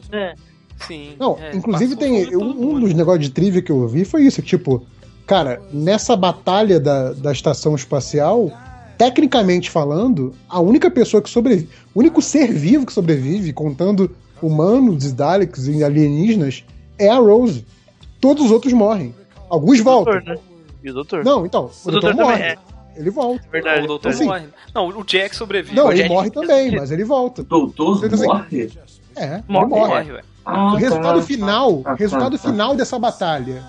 [0.86, 1.16] Sim.
[1.18, 2.80] Não, é, inclusive tem um, um mundo.
[2.80, 4.86] dos negócios de trivia que eu vi foi isso, que, tipo,
[5.26, 8.50] cara, nessa batalha da, da estação espacial,
[9.02, 15.04] tecnicamente falando, a única pessoa que sobrevive, o único ser vivo que sobrevive, contando humanos,
[15.04, 16.64] e Daleks e alienígenas,
[16.96, 17.64] é a Rose.
[18.20, 19.12] Todos os outros morrem.
[19.50, 20.12] Alguns voltam.
[20.14, 20.38] Doutor, né?
[20.84, 21.24] E o doutor?
[21.24, 22.38] Não, então, o, O doutor, doutor morre.
[22.38, 22.58] também é.
[22.94, 23.42] Ele volta.
[23.50, 23.84] verdade.
[23.84, 24.44] O doutor Assim, morre.
[24.74, 25.74] Não, o Jack sobrevive.
[25.74, 27.42] Não, O ele morre também, mas ele volta.
[27.42, 28.70] Doutor Então, assim, morre?
[29.16, 30.04] É, Morre, ele morre.
[30.12, 30.22] morre.
[30.44, 31.26] Ah, O resultado tá.
[31.26, 32.48] final, Tá, tá, resultado tá.
[32.48, 33.62] final dessa batalha,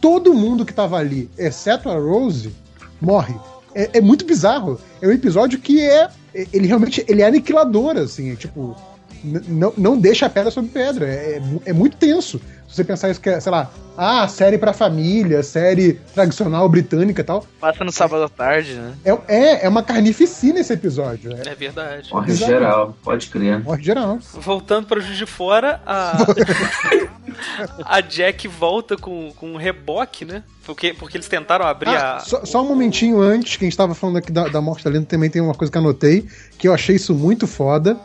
[0.00, 2.52] todo mundo que tava ali, exceto a Rose,
[3.00, 3.34] morre.
[3.74, 4.80] É, é muito bizarro.
[5.00, 6.08] É um episódio que é,
[6.52, 8.76] ele realmente, ele é aniquilador, assim, é tipo,
[9.24, 11.06] não, não deixa a pedra sobre pedra.
[11.06, 12.40] É, é é muito tenso.
[12.68, 17.22] Se você pensar isso que é, sei lá, ah, série pra família, série tradicional britânica
[17.22, 18.94] e tal, Passa no sábado à tarde, né?
[19.04, 21.32] é, é, é uma carnificina esse episódio.
[21.32, 22.10] É, É verdade.
[22.12, 22.52] Morre Exato.
[22.52, 23.64] geral, pode crer.
[23.64, 24.18] morre geral.
[24.34, 26.18] Voltando para o Juiz de Fora, a,
[27.84, 30.42] a Jack volta com, com um reboque, né?
[30.64, 32.20] Porque, porque eles tentaram abrir Ah, a.
[32.20, 34.90] só, só um momentinho antes, que a gente tava falando aqui da, da morte da
[34.90, 36.26] Linda, também tem uma coisa que eu anotei,
[36.58, 37.96] que eu achei isso muito foda,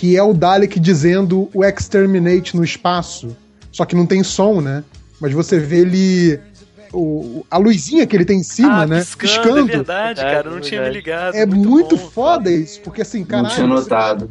[0.00, 3.36] que é o Dalek dizendo o Exterminate no espaço.
[3.70, 4.82] Só que não tem som, né?
[5.20, 6.40] Mas você vê ele.
[6.90, 9.04] O, a luzinha que ele tem em cima, ah, né?
[9.18, 10.48] piscando, É verdade, É, cara.
[10.48, 10.96] Eu não tinha me verdade.
[10.96, 11.34] ligado.
[11.36, 12.08] É muito, bom.
[12.08, 13.54] foda isso, porque assim, Não caralho.
[13.54, 14.30] tinha você- notado.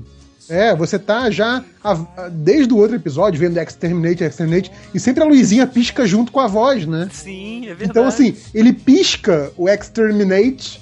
[0.50, 5.24] É, você tá já a- a- desde o outro episódio vendo Exterminate, Exterminate, e sempre
[5.24, 7.08] a luzinha pisca junto com a voz, né?
[7.14, 7.91] Sim, é verdade.
[7.91, 10.82] Então, assim, ele pisca o Exterminate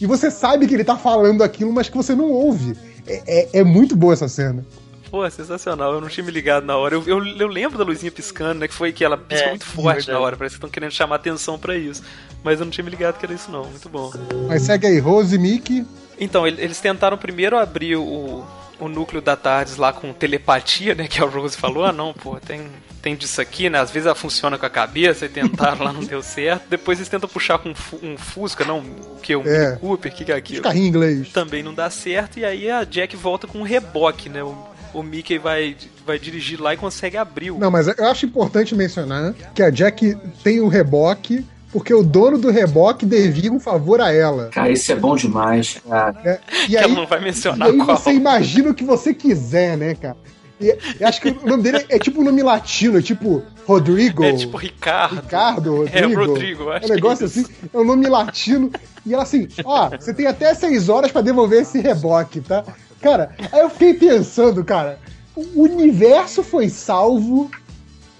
[0.00, 2.76] e você sabe que ele tá falando aquilo, mas que você não ouve.
[3.08, 4.64] É, é- é muito boa essa cena.
[5.10, 5.94] Pô, sensacional.
[5.94, 6.94] Eu não tinha me ligado na hora.
[6.94, 8.68] Eu, eu, eu lembro da luzinha piscando, né?
[8.68, 10.10] Que foi que ela piscou É, muito forte verdade.
[10.12, 10.36] na hora.
[10.36, 12.02] Parece que estão querendo chamar atenção pra isso.
[12.44, 13.64] Mas eu não tinha me ligado que era isso, não.
[13.64, 14.12] Muito bom.
[14.46, 15.86] Mas segue aí, Rose e Mickey.
[16.20, 18.44] Então, ele- eles tentaram primeiro abrir o,
[18.80, 21.06] o núcleo da Tardes lá com telepatia, né?
[21.08, 22.62] Que a Rose falou, ah não, pô, tem,
[23.02, 23.78] tem disso aqui, né?
[23.80, 26.68] Às vezes ela funciona com a cabeça e tentaram lá, não deu certo.
[26.68, 29.34] Depois eles tentam puxar com um fu- Fusca, não, o que?
[29.34, 29.66] Um É.
[29.70, 30.62] Mini Cooper, o que, que é aquilo?
[30.62, 31.28] carrinhos em inglês.
[31.32, 34.42] Também não dá certo, e aí a Jack volta com um reboque, né?
[34.42, 34.56] O,
[34.94, 35.76] o Mickey vai,
[36.06, 37.58] vai dirigir lá e consegue abrir o.
[37.58, 42.38] Não, mas eu acho importante mencionar que a Jack tem um reboque, porque o dono
[42.38, 44.48] do reboque devia um favor a ela.
[44.48, 46.12] Cara, isso é bom demais, cara.
[46.24, 46.38] né?
[46.68, 47.96] E aí, ela não vai e mencionar aí qual.
[47.96, 50.16] você imagina o que você quiser, né, cara?
[50.60, 53.42] E, eu acho que o nome dele é, é tipo um nome latino, é tipo
[53.66, 54.24] Rodrigo.
[54.24, 55.20] É tipo Ricardo.
[55.20, 55.98] Ricardo, Rodrigo.
[55.98, 57.50] É, Rodrigo, eu acho É um negócio que é isso.
[57.52, 58.70] assim, é um nome latino.
[59.06, 62.64] E ela assim, ó, você tem até seis horas pra devolver esse reboque, tá?
[63.00, 64.98] Cara, aí eu fiquei pensando, cara,
[65.36, 67.48] o universo foi salvo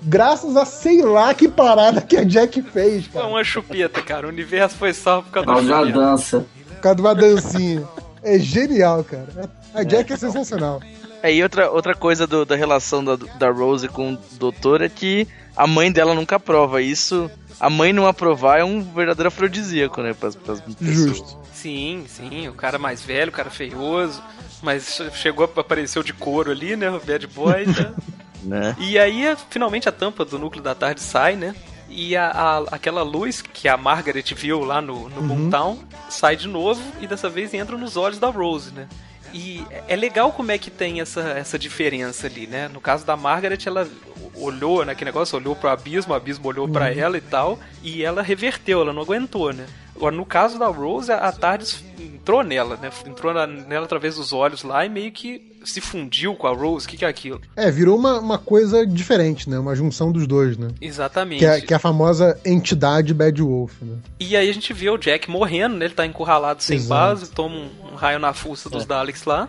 [0.03, 3.27] graças a sei lá que parada que a Jack fez, É cara.
[3.27, 4.27] uma chupeta, cara.
[4.27, 6.47] O universo foi salvo por causa da dança.
[6.69, 7.83] Por causa de uma dancinha.
[8.23, 9.51] É genial, cara.
[9.75, 10.81] A Jack é sensacional.
[11.23, 14.89] É, e outra, outra coisa do- da relação da, da Rose com o doutor é
[14.89, 15.27] que
[15.57, 16.81] a mãe dela nunca aprova.
[16.81, 20.15] Isso, a mãe não aprovar é um verdadeiro afrodisíaco, né?
[20.15, 20.62] Pras, pras.
[20.81, 21.37] Justo.
[21.53, 24.23] Sim, sim, o cara mais velho, o cara feioso,
[24.62, 27.93] mas che- chegou, apareceu de couro ali, né, o bad boy, né?
[28.43, 28.77] Né?
[28.78, 31.55] E aí, finalmente, a tampa do núcleo da tarde sai, né?
[31.89, 35.78] E a, a- aquela luz que a Margaret viu lá no, no Boomtown
[36.10, 38.86] sai de novo e dessa vez entra nos olhos da Rose, né?
[39.32, 42.69] E é legal como é que tem essa, essa diferença ali, né?
[42.69, 43.86] No caso da Margaret, ela
[44.35, 48.23] olhou naquele negócio, olhou pro abismo, o abismo olhou pra ela e tal, e ela
[48.23, 49.66] reverteu, ela não aguentou, né?
[49.99, 52.89] Agora, no caso da Rose, a Tardes entrou nela, né?
[53.05, 56.87] Entrou na- nela através dos olhos lá e meio que se fundiu com a Rose.
[56.87, 57.41] O que, que é aquilo?
[57.57, 59.59] É, virou uma, uma coisa diferente, né?
[59.59, 60.69] Uma junção dos dois, né?
[60.81, 61.41] Exatamente.
[61.41, 63.97] Que é, que é a famosa entidade Bad Wolf, né?
[64.20, 65.87] E aí a gente vê o Jack morrendo, né?
[65.87, 66.89] Ele tá encurralado sem Exato.
[66.89, 69.49] base, toma um, um raio na fuça dos Daleks lá.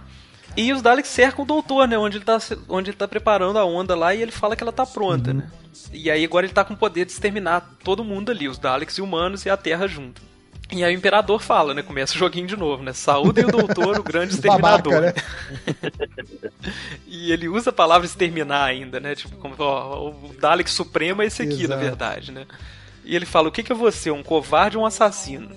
[0.58, 1.96] E os Daleks cercam o doutor, né?
[1.96, 4.72] Onde ele, tá, onde ele tá preparando a onda lá e ele fala que ela
[4.74, 5.48] tá pronta, né?
[5.94, 8.98] E aí agora ele tá com o poder de exterminar todo mundo ali, os Daleks
[8.98, 10.22] e humanos e a Terra junto.
[10.72, 11.82] E aí o Imperador fala, né?
[11.82, 12.94] Começa o joguinho de novo, né?
[12.94, 14.94] Saúde o doutor, o grande exterminador.
[14.94, 15.14] Babaca, né?
[17.08, 19.16] E ele usa a palavra exterminar ainda, né?
[19.16, 21.80] Tipo, como, ó, o Dalek Supremo é esse aqui, na Exato.
[21.80, 22.46] verdade, né?
[23.04, 25.50] E ele fala, o que, que é você, um covarde ou um assassino?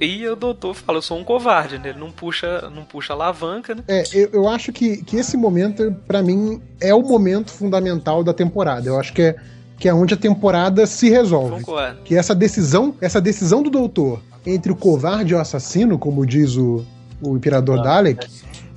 [0.00, 1.90] E o doutor fala, eu sou um covarde, né?
[1.90, 3.84] Ele não puxa, não puxa alavanca, né?
[3.86, 8.32] É, eu, eu acho que, que esse momento, pra mim, é o momento fundamental da
[8.32, 8.88] temporada.
[8.88, 9.36] Eu acho que é,
[9.78, 11.56] que é onde a temporada se resolve.
[11.56, 12.02] Concordo.
[12.02, 16.56] Que essa decisão, essa decisão do doutor entre o covarde e o assassino, como diz
[16.56, 16.84] o,
[17.20, 18.26] o Imperador Dalek,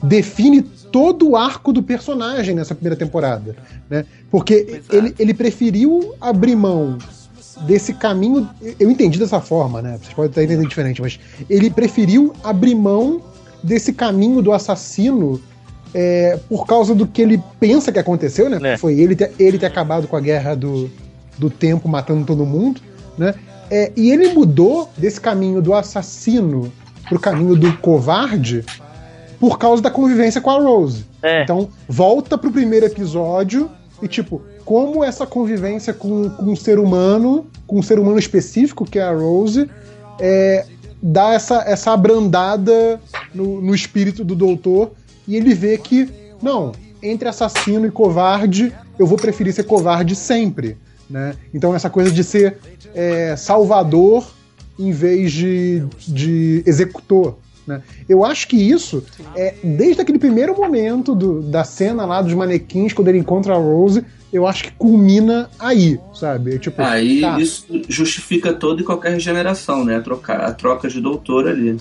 [0.01, 3.55] define todo o arco do personagem nessa primeira temporada.
[3.89, 4.05] Né?
[4.31, 4.95] Porque Exato.
[4.95, 6.97] ele, ele preferiu abrir mão
[7.61, 8.49] desse caminho.
[8.79, 9.97] Eu entendi dessa forma, né?
[10.01, 11.19] Vocês podem estar entendendo diferente, mas
[11.49, 13.21] ele preferiu abrir mão
[13.61, 15.41] desse caminho do assassino
[15.93, 18.73] é, por causa do que ele pensa que aconteceu, né?
[18.73, 18.77] É.
[18.77, 20.89] Foi ele ter, ele ter acabado com a guerra do,
[21.37, 22.81] do tempo, matando todo mundo,
[23.17, 23.33] né?
[23.69, 26.71] É, e ele mudou desse caminho do assassino
[27.07, 28.63] pro caminho do covarde
[29.39, 31.05] por causa da convivência com a Rose.
[31.21, 31.43] É.
[31.43, 33.69] Então, volta pro primeiro episódio
[34.01, 38.85] e, tipo, como essa convivência com, com um ser humano, com um ser humano específico,
[38.85, 39.69] que é a Rose,
[40.19, 40.65] é,
[41.01, 42.99] dá essa, essa abrandada
[43.33, 44.91] no, no espírito do doutor
[45.27, 46.09] e ele vê que,
[46.41, 46.71] não,
[47.01, 50.77] entre assassino e covarde, eu vou preferir ser covarde sempre.
[51.09, 51.33] Né?
[51.53, 52.57] Então, essa coisa de ser
[52.93, 54.27] é, salvador
[54.77, 57.37] em vez de, de executor.
[57.67, 57.81] Né?
[58.07, 59.03] Eu acho que isso
[59.35, 63.57] é desde aquele primeiro momento do- da cena lá dos manequins, quando ele encontra a
[63.57, 66.57] Rose, eu acho que culmina aí, sabe?
[66.59, 69.97] Tipo, Aí tá, isso justifica toda e qualquer regeneração, né?
[69.97, 71.77] A troca, a troca de doutor ali.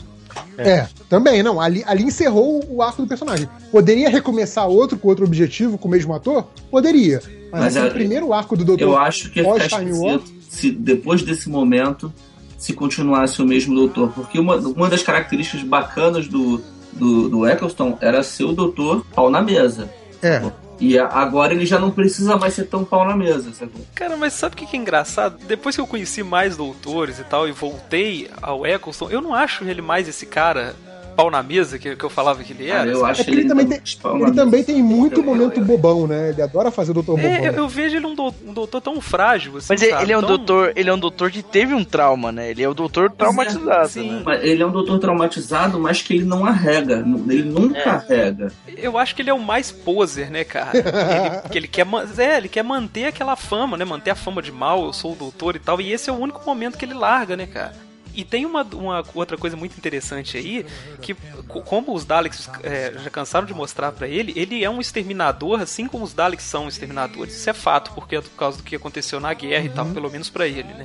[0.57, 1.61] É, também, não.
[1.61, 3.49] Ali, ali encerrou o arco do personagem.
[3.71, 6.47] Poderia recomeçar outro com outro objetivo, com o mesmo ator?
[6.71, 7.21] Poderia.
[7.51, 8.85] Mas, Mas é- primeiro arco do Doutor.
[8.85, 12.12] Eu acho que esquisito se depois desse momento
[12.57, 14.12] se continuasse o mesmo doutor.
[14.12, 16.61] Porque uma, uma das características bacanas do,
[16.93, 19.89] do, do Eccleston era ser o doutor pau na mesa.
[20.23, 20.43] É.
[20.81, 23.81] E agora ele já não precisa mais ser tão pau na mesa, sacou?
[23.95, 25.39] Cara, mas sabe o que é engraçado?
[25.47, 29.65] Depois que eu conheci mais doutores e tal, e voltei ao Eccleston, eu não acho
[29.65, 30.77] ele mais esse cara
[31.19, 32.78] pau na mesa que, que eu falava que ele era.
[32.78, 33.11] Cara, eu sabe?
[33.11, 33.81] acho É porque ele ele também tem-
[34.23, 36.28] Ele também tem muito Eu- momento eu- bobão, né?
[36.31, 37.28] Ele adora fazer Doutor Bobão.
[37.28, 40.05] É, eu, eu vejo ele um, dou- um doutor tão frágil, assim, Mas ele, sabe?
[40.05, 42.51] ele é um Tão- doutor, ele é um doutor que teve um trauma, né?
[42.51, 44.11] Ele é o doutor traumatizado, sim.
[44.12, 44.23] né?
[44.24, 47.05] Mas ele é um doutor traumatizado, mas que ele não arrega.
[47.28, 47.89] Ele nunca É.
[47.89, 48.53] arrega.
[48.77, 50.70] Eu acho que ele é o mais poser, né, cara?
[51.43, 51.86] ele, que ele quer,
[52.19, 53.85] é, ele quer manter aquela fama, né?
[53.85, 55.81] Manter a fama de mal, eu sou o doutor e tal.
[55.81, 57.88] E esse é o único momento que ele larga, né, cara?
[58.19, 60.66] E tem uma, uma outra coisa muito interessante aí,
[61.01, 61.15] que
[61.47, 65.61] co- como os Daleks é, já cansaram de mostrar pra ele, ele é um exterminador,
[65.61, 67.35] assim como os Daleks são exterminadores.
[67.36, 70.11] Isso é fato, porque é por causa do que aconteceu na guerra e tal, pelo
[70.11, 70.85] menos pra ele, né?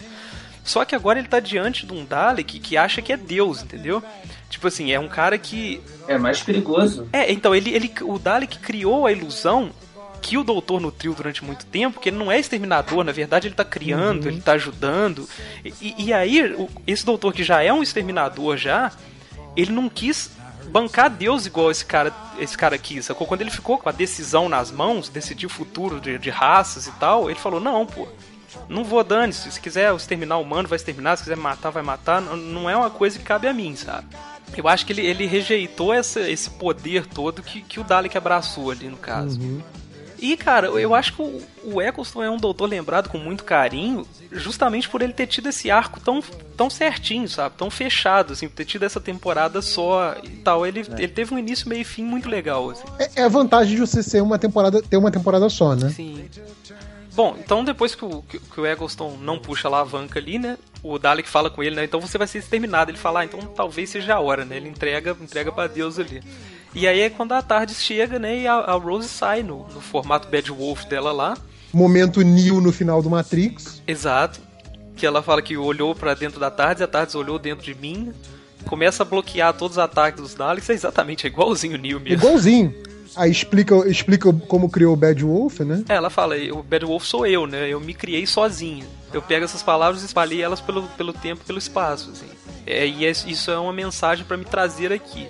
[0.63, 4.01] Só que agora ele tá diante de um Dalek que acha que é Deus, entendeu?
[4.49, 7.07] Tipo assim, é um cara que É mais perigoso.
[7.11, 9.71] é, então, ele, ele, o Dalek criou a ilusão
[10.23, 13.55] que o doutor nutriu durante muito tempo, que ele não é exterminador, na verdade ele
[13.55, 15.27] tá criando, ele tá ajudando.
[15.63, 18.91] E, e aí, o- esse doutor que já é um exterminador já,
[19.55, 20.31] ele não quis
[20.71, 23.05] bancar Deus igual esse cara, esse cara quis.
[23.05, 23.27] Sacou?
[23.27, 26.91] Quando ele ficou com a decisão nas mãos, decidir o futuro de, de raças e
[26.93, 28.07] tal, ele falou, não, pô.
[28.69, 32.21] Não vou dane-se, se quiser exterminar o humano, vai exterminar, se quiser matar, vai matar.
[32.21, 34.07] Não, é uma coisa que cabe a mim, sabe?
[34.55, 38.69] Eu acho que ele, ele rejeitou essa, esse poder todo que, que o Dalek abraçou
[38.71, 39.39] ali, no caso.
[40.23, 44.07] E, cara, eu acho que o, o Eccleston é um doutor lembrado com muito carinho,
[44.31, 46.23] justamente por ele ter tido esse arco tão,
[46.55, 47.55] tão certinho, sabe?
[47.57, 50.65] Tão fechado, assim, por ter tido essa temporada só e tal.
[50.65, 52.85] Ele, ele teve um início, meio e fim muito legal, assim.
[52.97, 55.89] É, é a vantagem de você ser uma temporada, ter uma temporada só, né?
[55.89, 56.23] Sim.
[57.13, 60.57] Bom, então depois que o, que, que o Eccleston não puxa a alavanca ali, né?
[60.81, 61.83] O Dalek fala com ele, né?
[61.83, 62.89] Então você vai ser exterminado.
[62.89, 64.55] Ele fala, ah, então talvez seja a hora, né?
[64.55, 66.23] Ele entrega, entrega para Deus ali.
[66.75, 68.39] E aí é quando a tarde chega, né?
[68.39, 71.37] E a, a Rose sai no, no formato Bad Wolf dela lá.
[71.71, 73.81] Momento Neo no final do Matrix.
[73.87, 74.39] Exato.
[74.95, 77.75] que ela fala que olhou pra dentro da Tardes e a Tardes olhou dentro de
[77.75, 78.11] mim.
[78.65, 80.69] Começa a bloquear todos os ataques dos Daleks.
[80.69, 82.15] É exatamente é igualzinho o Neo mesmo.
[82.25, 82.73] Igualzinho.
[83.15, 85.83] Aí explica, explica como criou o Bad Wolf, né?
[85.89, 87.69] É, ela fala, o Bad Wolf sou eu, né?
[87.69, 88.85] Eu me criei sozinha.
[89.13, 92.25] Eu pego essas palavras e espalhei elas pelo, pelo tempo, pelo espaço, assim.
[92.65, 95.27] É, e é- isso é uma mensagem pra me trazer aqui.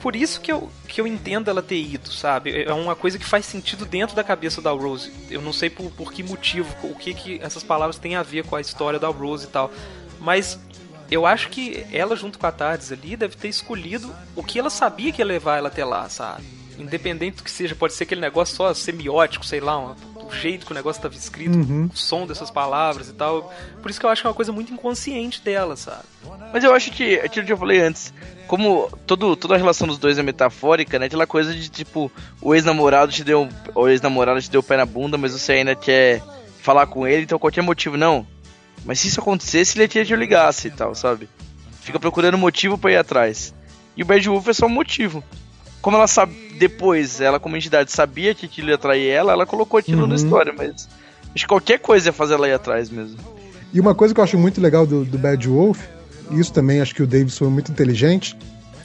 [0.00, 2.62] Por isso que eu, que eu entendo ela ter ido, sabe?
[2.64, 5.12] É uma coisa que faz sentido dentro da cabeça da Rose.
[5.30, 8.44] Eu não sei por, por que motivo, o que, que essas palavras têm a ver
[8.44, 9.70] com a história da Rose e tal.
[10.18, 10.58] Mas
[11.10, 14.70] eu acho que ela, junto com a Tardes ali, deve ter escolhido o que ela
[14.70, 16.44] sabia que ia levar ela até lá, sabe?
[16.78, 19.96] Independente do que seja, pode ser aquele negócio só semiótico, sei lá, uma-
[20.30, 21.90] o jeito que o negócio estava escrito, Uhum.
[21.92, 23.52] o som dessas palavras e tal.
[23.82, 26.04] Por isso que eu acho que é uma coisa muito inconsciente dela, sabe?
[26.52, 28.12] Mas eu acho que, aquilo que eu falei antes,
[28.46, 31.06] como todo, toda a relação dos dois é metafórica, né?
[31.06, 33.48] Aquela coisa de tipo, o ex-namorado te deu.
[33.74, 36.22] O ex-namorado te deu o pé na bunda, mas você ainda quer
[36.62, 38.26] falar com ele, então qualquer motivo, não.
[38.84, 41.28] Mas se isso acontecesse, ele ia te ligasse e tal, sabe?
[41.80, 43.54] Fica procurando motivo pra ir atrás.
[43.96, 45.22] E o Bad Wolf é só um motivo.
[45.82, 49.78] Como ela sabe, depois, ela como entidade sabia que aquilo ia atrair ela, ela colocou
[49.78, 50.08] aquilo Uhum.
[50.08, 50.86] na história, mas.
[51.34, 53.16] Acho que qualquer coisa ia fazer ela ir atrás mesmo.
[53.72, 55.80] E uma coisa que eu acho muito legal do, do Bad Wolf,
[56.30, 58.36] e isso também acho que o Davis foi muito inteligente,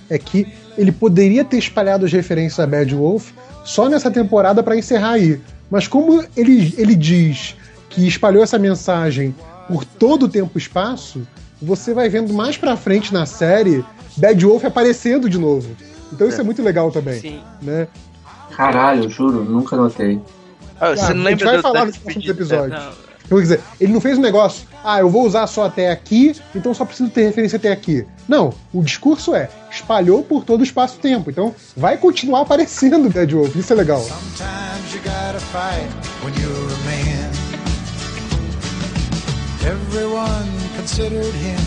[0.10, 0.48] é que
[0.78, 3.32] ele poderia ter espalhado as referências a Bad Wolf
[3.66, 5.42] só nessa temporada pra encerrar aí.
[5.70, 7.56] Mas como ele, ele diz
[7.90, 9.36] que espalhou essa mensagem
[9.68, 11.28] por todo o tempo e espaço,
[11.62, 13.84] você vai vendo mais pra frente na série
[14.16, 15.76] Bad Wolf aparecendo de novo.
[16.16, 17.20] Então isso é, muito legal também.
[17.20, 17.42] Sim.
[17.62, 17.88] Né?
[18.56, 20.20] Caralho, juro, nunca notei.
[20.80, 22.80] Ah, Ah, você não a gente lembra vai falar nos próximos episódios.
[22.80, 22.92] Não,
[23.26, 26.36] Então, quer dizer, ele não fez um negócio, ah, eu vou usar só até aqui,
[26.56, 28.06] então só preciso ter referência até aqui.
[28.28, 31.30] Não, o discurso é, espalhou por todo o espaço-tempo.
[31.32, 34.00] Então, vai continuar aparecendo Dead Wolf, isso é legal.
[34.02, 35.88] Sometimes you gotta fight
[36.24, 37.26] when you're a man.
[39.66, 40.48] Everyone
[40.78, 41.58] considered him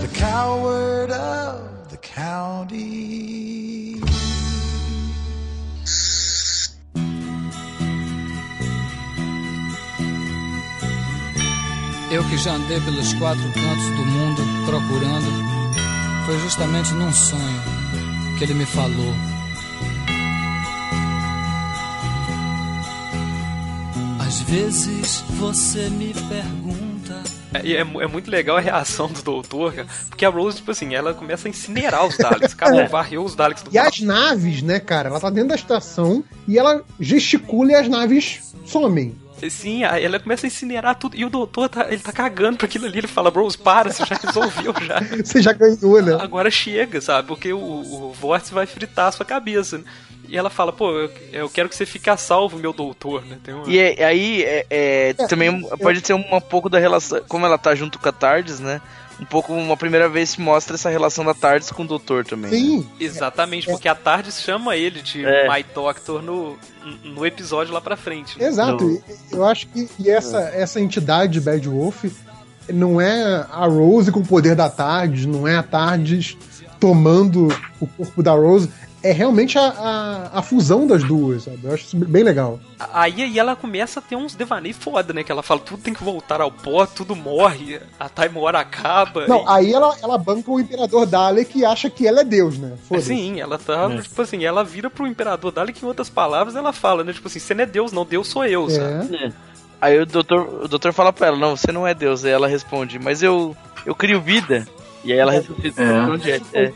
[0.00, 1.60] the coward of
[1.90, 3.67] the county.
[12.10, 15.30] Eu que já andei pelos quatro cantos do mundo procurando,
[16.24, 17.62] foi justamente num sonho
[18.38, 19.14] que ele me falou.
[24.26, 27.22] Às vezes você me pergunta.
[27.52, 30.70] É, e é, é muito legal a reação do doutor, cara, porque a Rose, tipo
[30.70, 32.54] assim, ela começa a incinerar os Daleks.
[32.54, 36.24] Cara, varreu os Daleks do E as naves, né, cara, ela tá dentro da estação
[36.46, 39.14] e ela gesticula e as naves somem.
[39.50, 41.16] Sim, aí ela começa a incinerar tudo.
[41.16, 42.98] E o doutor, tá, ele tá cagando pra aquilo ali.
[42.98, 45.00] Ele fala, Rose, para, você já resolveu já.
[45.24, 46.16] Você já ganhou, né?
[46.20, 47.28] Agora chega, sabe?
[47.28, 49.78] Porque o, o vórtice vai fritar a sua cabeça.
[49.78, 49.84] né?
[50.28, 53.38] E ela fala, pô, eu, eu quero que você fique a salvo, meu doutor, né?
[53.42, 53.66] Tem uma...
[53.66, 57.20] E é- aí é, é, também pode ser um, um pouco da relação.
[57.26, 58.80] Como ela tá junto com a Tardes, né?
[59.20, 62.50] Um pouco, uma primeira vez se mostra essa relação da Tardes com o Doutor também.
[62.50, 62.56] né?
[62.56, 65.48] Sim, Exatamente, porque a tarde chama ele de É.
[65.52, 66.56] My Doctor no,
[67.04, 68.38] no episódio lá pra frente.
[68.38, 68.46] né?
[68.46, 68.84] exato.
[68.84, 72.04] No- Eu acho que e essa, essa entidade Bad Wolf
[72.72, 76.36] não é a Rose com o poder da Tardes, não é a Tardes
[76.78, 77.48] tomando
[77.80, 78.70] o corpo da Rose.
[79.02, 81.60] É realmente a, a, a fusão das duas, sabe?
[81.62, 82.58] Eu acho isso bem legal.
[82.92, 85.22] Aí, aí ela começa a ter uns devaneios foda, né?
[85.22, 89.26] Que ela fala, tudo tem que voltar ao pó, tudo morre, a Time War acaba.
[89.26, 89.44] Não, e...
[89.46, 92.76] aí ela, ela banca o Imperador Dalek e acha que ela é Deus, né?
[93.00, 94.02] Sim, ela tá, É.
[94.02, 97.12] tipo assim, ela vira pro imperador que em outras palavras ela fala, né?
[97.12, 99.16] Tipo assim, você não é Deus, não, Deus sou eu, sabe?
[99.16, 99.32] É.
[99.80, 102.24] Aí o doutor, o doutor fala pra ela, não, você não é Deus.
[102.24, 103.56] Aí ela responde, mas eu,
[103.86, 104.66] eu crio vida.
[105.04, 105.84] E aí ela ressuscita É.
[105.84, 106.44] o Capitão Jet.
[106.54, 106.72] É.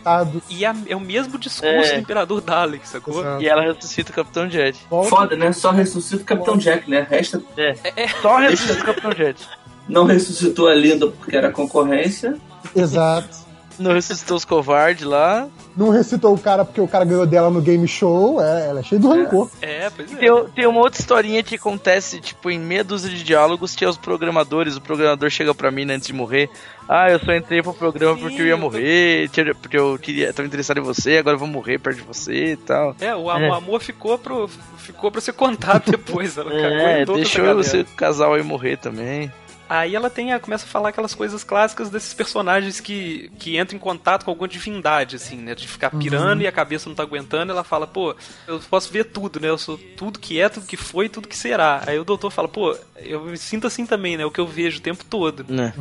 [0.48, 1.94] E é, é o mesmo discurso É.
[1.94, 3.20] do imperador Dalek, sacou?
[3.20, 3.42] Exato.
[3.42, 4.78] E ela ressuscita o Capitão Jet.
[5.08, 5.52] Foda, né?
[5.52, 7.06] Só ressuscita o Capitão Jack, né?
[7.10, 7.42] Resta.
[7.56, 7.74] É.
[8.22, 9.48] Só ressuscita o Capitão Jet.
[9.88, 12.36] Não ressuscitou a Linda porque era concorrência.
[12.74, 13.41] Exato.
[13.82, 15.48] Não ressuscitou os covardes lá.
[15.76, 18.40] Não recitou o cara porque o cara ganhou dela no game show.
[18.42, 19.48] É, ela é cheia de rancor.
[19.60, 20.16] É, pois é.
[20.16, 23.88] Tem, tem uma outra historinha que acontece, tipo, em meia dúzia de diálogos, que é
[23.88, 24.76] os programadores.
[24.76, 26.48] O programador chega pra mim antes de morrer.
[26.88, 29.30] Ah, eu só entrei pro programa porque eu ia morrer,
[29.60, 32.56] porque eu queria, tava interessado em você, agora eu vou morrer perto de você e
[32.56, 32.94] tal.
[33.00, 33.48] É, o, É.
[33.48, 34.48] o amor ficou pro,
[34.78, 36.36] ficou pra ser contado depois.
[36.36, 39.32] Ela É, deixou esse casal aí morrer também.
[39.74, 43.76] Aí ela tem, a- começa a falar aquelas coisas clássicas desses personagens que, que entram
[43.76, 45.54] em contato com alguma divindade, assim, né?
[45.54, 47.52] De ficar pirando e a cabeça não tá aguentando.
[47.52, 48.14] Ela fala, pô,
[48.46, 49.48] eu posso ver tudo, né?
[49.48, 51.82] Eu sou tudo que é, tudo que foi, tudo que será.
[51.86, 54.26] Aí o doutor fala, pô, eu me sinto assim também, né?
[54.26, 55.44] O que eu vejo o tempo todo.
[55.48, 55.72] Né?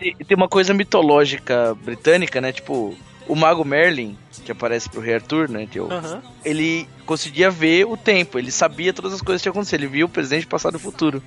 [0.00, 2.52] E tem uma coisa mitológica britânica, né?
[2.52, 2.96] Tipo,
[3.26, 5.66] o mago Merlin, que aparece pro Rei Arthur, né?
[5.66, 6.22] Que é o- Aham.
[6.44, 10.04] ele conseguia ver o tempo, ele sabia todas as coisas que iam acontecer, ele via
[10.04, 11.22] o presente, passado e o futuro.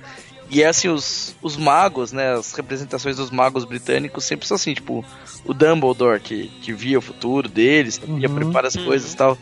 [0.50, 2.34] E é assim, os, os magos, né?
[2.34, 5.04] As representações dos magos britânicos sempre são assim, tipo,
[5.46, 8.34] o Dumbledore, que, que via o futuro deles, ia Uhum.
[8.34, 9.38] preparar as coisas e tal.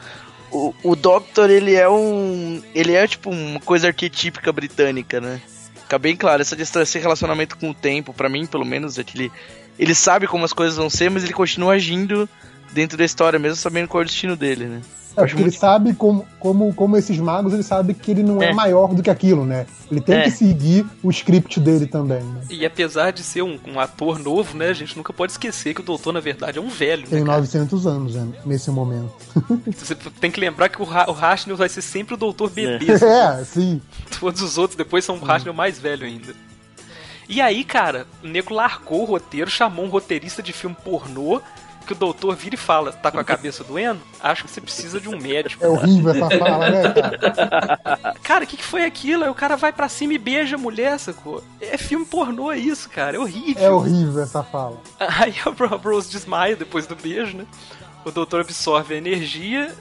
[0.53, 2.63] O, o Doctor, ele é um.
[2.75, 5.41] Ele é tipo uma coisa arquetípica britânica, né?
[5.83, 9.03] Fica bem claro, essa distância, esse relacionamento com o tempo, pra mim, pelo menos, é
[9.03, 9.33] que ele,
[9.79, 12.29] ele sabe como as coisas vão ser, mas ele continua agindo
[12.73, 14.81] dentro da história, mesmo sabendo qual é o destino dele, né?
[15.17, 18.51] É, ele muito- sabe como, como, como esses magos, ele sabe que ele não é,
[18.51, 18.53] É.
[18.55, 19.67] maior do que aquilo, né?
[19.91, 20.23] Ele tem É.
[20.25, 22.43] que seguir o script dele também, né?
[22.49, 25.81] E apesar de ser um, um ator novo, né, a gente nunca pode esquecer que
[25.81, 27.39] o doutor, na verdade, é um velho, Tem né, cara?
[27.39, 29.13] 900 anos né, nesse momento.
[29.77, 32.87] Você tem que lembrar que o, Ra o vai ser sempre o doutor bebê.
[33.03, 33.81] É, sim.
[34.21, 36.35] Todos os outros depois são um Rachnil mais velho ainda.
[37.29, 41.41] E aí, cara, o nego largou o roteiro, chamou um roteirista de filme pornô,
[41.87, 44.01] que o doutor vira e fala, tá com a cabeça doendo?
[44.21, 45.65] Acho que você precisa de um médico.
[45.65, 48.15] É horrível essa fala, né, cara?
[48.23, 49.25] Cara, o que, que foi aquilo?
[49.25, 51.43] Aí o cara vai pra cima e beija a mulher, sacou?
[51.61, 53.63] É filme pornô isso, cara, é horrível.
[53.65, 54.77] É horrível essa fala.
[54.99, 57.45] Aí a Bro- Rose desmaia depois do beijo, né?
[58.05, 59.75] O doutor absorve a energia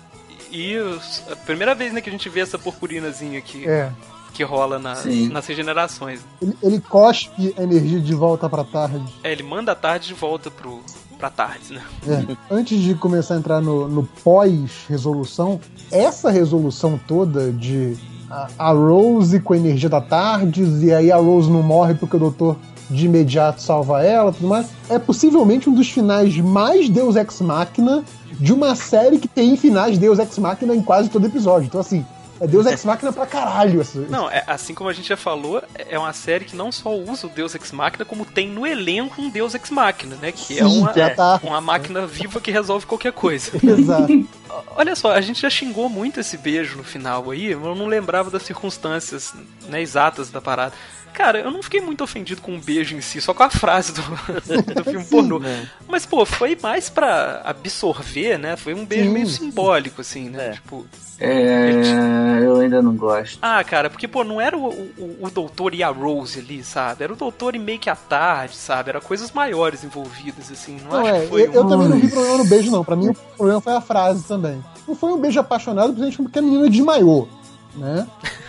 [0.51, 3.91] e os- a primeira vez né, que a gente vê essa purpurinazinha que, É.
[4.33, 5.29] que rola nas, Sim.
[5.29, 6.21] nas regenerações.
[6.41, 9.03] Ele, ele cospe a energia de volta pra tarde.
[9.23, 10.81] É, ele manda a tarde de volta pro,
[11.19, 11.81] pra tarde, né?
[12.07, 12.37] É.
[12.49, 15.59] Antes de começar a entrar no, no pós-resolução,
[15.91, 17.97] essa resolução toda de
[18.31, 22.15] a, a Rose com a energia da Tardes, e aí a Rose não morre porque
[22.15, 22.55] o doutor
[22.89, 28.03] de imediato salva ela tudo mais, é possivelmente um dos finais mais Deus Ex Machina
[28.39, 31.67] de uma série que tem finais Deus Ex Machina em quase todo episódio.
[31.67, 32.05] Então, assim,
[32.39, 33.81] é Deus Ex Machina pra caralho.
[33.81, 36.95] Essa, Não, é, assim como a gente já falou, é uma série que não só
[36.95, 40.31] usa o Deus Ex Machina, como tem no elenco um Deus Ex Machina, né?
[40.31, 41.39] Que é Sim, uma, já tá.
[41.43, 43.51] uma máquina viva que resolve qualquer coisa.
[43.61, 44.27] Exato.
[44.75, 48.31] Olha só, a gente já xingou muito esse beijo no final aí, eu não lembrava
[48.31, 49.33] das circunstâncias
[49.67, 50.73] né, exatas da parada.
[51.19, 53.91] Cara, eu não fiquei muito ofendido com o beijo em si, só com a frase
[53.91, 54.01] do,
[54.73, 55.41] do filme pornô.
[55.85, 58.55] Mas, pô, foi mais pra absorver, né?
[58.55, 59.13] Foi um beijo Sim.
[59.13, 60.47] meio simbólico, assim, né?
[60.47, 60.51] É.
[60.51, 60.85] Tipo,
[61.19, 63.37] É, eu ainda não gosto.
[63.41, 67.03] ah, cara, porque, pô, não era o, o, o doutor e a Rose ali, sabe?
[67.03, 68.91] Era o doutor e meio que a tarde, sabe?
[68.91, 70.77] Era coisas maiores envolvidas, assim.
[70.85, 71.67] Não, Não, acho é, que foi eu, eu um...
[71.67, 72.85] também não vi problema no beijo, não.
[72.85, 74.63] Pra mim, o problema foi a frase também.
[74.87, 77.27] Não foi um beijo apaixonado, principalmente porque a menina desmaiou,
[77.75, 78.07] né?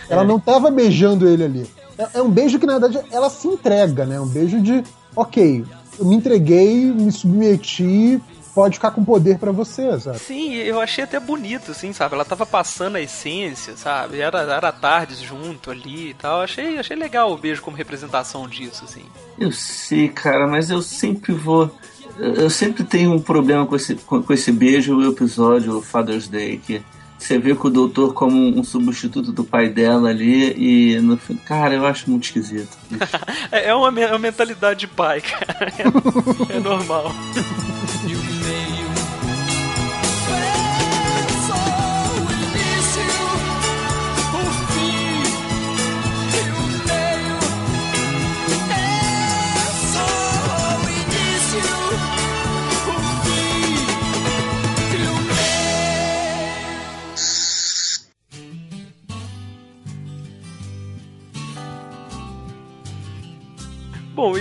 [0.09, 1.80] Ela não tava beijando ele ali.
[2.01, 4.19] É, é um beijo que, na verdade, ela se entrega, né?
[4.19, 4.83] Um beijo de,
[5.15, 5.63] ok,
[5.99, 8.19] eu me entreguei, me submeti,
[8.55, 10.17] pode ficar com poder pra você, sabe?
[10.19, 12.15] Sim, eu achei até bonito, assim, sabe?
[12.15, 14.19] Ela tava passando a essência, sabe?
[14.19, 16.41] Era, era tardes junto ali e tal.
[16.41, 19.03] Achei, achei legal o beijo como representação disso, assim.
[19.37, 21.69] Eu sei, cara, mas eu sempre vou.
[22.17, 25.81] Eu eu sempre tenho um problema com esse, com, com esse beijo, o episódio o
[25.81, 26.81] Father's Day, que
[27.23, 31.35] você vê com o doutor como um substituto do pai dela ali, e no fim.
[31.35, 32.77] Cara, eu acho muito esquisito.
[33.51, 35.73] É, é uma, me- uma mentalidade de pai, cara.
[35.77, 37.11] É, é normal.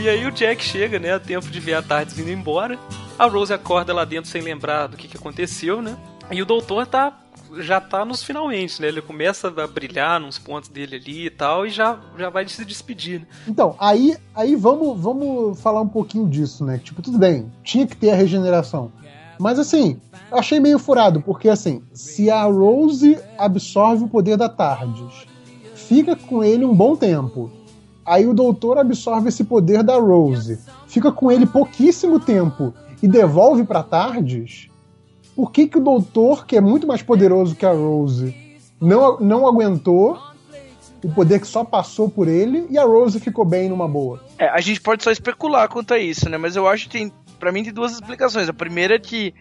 [0.01, 1.12] e aí o Jack chega, né?
[1.12, 2.78] A tempo de ver a tarde vindo embora.
[3.18, 5.97] A Rose acorda lá dentro sem lembrar do que, que aconteceu, né?
[6.31, 7.16] E o doutor tá.
[7.59, 8.86] Já tá nos finalmente, né?
[8.86, 12.64] Ele começa a brilhar nos pontos dele ali e tal, e já, já vai se
[12.64, 13.20] despedir.
[13.20, 13.27] né?
[13.48, 16.78] Então, aí, aí vamos, vamos falar um pouquinho disso, né?
[16.78, 18.93] Tipo, tudo bem, tinha que ter a regeneração.
[19.36, 20.01] Mas assim,
[20.31, 25.27] achei meio furado, porque assim, se a Rose absorve o poder da Tardes,
[25.74, 27.51] fica com ele um bom tempo.
[28.11, 30.59] Aí o doutor absorve esse poder da Rose,
[30.89, 34.69] fica com ele pouquíssimo tempo e devolve pra Tardes.
[35.37, 38.35] Por que, que o doutor, que é muito mais poderoso que a Rose,
[38.81, 40.19] não, não aguentou
[41.05, 44.20] o poder que só passou por ele e a Rose ficou bem numa boa?
[44.37, 46.37] É, a gente pode só especular quanto a isso, né?
[46.37, 47.12] Mas eu acho que tem.
[47.39, 48.49] Pra mim tem duas explicações.
[48.49, 49.32] A primeira é que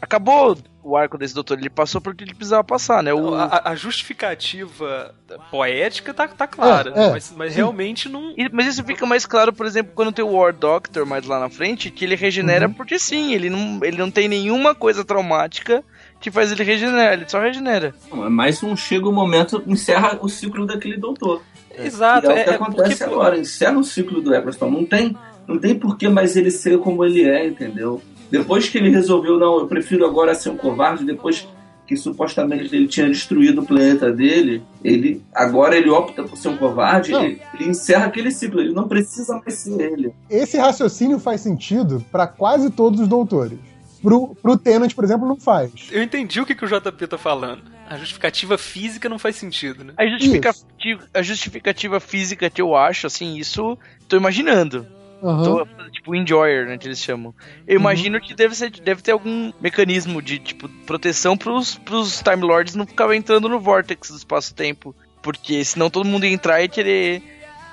[0.00, 3.12] acabou o arco desse doutor, ele passou porque ele precisava passar, né?
[3.14, 5.14] O, A, a justificativa
[5.50, 8.32] poética tá, tá clara, É, é, mas, mas realmente não.
[8.36, 11.38] E- Mas isso fica mais claro, por exemplo, quando tem o War Doctor mais lá
[11.40, 12.72] na frente, que ele regenera Uhum.
[12.74, 15.82] porque sim, ele não, ele não tem nenhuma coisa traumática
[16.20, 17.94] que faz ele regenerar, ele só regenera.
[18.10, 21.42] Não, é mais um chega o momento, encerra o ciclo daquele doutor.
[21.76, 23.04] Exato, E é, é, o que é acontece porque.
[23.04, 24.70] agora, encerra o ciclo do Eccleston.
[24.70, 25.16] Não tem,
[25.48, 28.00] não tem por que mais ele ser como ele é, entendeu?
[28.32, 31.46] Depois que ele resolveu, não, eu prefiro agora ser um covarde, depois
[31.86, 36.56] que supostamente ele tinha destruído o planeta dele, ele agora ele opta por ser um
[36.56, 40.14] covarde, ele, ele encerra aquele ciclo, ele não precisa mais ser ele.
[40.30, 43.58] Esse raciocínio faz sentido pra quase todos os doutores.
[44.00, 45.70] Pro, pro Tenant, por exemplo, não faz.
[45.90, 47.60] Eu entendi o que, que o JP tá falando.
[47.86, 49.92] A justificativa física não faz sentido, né?
[49.98, 53.76] A justificativa, a justificativa física que eu acho, assim, isso
[54.08, 54.86] tô imaginando.
[55.22, 55.44] Aham.
[55.44, 57.32] Tô, tipo, enjoyer, né, que eles chamam.
[57.66, 62.42] Eu imagino que deve, ser, deve ter algum mecanismo de, tipo, proteção pros, pros Time
[62.42, 64.94] Lords não ficarem entrando no Vortex do espaço-tempo.
[65.22, 67.22] Porque senão todo mundo ia entrar e querer.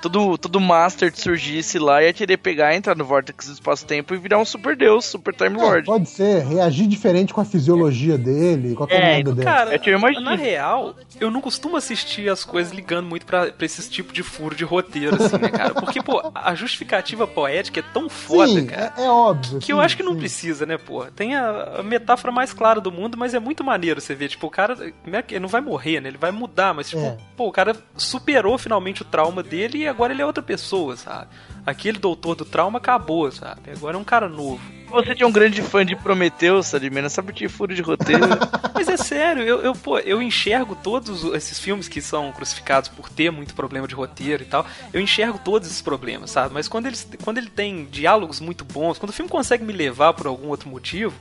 [0.00, 4.16] Todo, todo Master que surgisse lá ia querer pegar, entrar no Vortex do espaço-tempo e
[4.18, 5.86] virar um super deus, super Time É, Lord.
[5.86, 9.44] pode ser, reagir diferente com a fisiologia dele, qualquer É, merda dele.
[9.44, 10.24] Cara, É que eu imagino.
[10.24, 14.22] na real, eu não costumo assistir as coisas ligando muito pra, pra esses tipos de
[14.22, 15.74] furo de roteiro, assim, né, cara?
[15.74, 18.94] Porque, pô, a justificativa poética é tão foda, Sim, cara.
[18.96, 19.58] é, é óbvio.
[19.60, 20.18] Que eu sim, acho que não sim.
[20.20, 21.04] precisa, né, pô?
[21.14, 24.28] Tem a, a metáfora mais clara do mundo, mas é muito maneiro você ver.
[24.28, 24.74] Tipo, o cara.
[25.04, 26.08] como é que- Ele não vai morrer, né?
[26.08, 27.16] Ele vai mudar, mas, tipo, É.
[27.36, 31.28] pô, o cara superou finalmente o trauma dele e agora ele é outra pessoa, sabe?
[31.66, 33.70] Aquele doutor do trauma acabou, sabe?
[33.70, 34.60] Agora é um cara novo.
[34.90, 38.26] Você que é um grande fã de Prometheus, Salimena, sabe que furo de roteiro.
[38.74, 43.08] Mas é sério, eu, eu, pô, eu enxergo todos esses filmes que são crucificados por
[43.08, 44.66] ter muito problema de roteiro e tal.
[44.92, 46.52] Eu enxergo todos esses problemas, sabe?
[46.52, 50.12] Mas quando, eles, quando ele tem diálogos muito bons, quando o filme consegue me levar
[50.14, 51.14] por algum outro motivo,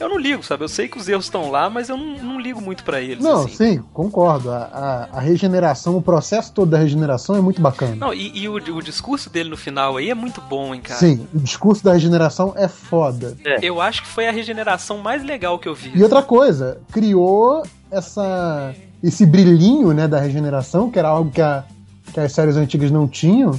[0.00, 0.64] eu não ligo, sabe?
[0.64, 3.22] Eu sei que os erros estão lá, mas eu não, não ligo muito pra eles.
[3.22, 3.54] Não, assim.
[3.54, 4.50] sim, concordo.
[4.50, 7.96] A, a- a regeneração, o processo todo da regeneração é muito bacana.
[7.96, 10.98] Não, e, e o, o discurso dele no final aí é muito bom, hein, cara?
[11.00, 13.36] Sim, o discurso da regeneração é foda.
[13.62, 15.92] Eu acho que foi a regeneração mais legal que eu vi.
[15.94, 21.64] E outra coisa, criou essa esse brilhinho né, da regeneração, que era algo que, a-
[22.12, 23.58] que as séries antigas não tinham.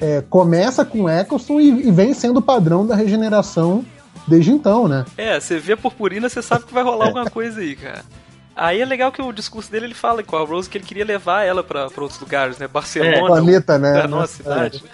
[0.00, 3.84] É, começa com Eccleston e, e vem sendo o padrão da regeneração
[4.26, 5.04] desde então, né?
[5.16, 8.02] É, você vê a purpurina, você sabe que vai rolar alguma coisa aí, cara.
[8.56, 11.04] Aí é legal que o discurso dele ele fala com a Rose que ele queria
[11.04, 12.68] levar ela pra, pra outros lugares, né?
[12.68, 14.02] Barcelona, Planeta, né?
[14.02, 14.84] a nossa cidade.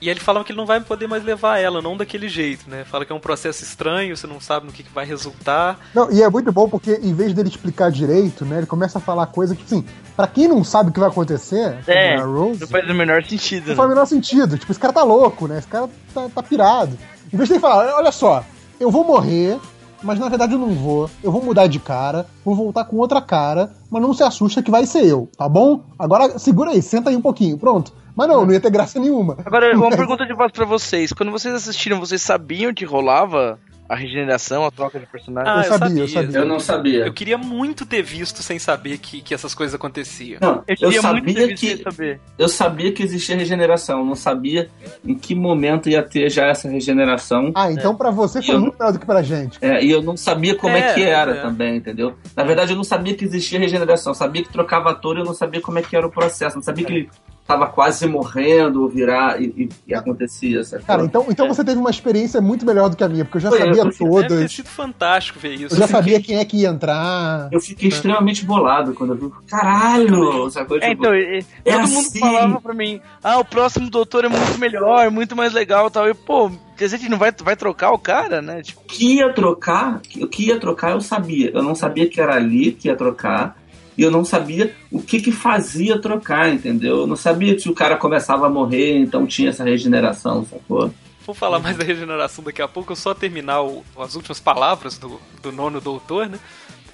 [0.00, 2.68] E aí ele fala que ele não vai poder mais levar ela, não daquele jeito,
[2.68, 2.84] né?
[2.84, 5.78] Fala que é um processo estranho, você não sabe no que, que vai resultar.
[5.94, 9.00] Não, e é muito bom porque em vez dele explicar direito, né, ele começa a
[9.00, 12.68] falar coisa que, assim, pra quem não sabe o que vai acontecer, É, Rose, não
[12.68, 13.62] faz o menor sentido.
[13.62, 13.74] não né?
[13.76, 14.58] faz o menor sentido.
[14.58, 15.58] Tipo, esse cara tá louco, né?
[15.58, 16.98] Esse cara tá, tá pirado.
[17.32, 18.44] Em vez de ele falar, olha só,
[18.78, 19.58] eu vou morrer,
[20.02, 21.10] mas na verdade eu não vou.
[21.22, 24.70] Eu vou mudar de cara, vou voltar com outra cara, mas não se assusta que
[24.70, 25.82] vai ser eu, tá bom?
[25.98, 27.92] Agora segura aí, senta aí um pouquinho, pronto.
[28.16, 29.36] Mas não, não ia ter graça nenhuma.
[29.44, 31.12] Agora, uma pergunta eu faço pra vocês.
[31.12, 33.58] Quando vocês assistiram, vocês sabiam que rolava
[33.88, 35.52] a regeneração, a troca de personagem?
[35.52, 36.38] Ah, eu sabia, eu sabia.
[36.38, 37.06] Eu não sabia.
[37.06, 40.38] Eu queria muito ter visto sem saber que, que essas coisas aconteciam.
[40.40, 44.68] Não, Eu eu, queria muito ter sabia que eu sabia que existia regeneração, não sabia
[45.04, 47.52] em que momento ia ter já essa regeneração.
[47.54, 49.58] Ah, então pra você foi Eu- muito melhor do que pra gente.
[49.60, 51.40] É, e eu não sabia como é, É, que era é.
[51.42, 52.14] também, entendeu?
[52.34, 54.10] Na verdade, eu não sabia que existia regeneração.
[54.10, 56.56] Eu sabia que trocava ator e eu não sabia como é que era o processo.
[56.56, 57.10] Não sabia que ele
[57.46, 60.82] tava quase morrendo ou virar e, e- e acontecia, sabe?
[60.84, 63.42] Cara, então, então você teve uma experiência muito melhor do que a minha, porque eu
[63.42, 64.52] já Foi, sabia eu- Deve ter todas.
[64.52, 65.74] sido fantástico ver isso.
[65.74, 67.48] Eu já fiquei- sabia quem é que ia entrar.
[67.52, 69.30] Eu fiquei extremamente bolado quando eu vi.
[69.48, 70.50] Caralho!
[70.50, 70.76] Sacou?
[70.78, 72.18] É, Tipo, então, é todo mundo assim.
[72.18, 76.08] falava pra mim, ah, o próximo doutor é muito melhor, muito mais legal e tal.
[76.08, 78.62] E, pô, quer dizer que não vai, vai trocar o cara, né?
[78.62, 81.50] Tipo, que ia trocar, o que ia trocar eu sabia.
[81.54, 83.56] Eu não sabia que era ali que ia trocar.
[83.96, 86.98] E eu não sabia o que que fazia trocar, entendeu?
[86.98, 90.92] Eu não sabia se o cara começava a morrer, então tinha essa regeneração, sacou?
[91.24, 94.98] Vou falar mais da regeneração daqui a pouco, eu só terminar o- as últimas palavras
[94.98, 96.38] do, do nono doutor, né?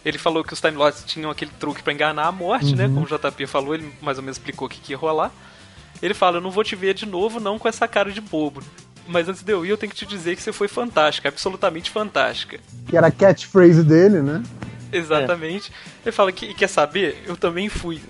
[0.05, 2.87] Ele falou que os Time Lords tinham aquele truque pra enganar a morte, né?
[2.89, 5.31] Como o JP falou, ele mais ou menos explicou o que, que ia rolar.
[6.01, 8.63] Ele fala, eu não vou te ver de novo, não com essa cara de bobo.
[9.07, 11.91] Mas antes de eu ir, eu tenho que te dizer que você foi fantástica, absolutamente
[11.91, 12.59] fantástica.
[12.89, 14.43] Que era a catchphrase dele, né?
[14.99, 15.73] Exatamente.
[16.05, 17.23] Ele fala que e quer saber?
[17.27, 18.01] Eu também fui.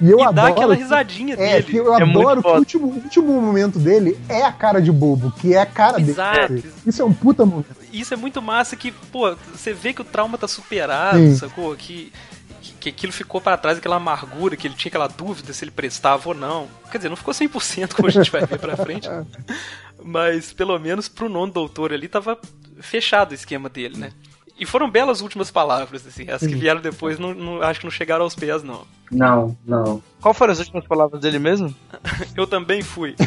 [0.00, 0.32] E eu e adoro.
[0.34, 1.78] dá aquela risadinha É, dele.
[1.78, 5.54] eu É adoro que o último, último momento dele é a cara de bobo, que
[5.54, 6.54] é a cara Exato.
[6.54, 6.72] dele.
[6.86, 7.68] Isso é um puta momento.
[7.92, 11.36] isso é muito massa que, pô, você vê que o trauma tá superado, Sim.
[11.36, 11.74] sacou?
[11.76, 12.12] Que,
[12.80, 16.28] que, aquilo ficou pra trás, aquela amargura, que ele tinha aquela dúvida se ele prestava
[16.28, 16.66] ou não.
[16.90, 19.08] Quer dizer, não ficou 100% como a gente vai ver pra frente.
[20.02, 22.38] Mas pelo menos pro nono doutor ali tava
[22.80, 24.12] fechado o esquema dele, né?
[24.60, 26.28] E foram belas últimas palavras, assim.
[26.30, 28.82] As que vieram depois não, não- acho que não chegaram aos pés, não.
[29.10, 30.02] Não, não.
[30.20, 31.74] qual foram as últimas palavras dele mesmo?
[32.36, 33.16] Eu também fui.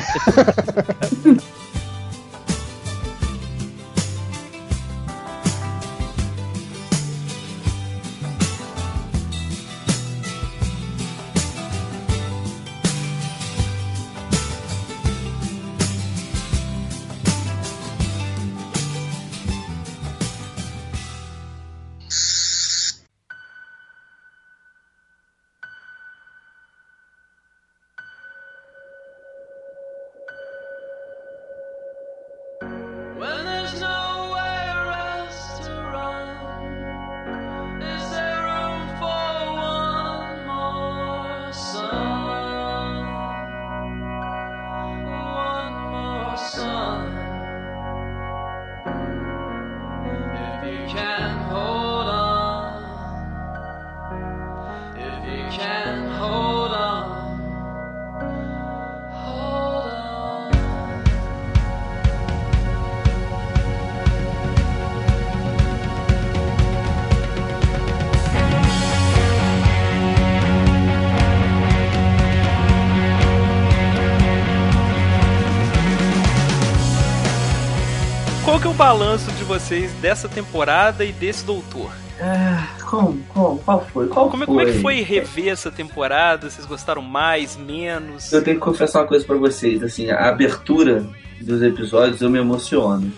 [78.97, 81.89] balanço de vocês dessa temporada e desse doutor?
[82.21, 84.07] Ah, como, como, qual foi?
[84.07, 84.55] Qual Como, é- foi?
[84.55, 86.47] como é que foi rever essa temporada?
[86.47, 88.31] Vocês gostaram mais, menos?
[88.31, 91.03] Eu tenho que confessar uma coisa pra vocês, assim, a abertura
[91.41, 93.11] dos episódios eu me emociono.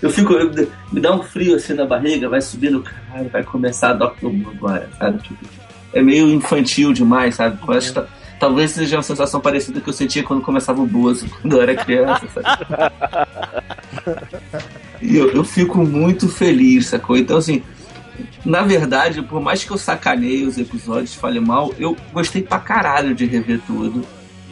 [0.00, 3.90] Eu fico, eu- me dá um frio assim na barriga, vai subindo, caralho, vai começar
[3.90, 5.20] a Doctor Who agora, sabe?
[5.20, 5.44] Tipo,
[5.92, 7.58] é meio infantil demais, sabe?
[7.66, 8.06] Eu acho que tá-
[8.42, 11.76] talvez seja uma sensação parecida que eu sentia quando começava o Bozo, quando eu era
[11.76, 12.66] criança, sabe?
[15.00, 17.16] E eu, eu fico muito feliz, sacou?
[17.16, 17.62] Então, assim,
[18.44, 23.14] na verdade, por mais que eu sacaneie os episódios, fale mal, eu gostei pra caralho
[23.14, 24.04] de rever tudo.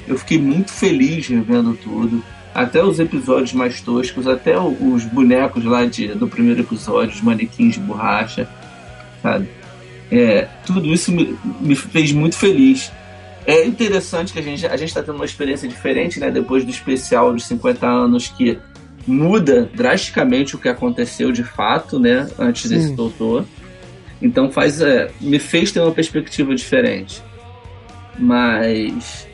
[0.06, 2.22] Eu fiquei muito feliz revendo tudo.
[2.54, 7.74] Até os episódios mais toscos, até os bonecos lá de, do primeiro episódio, os manequins
[7.74, 8.48] de borracha,
[9.20, 9.48] sabe?
[10.12, 12.92] É, tudo isso me, me fez muito feliz.
[13.46, 16.30] É interessante que a gente a gente está tendo uma experiência diferente, né?
[16.30, 18.58] Depois do especial dos 50 anos que
[19.06, 22.28] muda drasticamente o que aconteceu de fato, né?
[22.38, 22.94] Antes desse Sim.
[22.94, 23.44] doutor.
[24.20, 27.22] Então faz é, me fez ter uma perspectiva diferente.
[28.18, 29.26] Mas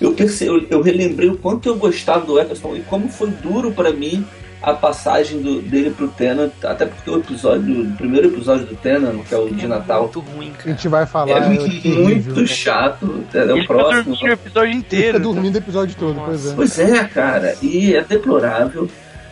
[0.00, 3.72] eu, perce- eu, eu relembrei o quanto eu gostava do Eccleston e como foi duro
[3.72, 4.24] pra mim
[4.60, 9.22] a passagem do- dele pro Tennant, até porque o episódio, o primeiro episódio do Tennant,
[9.24, 10.70] que é o de Natal, Muito ruim, A cara.
[10.70, 11.30] gente vai falar.
[11.30, 12.02] é terrível.
[12.34, 13.24] muito chato.
[13.32, 14.02] É Ele o fica próximo.
[14.16, 15.06] dormindo o episódio Ele inteiro.
[15.06, 16.54] fica dormindo o episódio todo, pois é.
[16.54, 18.88] Pois é, cara, e é deplorável.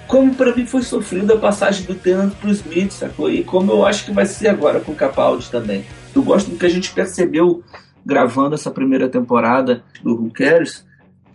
[0.06, 3.28] Como pra mim foi sofrido a passagem do Tennant pro Smith, sacou?
[3.28, 5.84] E como eu acho que vai ser agora com o Capaldi também.
[6.14, 7.64] Eu gosto do que a gente percebeu
[8.04, 10.86] gravando essa primeira temporada do Who Cares,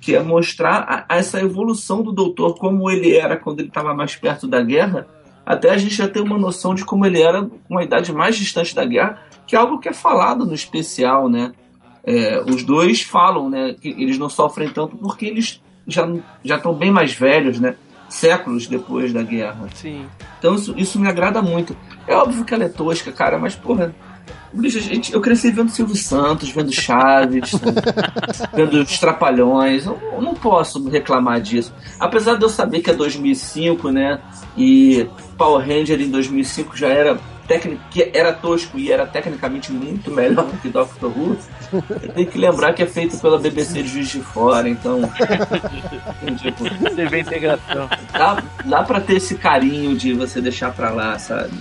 [0.02, 4.16] que é mostrar a- essa evolução do doutor, como ele era quando ele estava mais
[4.16, 5.08] perto da guerra,
[5.46, 8.36] até a gente já ter uma noção de como ele era com a idade mais
[8.36, 11.52] distante da guerra, que é algo que é falado no especial, né?
[12.04, 16.08] É, os dois falam, né, que eles não sofrem tanto porque eles já
[16.44, 17.76] já estão bem mais velhos, né?
[18.10, 19.68] Séculos depois da guerra.
[19.76, 20.06] Sim.
[20.40, 21.78] Então isso, isso me agrada muito.
[22.08, 23.94] É óbvio que ela é tosca, cara, mas porra,
[24.54, 27.52] bicho, gente, eu cresci vendo Silvio Santos, vendo Chaves,
[28.54, 29.86] vendo os Trapalhões.
[29.86, 31.74] Eu, eu não posso reclamar disso.
[32.00, 34.20] Apesar de eu saber que é 2005, né?
[34.58, 35.08] E
[35.38, 40.50] Power Ranger em 2005 já era técnico, que era tosco e era tecnicamente muito melhor
[40.62, 41.38] que Doctor Who.
[41.74, 45.02] Eu tenho que lembrar que é feito pela BBC de Juiz de Fora, então.
[46.42, 47.90] tipo, TV integração.
[48.14, 51.52] dá, dá pra ter esse carinho de você deixar pra lá, sabe?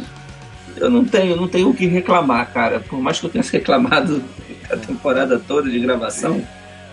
[0.77, 2.81] Eu não tenho, não tenho o que reclamar, cara.
[2.81, 4.23] Por mais que eu tenha reclamado
[4.71, 6.43] a temporada toda de gravação,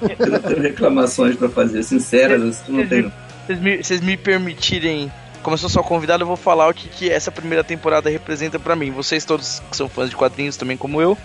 [0.01, 3.11] eu não tenho reclamações pra fazer, sinceras, eu não tenho.
[3.47, 7.09] Vocês me, me permitirem, como eu sou só convidado, eu vou falar o que, que
[7.09, 8.91] essa primeira temporada representa pra mim.
[8.91, 11.17] Vocês todos que são fãs de quadrinhos também, como eu.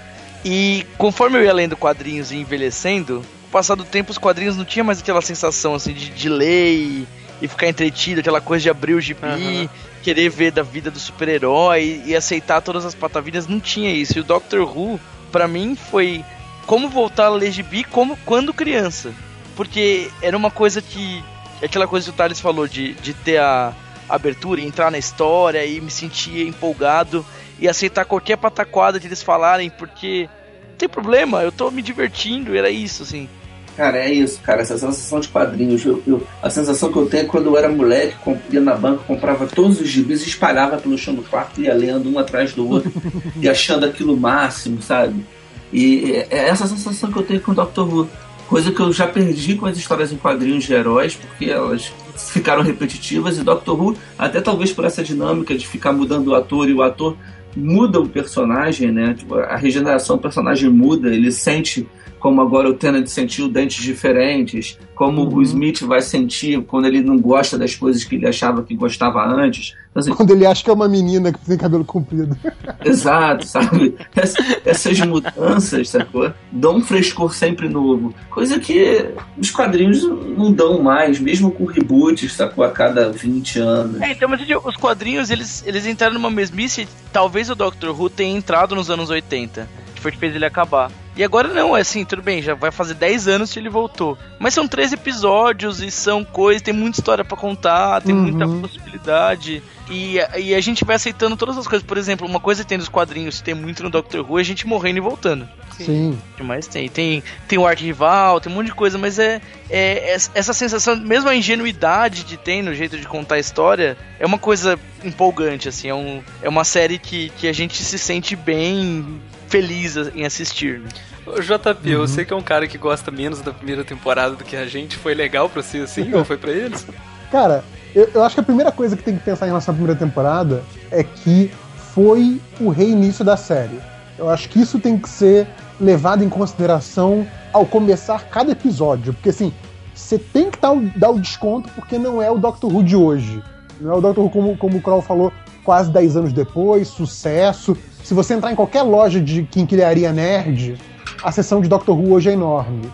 [0.45, 4.57] E conforme eu ia lendo quadrinhos e envelhecendo, com o passar do tempo os quadrinhos
[4.57, 7.09] não tinha mais aquela sensação assim de, de ler e,
[7.43, 9.69] e ficar entretido, aquela coisa de abrir o gibi, Aham.
[10.01, 14.17] querer ver da vida do super-herói e aceitar todas as patavidas, não tinha isso.
[14.17, 15.01] E o Doctor Who,
[15.33, 16.25] pra mim, foi
[16.67, 19.13] como voltar a ler gibi como, quando criança.
[19.57, 21.23] Porque era uma coisa que.
[21.61, 23.75] Aquela coisa que o Thales falou de, de ter a
[24.09, 27.27] abertura, entrar na história e me sentir empolgado
[27.59, 30.29] e aceitar qualquer pataquada que eles falarem, porque
[30.71, 33.29] não tem problema, eu tô me divertindo, era isso, assim.
[33.77, 35.85] Cara, é isso, cara, essa sensação de quadrinhos.
[35.85, 38.15] Eu, eu- a sensação que eu tenho é quando eu era moleque,
[38.51, 41.75] ia na banca, comprava todos os gibis e espalhava pelo chão do quarto e ia
[41.75, 42.93] lendo um atrás do outro
[43.41, 45.25] e achando aquilo máximo, sabe?
[45.73, 48.09] E é é essa sensação que eu tenho com o Doctor Who.
[48.47, 52.61] Coisa que eu já perdi com as histórias em quadrinhos de heróis, porque elas ficaram
[52.63, 56.75] repetitivas e Doctor Who, até talvez por essa dinâmica de ficar mudando o ator e
[56.75, 57.17] o ator
[57.57, 59.15] muda o personagem, né?
[59.17, 61.89] Tipo, a regeneração do personagem muda, ele sente
[62.23, 67.19] como agora o Tennant sentiu dentes diferentes, como o Smith vai sentir quando ele não
[67.19, 69.75] gosta das coisas que ele achava que gostava antes.
[69.91, 72.37] Então, assim, Quando ele acha que é uma menina que tem cabelo comprido.
[72.85, 73.97] Exato, sabe?
[74.17, 74.35] Ess-
[74.65, 76.33] Essas mudanças, sacou?
[76.53, 78.15] Dão um frescor sempre novo.
[78.31, 79.05] Coisa que
[79.37, 82.63] os quadrinhos não dão mais, mesmo com reboots, sacou?
[82.65, 84.01] A cada 20 anos.
[84.01, 88.37] É, então, mas os quadrinhos, eles, eles entraram numa mesmice, talvez o Doctor Who tenha
[88.39, 90.89] entrado nos anos 80, que foi o que fez ele acabar.
[91.15, 94.17] E agora não, é assim, tudo bem, já vai fazer 10 anos que ele voltou.
[94.39, 98.23] Mas são três episódios e são coisas, tem muita história pra contar, tem Uhum.
[98.23, 99.63] muita possibilidade.
[99.91, 101.87] E, e a gente vai aceitando todas as coisas.
[101.87, 104.45] Por exemplo, uma coisa que tem nos quadrinhos, tem muito no Doctor Who, é a
[104.45, 105.47] gente morrendo e voltando.
[105.77, 106.19] Sim.
[106.41, 106.89] Mais tem?
[106.89, 110.97] Tem, tem o arquival, tem um monte de coisa, mas é, é, é- essa sensação,
[110.97, 115.69] mesmo a ingenuidade que tem no jeito de contar a história, é uma coisa empolgante,
[115.69, 119.21] assim, é, um, é uma série que, que a gente se sente bem
[119.53, 120.81] feliz em assistir.
[120.81, 120.89] Né?
[121.27, 124.43] Ô, JP, eu sei que é um cara que gosta menos da primeira temporada do
[124.43, 124.97] que a gente.
[124.97, 126.87] Foi legal pra você assim ou foi pra eles?
[127.31, 127.63] Cara,
[127.95, 129.99] eu, eu acho que a primeira coisa que tem que pensar em relação à primeira
[129.99, 131.51] temporada é que
[131.95, 133.79] foi o reinício da série.
[134.19, 135.47] Eu acho que isso tem que ser
[135.79, 139.13] levado em consideração ao começar cada episódio.
[139.13, 139.53] Porque assim,
[139.95, 142.97] você tem que dar o, dar o desconto porque não é o Doctor Who de
[142.97, 143.43] hoje.
[143.79, 145.31] Não é o Doctor Who, como, como o Kroll falou,
[145.63, 147.77] quase 10 anos depois, sucesso.
[148.05, 150.77] Se você entrar em qualquer loja de quinquilharia nerd,
[151.23, 152.91] a seção de Doctor Who hoje é enorme.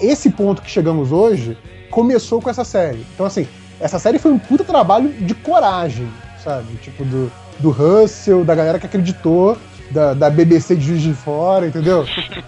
[0.00, 1.58] Esse ponto que chegamos hoje
[1.90, 3.06] começou com essa série.
[3.14, 3.46] Então, assim,
[3.78, 6.08] essa série foi um puta trabalho de coragem,
[6.42, 6.74] sabe?
[6.76, 9.58] Tipo, do, do Russell, da galera que acreditou,
[9.90, 12.06] da, da BBC de Juiz de Fora, entendeu?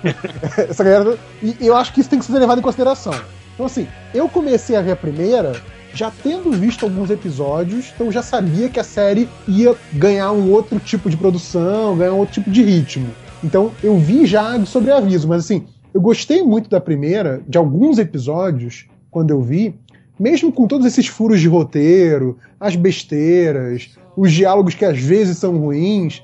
[0.69, 1.19] essa galera.
[1.43, 3.15] E eu acho que isso tem que ser levado em consideração.
[3.55, 5.61] Então, assim, eu comecei a ver a primeira
[5.95, 10.51] já tendo visto alguns episódios, então eu já sabia que a série ia ganhar um
[10.53, 13.09] outro tipo de produção, ganhar um outro tipo de ritmo.
[13.43, 17.99] Então eu vi já de sobreaviso, mas assim, eu gostei muito da primeira, de alguns
[17.99, 19.75] episódios, quando eu vi,
[20.19, 25.57] mesmo com todos esses furos de roteiro, as besteiras, os diálogos que às vezes são
[25.57, 26.23] ruins,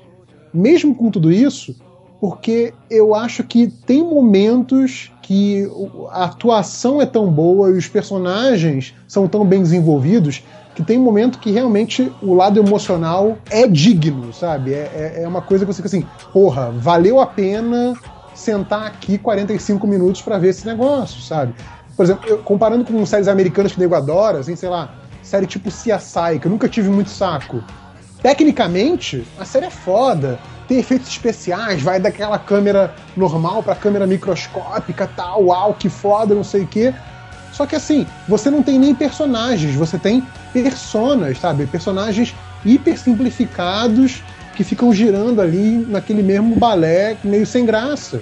[0.53, 1.75] mesmo com tudo isso,
[2.19, 5.69] porque eu acho que tem momentos que
[6.11, 10.43] a atuação é tão boa e os personagens são tão bem desenvolvidos
[10.75, 14.73] que tem momento que realmente o lado emocional é digno, sabe?
[14.73, 17.93] É, é, é uma coisa que você fica assim, porra, valeu a pena
[18.33, 21.55] sentar aqui 45 minutos para ver esse negócio, sabe?
[21.95, 24.93] Por exemplo, eu, comparando com séries americanas que nego adora, assim, sei lá,
[25.23, 27.63] série tipo CSI, que eu nunca tive muito saco.
[28.21, 30.37] Tecnicamente, a série é foda.
[30.67, 36.43] Tem efeitos especiais, vai daquela câmera normal pra câmera microscópica, tal, uau, que foda, não
[36.43, 36.93] sei o quê.
[37.51, 41.65] Só que assim, você não tem nem personagens, você tem personas, sabe?
[41.67, 42.35] Personagens
[42.65, 44.23] hiper simplificados
[44.55, 48.21] que ficam girando ali naquele mesmo balé meio sem graça.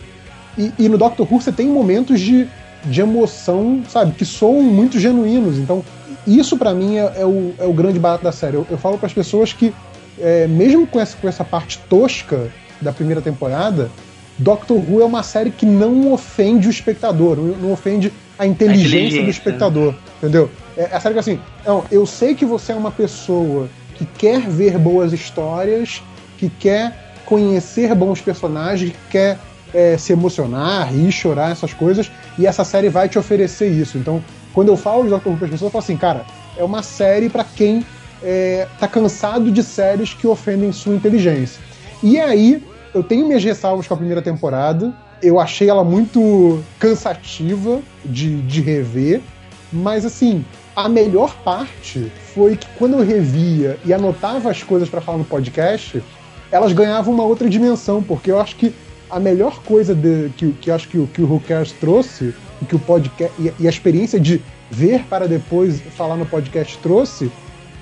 [0.58, 2.48] E, e no Doctor Who você tem momentos de,
[2.86, 4.12] de emoção, sabe?
[4.12, 5.58] Que soam muito genuínos.
[5.58, 5.84] Então,
[6.28, 8.56] isso para mim é, é, o, é o grande barato da série.
[8.56, 9.74] Eu, eu falo para as pessoas que,
[10.20, 13.90] é, mesmo com essa, com essa parte tosca da primeira temporada,
[14.38, 19.24] Doctor Who é uma série que não ofende o espectador, não, ofende a inteligência, inteligência.
[19.24, 20.50] do espectador, entendeu?
[20.76, 24.06] É, é a série que assim, não, eu sei que você é uma pessoa que
[24.06, 26.02] quer ver boas histórias,
[26.38, 29.40] que quer conhecer bons personagens, que quer
[29.74, 33.98] é, se emocionar, rir, chorar, essas coisas, e essa série vai te oferecer isso.
[33.98, 34.24] Então,
[34.54, 36.26] quando eu falo de Doctor Who para as pessoas, eu falo assim, cara,
[36.58, 37.86] é uma série para quem
[38.24, 41.62] é, tá cansado de séries que ofendem sua inteligência.
[42.02, 42.64] E aí,
[42.94, 48.62] eu tenho minhas ressalvas com a primeira temporada, eu achei ela muito cansativa de, de
[48.62, 49.22] rever,
[49.72, 50.44] mas assim,
[50.76, 55.24] a melhor parte foi que quando eu revia e anotava as coisas para falar no
[55.26, 56.04] podcast,
[56.52, 58.74] elas ganhavam uma outra dimensão, porque eu acho que
[59.10, 62.34] a melhor coisa de, que, que acho que, o- que o Who Cares trouxe,
[62.68, 67.32] que o podcast e, e a experiência de ver para depois falar no podcast trouxe,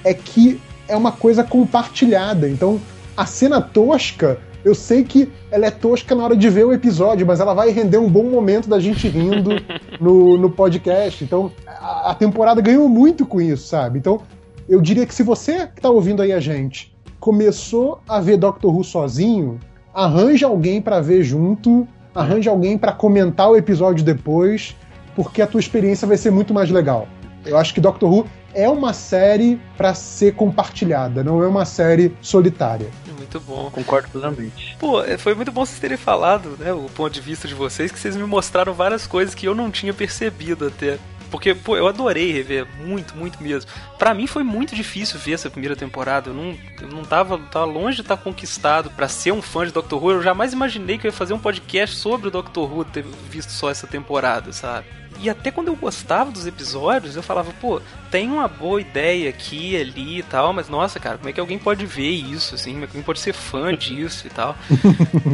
[0.03, 2.49] é que é uma coisa compartilhada.
[2.49, 2.79] Então,
[3.15, 7.25] a cena tosca, eu sei que ela é tosca na hora de ver o episódio,
[7.25, 9.51] mas ela vai render um bom momento da gente rindo
[9.99, 11.23] no, no podcast.
[11.23, 13.99] Então, a, a temporada ganhou muito com isso, sabe?
[13.99, 14.21] Então,
[14.67, 18.75] eu diria que se você que tá ouvindo aí a gente começou a ver Doctor
[18.75, 19.59] Who sozinho,
[19.93, 24.75] arranje alguém para ver junto, arranje alguém para comentar o episódio depois,
[25.15, 27.07] porque a tua experiência vai ser muito mais legal.
[27.45, 32.15] Eu acho que Doctor Who é uma série para ser compartilhada, não é uma série
[32.21, 32.89] solitária.
[33.17, 33.71] Muito bom.
[33.71, 34.75] Concordo plenamente.
[34.79, 37.91] Pô, é, foi muito bom vocês terem falado, né, o ponto de vista de vocês,
[37.91, 40.97] que vocês me mostraram várias coisas que eu não tinha percebido até.
[41.31, 43.71] Porque, pô, eu adorei rever, muito, muito mesmo.
[43.97, 46.29] Pra mim foi muito difícil ver essa primeira temporada.
[46.29, 49.71] Eu não, eu não tava, tava longe de estar conquistado pra ser um fã de
[49.71, 50.11] Doctor Who.
[50.11, 53.51] Eu jamais imaginei que eu ia fazer um podcast sobre o Doctor Who, ter visto
[53.51, 54.85] só essa temporada, sabe?
[55.21, 57.79] E até quando eu gostava dos episódios, eu falava, pô,
[58.09, 61.59] tem uma boa ideia aqui, ali e tal, mas nossa, cara, como é que alguém
[61.59, 62.71] pode ver isso, assim?
[62.71, 64.57] Como é que alguém pode ser fã disso e tal?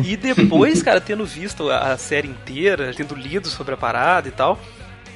[0.06, 4.60] E depois, cara, tendo visto a série inteira, tendo lido sobre a parada e tal,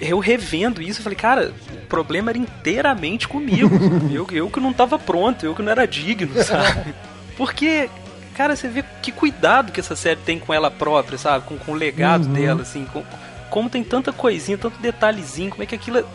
[0.02, 3.69] eu revendo isso, eu falei, cara, o problema era inteiramente comigo.
[4.11, 6.94] eu, eu que não tava pronto, eu que não era digno, sabe?
[7.38, 7.90] Porque,
[8.36, 11.45] cara, você vê que cuidado que essa série tem com ela própria, sabe?
[11.45, 13.03] Com, com o legado dela, assim, com-
[13.49, 15.99] como tem tanta coisinha, tanto detalhezinho, como é que aquilo.
[15.99, 16.06] é-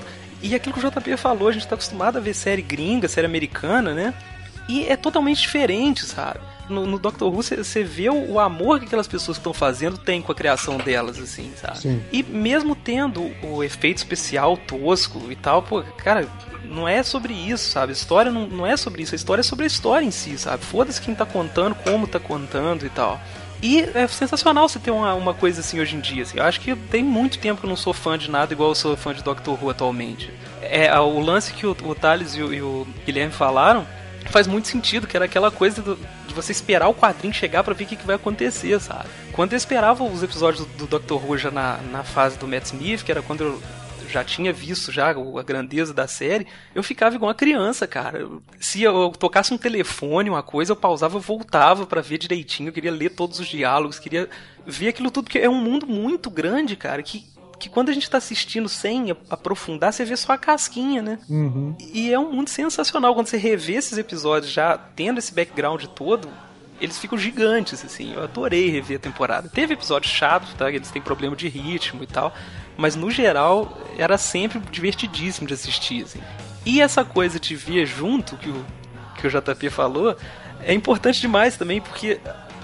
[0.43, 3.27] E aquilo que o JP falou, a gente tá acostumado a ver série gringa, série
[3.27, 4.13] americana, né?
[4.69, 6.41] E é totalmente diferente, sabe?
[6.69, 10.21] No, no Doctor Who você vê o, amor que aquelas pessoas que estão fazendo têm
[10.21, 11.79] com a criação delas, assim, sabe?
[11.79, 12.03] Sim.
[12.13, 16.29] E mesmo tendo o efeito especial tosco e tal, pô, cara,
[16.65, 17.91] não é sobre isso, sabe?
[17.91, 20.37] A história não, não é sobre isso, a história é sobre a história em si,
[20.37, 20.65] sabe?
[20.65, 23.21] Foda-se quem tá contando, como tá contando e tal.
[23.63, 26.25] E é sensacional você ter uma, uma coisa assim hoje em dia.
[26.25, 26.39] Assim.
[26.39, 28.75] Eu acho que tem muito tempo que eu não sou fã de nada igual eu
[28.75, 30.31] sou fã de Doctor Who atualmente.
[30.61, 33.87] É, o lance que o, o Thales e o, e o Guilherme falaram
[34.27, 35.99] faz muito sentido, que era aquela coisa do-
[36.37, 39.09] você esperar o quadrinho chegar pra ver o que, que vai acontecer, sabe?
[39.33, 43.03] Quando eu esperava os episódios do, Doctor Who já na, na fase do Matt Smith,
[43.03, 43.63] que era quando eu
[44.09, 48.29] já tinha visto já a grandeza da série, eu ficava igual uma criança, cara.
[48.61, 52.73] Se eu tocasse um telefone, uma coisa, eu pausava, eu voltava pra ver direitinho, eu
[52.73, 54.29] queria ler todos os diálogos, queria
[54.65, 57.25] ver aquilo tudo, porque é um mundo muito grande, cara, que,
[57.59, 61.19] que quando a gente tá assistindo sem aprofundar, você vê só a casquinha, né?
[61.29, 61.75] Uhum.
[61.93, 66.29] E é um mundo sensacional quando você revê esses episódios já tendo esse background todo.
[66.79, 68.13] Eles ficam gigantes, assim.
[68.13, 69.49] Eu adorei rever a temporada.
[69.49, 70.71] Teve episódios chatos, tá?
[70.71, 72.35] Eles têm problema de ritmo e tal.
[72.77, 76.21] Mas no geral, era sempre divertidíssimo de assistir, assim.
[76.67, 78.65] E essa coisa de ver junto, que o,
[79.17, 80.15] que o JP falou,
[80.61, 82.21] é importante demais também, porque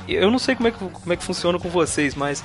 [0.09, 2.45] eu não sei como é que, como é que funciona com vocês, mas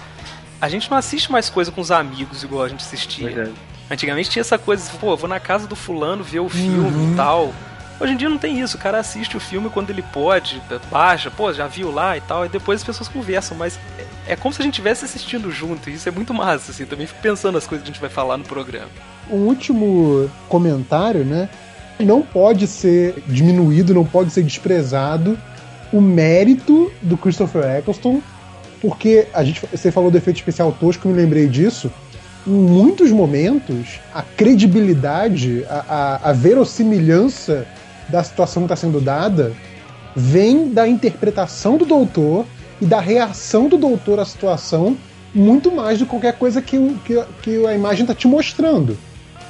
[0.59, 3.27] a gente não assiste mais coisa com os amigos igual a gente assistia.
[3.27, 3.53] Verdade.
[3.89, 7.53] Antigamente tinha essa coisa, pô, vou na casa do fulano ver o filme e tal.
[7.99, 10.61] Hoje em dia não tem isso, o cara assiste o filme quando ele pode,
[10.91, 14.35] baixa, pô, já viu lá e tal, e depois as pessoas conversam, mas é, é
[14.35, 17.19] como se a gente estivesse assistindo junto, e isso é muito massa, assim, também fico
[17.21, 18.89] pensando nas coisas que a gente vai falar no programa.
[19.31, 21.49] Um último comentário, né?
[21.99, 25.39] Não pode ser diminuído, não pode ser desprezado
[25.91, 28.21] o mérito do Christopher Eccleston,
[28.81, 31.91] porque a gente, você falou do efeito especial tosco, me lembrei disso.
[32.45, 37.67] Em muitos momentos, a credibilidade, a, a, a verossimilhança
[38.09, 39.53] da situação que está sendo dada
[40.15, 42.45] vem da interpretação do doutor
[42.81, 44.97] e da reação do doutor à situação
[45.33, 48.97] muito mais do que qualquer coisa que, que, que a imagem está te mostrando.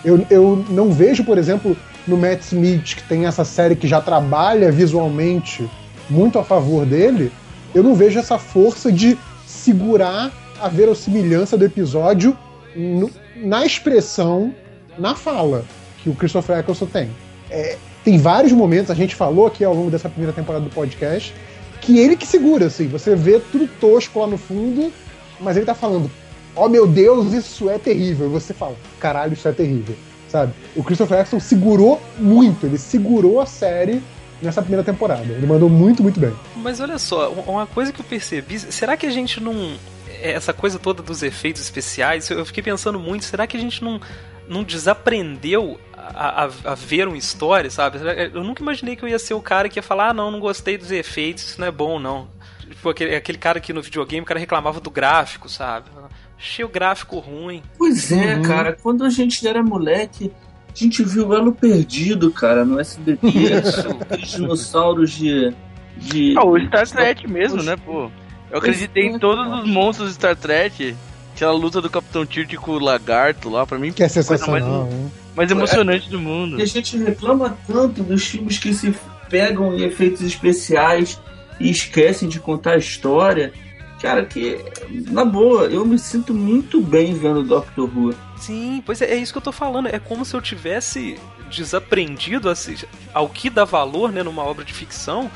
[0.04, 1.78] Eu, eu não vejo, por exemplo,
[2.08, 5.70] no Matt Smith, que tem essa série que já trabalha visualmente
[6.10, 7.32] muito a favor dele,
[7.78, 12.38] eu não vejo essa força de segurar a verossimilhança do episódio
[12.76, 14.54] no- na expressão,
[14.98, 15.64] na fala
[16.02, 17.10] que o Christopher Eccleston tem.
[17.50, 21.34] É, tem vários momentos, a gente falou aqui ao longo dessa primeira temporada do podcast,
[21.82, 24.92] que ele que segura, assim, você vê tudo tosco lá no fundo,
[25.40, 26.10] mas ele tá falando,
[26.56, 28.28] oh meu Deus, isso é terrível.
[28.28, 29.96] E você fala, caralho, isso é terrível,
[30.28, 30.52] sabe?
[30.76, 34.02] O Christopher Eccleston segurou muito, ele segurou a série
[34.42, 35.24] nessa primeira temporada.
[35.24, 36.34] Ele mandou muito, muito bem.
[36.56, 39.76] Mas olha só, um- uma coisa que eu percebi, será que a gente não.
[40.22, 44.02] Essa coisa toda dos efeitos especiais, eu fiquei pensando muito, será que a gente não,
[44.50, 48.00] não desaprendeu a, a- a ver uma história, sabe?
[48.34, 50.40] Eu nunca imaginei que eu ia ser o cara que ia falar, ah, não, não
[50.40, 52.28] gostei dos efeitos, isso não é bom, não.
[52.62, 55.90] Tipo, aquele, aquele cara que no videogame, o cara reclamava do gráfico, sabe?
[56.38, 57.62] Achei o gráfico ruim.
[57.78, 58.42] Pois é, Uhum.
[58.44, 58.78] cara.
[58.82, 60.32] Quando a gente era moleque,
[60.78, 63.28] a gente viu o Elo Perdido, cara, no SBT.
[64.02, 65.54] Aqueles dinossauros de.
[65.98, 68.10] de Ah, o Star Trek mesmo, né, pô?
[68.52, 70.96] Eu acreditei em todos os monstros do Star Trek.
[71.36, 74.86] Aquela luta do Capitão Tilt com o lagarto lá, pra mim, Que é coisa sensacional.
[74.90, 76.60] mais, mais emocionante do mundo.
[76.60, 78.94] E a gente reclama tanto dos filmes que se
[79.30, 81.20] pegam em efeitos especiais
[81.60, 83.54] e esquecem de contar a história.
[84.02, 84.64] Cara, que,
[85.10, 88.14] na boa, eu me sinto muito bem vendo Doctor Who.
[88.38, 89.88] Sim, pois é, é isso que eu tô falando.
[89.88, 91.18] É como se eu tivesse
[91.50, 92.76] desaprendido assim,
[93.14, 95.30] ao que dá valor né, numa obra de ficção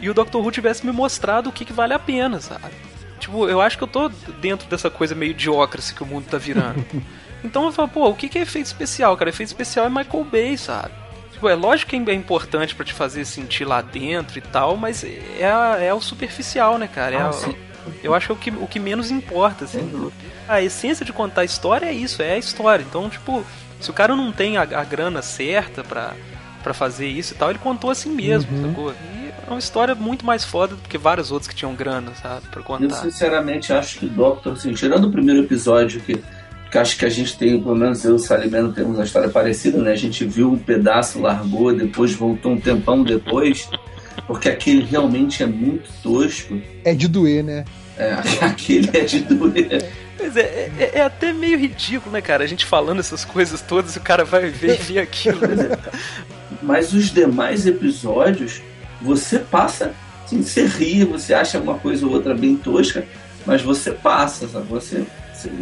[0.00, 2.64] e o Doctor Who tivesse me mostrado o que, que vale a pena, sabe?
[3.20, 4.08] Tipo, eu acho que eu tô
[4.40, 6.84] dentro dessa coisa meio idiocracy que o mundo tá virando.
[7.44, 9.30] Então eu falo, pô, o que, que é efeito especial, cara?
[9.30, 10.90] Efeito especial é Michael Bay, sabe?
[11.32, 15.04] Tipo, é lógico que é importante pra te fazer sentir lá dentro e tal, mas
[15.38, 17.14] é, a- é o superficial, né, cara?
[17.14, 17.54] É Ah, a- sim.
[18.02, 20.10] Eu acho que é o que, o que menos importa, assim.
[20.48, 22.84] A essência de contar história é isso, é a história.
[22.88, 23.44] Então, tipo,
[23.80, 26.12] se o cara não tem a, a grana certa pra,
[26.62, 28.68] pra fazer isso e tal, ele contou assim mesmo, Uhum.
[28.68, 28.90] sacou?
[28.92, 32.46] E é uma história muito mais foda do que várias outras que tinham grana, sabe?
[32.48, 32.94] Pra Eu contar.
[32.96, 36.22] sinceramente acho que o Doctor, assim, tirando o primeiro episódio, que,
[36.70, 39.28] que acho que a gente tem, pelo menos eu e o Salimeno temos uma história
[39.28, 39.92] parecida, né?
[39.92, 43.68] A gente viu um pedaço, largou, depois voltou um tempão depois,
[44.28, 46.60] porque aquele realmente é muito tosco.
[46.84, 47.64] É de doer, né?
[47.96, 48.12] É,
[48.44, 49.90] aquele é de doer.
[50.20, 52.44] Mas é, é, é até meio ridículo, né, cara?
[52.44, 55.40] A gente falando essas coisas todas e o cara vai ver e ver aquilo.
[55.40, 55.76] né?
[56.62, 58.60] Mas os demais episódios,
[59.00, 59.94] você passa,
[60.24, 63.06] assim, você ri, você acha uma coisa ou outra bem tosca,
[63.46, 64.66] mas você passa, sabe?
[64.68, 65.06] Você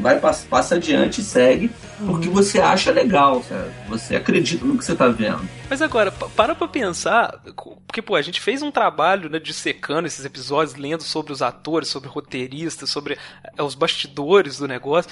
[0.00, 1.70] vai, passa, adiante e segue,
[2.06, 3.68] porque você acha legal, sabe?
[3.88, 5.46] Você acredita no que você tá vendo.
[5.68, 7.38] Mas agora, pa- para pra pensar,
[7.86, 11.88] porque, pô, a gente fez um trabalho, né, dissecando esses episódios, lendo sobre os atores,
[11.88, 13.18] sobre roteiristas, sobre
[13.58, 15.10] eh, os bastidores do negócio.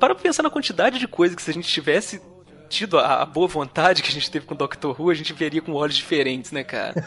[0.00, 2.20] Para pra pensar na quantidade de coisa que se a gente tivesse
[2.72, 5.32] tido a, a boa vontade que a gente teve com o Doctor Who, a gente
[5.32, 7.04] veria com olhos diferentes, né, cara?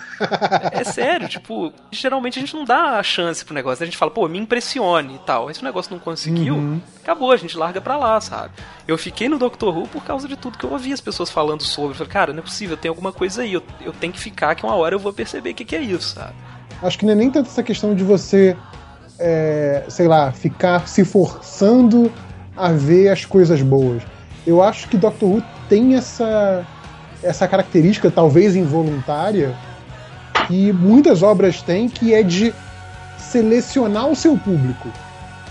[0.71, 3.81] é, sério, tipo, geralmente a gente não dá a chance pro negócio.
[3.83, 5.47] A gente fala, pô, me impressione e tal.
[5.47, 6.81] Aí se o negócio não conseguiu, Uhum.
[7.01, 8.51] acabou, a gente larga pra lá, sabe?
[8.87, 11.63] Eu fiquei no Doctor Who por causa de tudo que eu ouvi as pessoas falando
[11.63, 11.91] sobre.
[11.91, 13.53] Eu falei, cara, não é possível, tem alguma coisa aí.
[13.53, 15.81] Eu, eu tenho que ficar que uma hora eu vou perceber o que, que é
[15.81, 16.33] isso, sabe?
[16.81, 18.55] Acho que não é nem tanto essa questão de você,
[19.17, 22.11] é, sei lá, ficar se forçando
[22.55, 24.03] a ver as coisas boas.
[24.45, 26.65] Eu acho que Doctor Who tem essa,
[27.23, 29.55] essa característica, talvez involuntária,
[30.47, 32.53] que muitas obras têm, que é de
[33.17, 34.89] selecionar o seu público.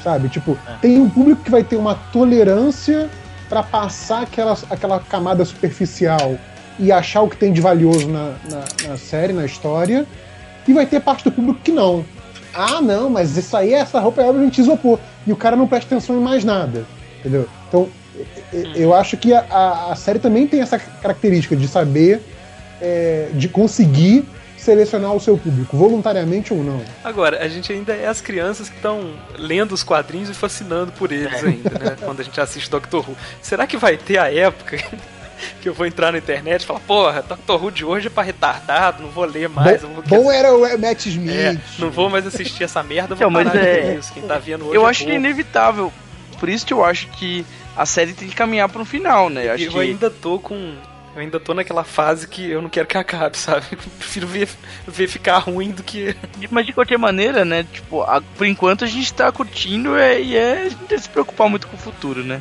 [0.02, 0.28] Sabe?
[0.28, 3.08] Tipo, tem um público que vai ter uma tolerância
[3.48, 6.36] para passar aquela, aquela camada superficial
[6.78, 10.06] e achar o que tem de valioso na, na, na série, na história,
[10.66, 12.04] e vai ter parte do público que não.
[12.52, 14.98] Ah, não, mas isso aí, essa roupa é obviamente isopor.
[15.26, 16.84] E o cara não presta atenção em mais nada.
[17.20, 17.48] Entendeu?
[17.68, 17.88] Então,
[18.74, 22.20] eu acho que a, a- série também tem essa característica de saber,
[22.80, 24.24] é, de conseguir
[24.56, 26.80] selecionar o seu público, voluntariamente ou não.
[27.02, 31.12] Agora, a gente ainda é as crianças que estão lendo os quadrinhos e fascinando por
[31.12, 31.96] eles ainda, né?
[32.02, 33.14] Quando a gente assiste Doctor Who.
[33.42, 34.78] Será que vai ter a época
[35.60, 38.22] que eu vou entrar na internet e falar, porra, Doctor Who de hoje é pra
[38.22, 40.22] retardado, não vou ler mais, eu bom, vou...
[40.24, 41.30] bom era o Matt Smith.
[41.30, 44.12] É, não vou mais assistir essa merda, vou Então, mas parar de é- ver isso.
[44.14, 45.92] Quem tá vendo hoje Eu é acho é inevitável.
[46.40, 47.44] Por isso que eu acho que
[47.76, 49.46] a série tem que caminhar para um final, né?
[49.48, 50.74] Eu acho Eu que ainda tô com.
[51.14, 53.66] Eu ainda tô naquela fase que eu não quero que acabe, sabe?
[53.72, 54.48] Eu prefiro ver,
[54.86, 56.16] ver ficar ruim do que.
[56.50, 57.64] Mas de qualquer maneira, né?
[57.72, 61.04] Tipo, a- por enquanto a gente tá curtindo é, e é a gente tem que
[61.04, 62.40] se preocupar muito com o futuro, né?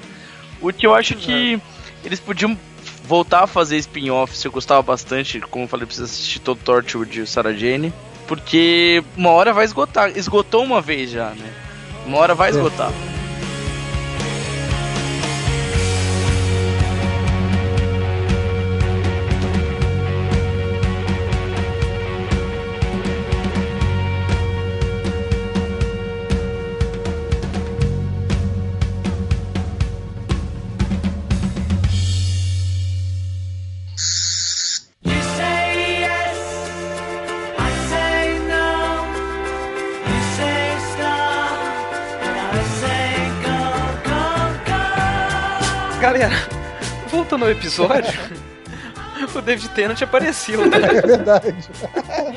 [0.61, 1.59] O que eu acho que
[2.03, 2.57] eles podiam
[3.05, 7.21] voltar a fazer spin-offs, eu gostava bastante, como eu falei, precisa assistir todo Torchwood e
[7.21, 7.93] o Sarah Jane.
[8.27, 10.09] Porque uma hora vai esgotar.
[10.17, 11.51] Esgotou uma vez já, né?
[12.05, 12.89] Uma hora vai esgotar.
[12.89, 13.22] You
[47.53, 48.19] episódio.
[49.35, 50.77] o David Tennant apareceu, né?
[50.77, 51.55] É verdade.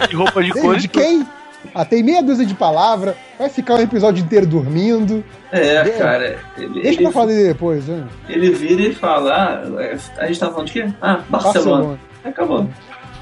[0.09, 1.27] De roupa de cor David quem?
[1.75, 5.25] Ah, tem meia dúzia de palavras, vai ficar um episódio inteiro dormindo.
[5.51, 5.85] É, É.
[5.91, 6.39] cara.
[6.57, 8.07] Ele, Deixa ele, pra fazer depois, né?
[8.29, 10.87] ele vira e fala: ah, a gente tá falando de quê?
[11.03, 11.53] Ah, Barcelona.
[11.53, 11.99] Barcelona.
[12.25, 12.69] Acabou.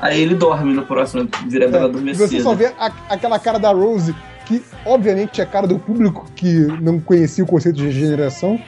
[0.01, 2.27] Aí ele dorme no próximo, vira É, e adormecida.
[2.29, 4.15] você só vê a- aquela cara da Rose,
[4.45, 8.61] que obviamente é cara do público que não conhecia o conceito de regeneração.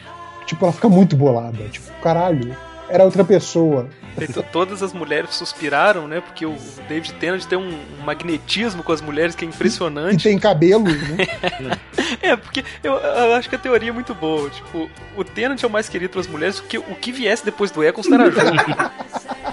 [0.46, 1.58] Tipo, ela fica muito bolada.
[1.70, 2.56] Tipo, caralho,
[2.88, 3.88] era outra pessoa.
[4.18, 6.20] E to- Todas as mulheres suspiraram, né?
[6.20, 6.56] Porque o
[6.88, 10.22] David Tennant tem um um magnetismo com as mulheres que é E impressionante.
[10.24, 11.76] tem cabelo, né?
[12.22, 14.48] É, porque eu, eu acho que a teoria é muito boa.
[14.48, 17.82] Tipo, o Tennant é o mais querido pelas mulheres, porque o que viesse depois do
[17.84, 18.46] Eccles era jogo.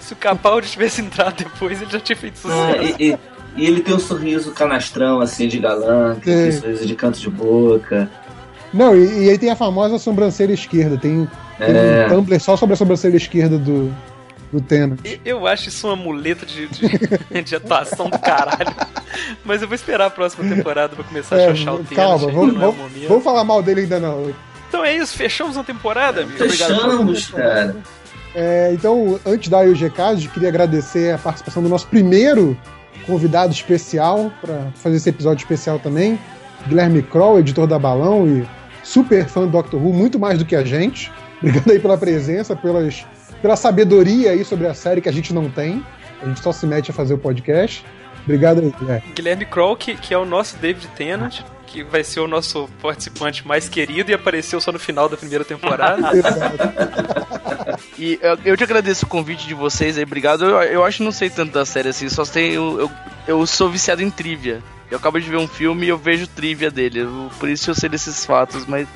[0.00, 2.96] Se o Capaldi tivesse entrado depois, ele já tinha feito Ah, sucesso.
[2.98, 3.18] e, e-
[3.56, 6.42] e ele tem um sorriso canastrão, assim, de galã, que Tem.
[6.50, 8.10] tem sorriso de canto de boca.
[8.72, 10.98] Não, e, e aí tem a famosa sobrancelha esquerda.
[10.98, 11.26] Tem
[11.58, 12.06] É.
[12.06, 13.94] um Tumblr só sobre a sobrancelha esquerda do,
[14.52, 14.96] do Tena.
[15.24, 16.88] Eu acho isso uma muleta de, de,
[17.42, 18.74] de atuação do caralho.
[19.44, 21.94] Mas eu vou esperar a próxima temporada pra começar a É, xoxar o Tennant.
[21.94, 22.54] calma, vamos,
[23.02, 24.32] é vamos, falar mal dele ainda não.
[24.68, 26.36] Então é isso, fechamos a temporada, amigo.
[26.38, 27.76] Fechamos, cara.
[28.34, 31.86] É, então, antes de dar aí os recados, eu queria agradecer a participação do nosso
[31.86, 32.56] primeiro
[33.06, 36.18] convidado especial para fazer esse episódio especial também,
[36.66, 38.46] Guilherme Kroll, editor da Balão e
[38.82, 41.10] super fã do Doctor Who, muito mais do que a gente.
[41.40, 43.04] Obrigado aí pela presença, pelas,
[43.42, 45.84] pela sabedoria aí sobre a série que a gente não tem.
[46.22, 47.84] A gente só se mete a fazer o podcast.
[48.24, 49.12] Obrigado aí, Guilherme.
[49.14, 53.46] Guilherme Kroll, que, que é o nosso David Tennant, que vai ser o nosso participante
[53.46, 56.02] mais querido e apareceu só no final da primeira temporada.
[57.98, 60.44] E eu, eu te agradeço o convite de vocês aí, obrigado.
[60.44, 62.56] Eu, eu acho que não sei tanto da série assim, só sei.
[62.56, 62.90] Eu, eu,
[63.26, 64.62] eu sou viciado em trivia.
[64.90, 67.00] Eu acabo de ver um filme e eu vejo trivia dele.
[67.00, 68.86] eu- por isso eu sei desses fatos, mas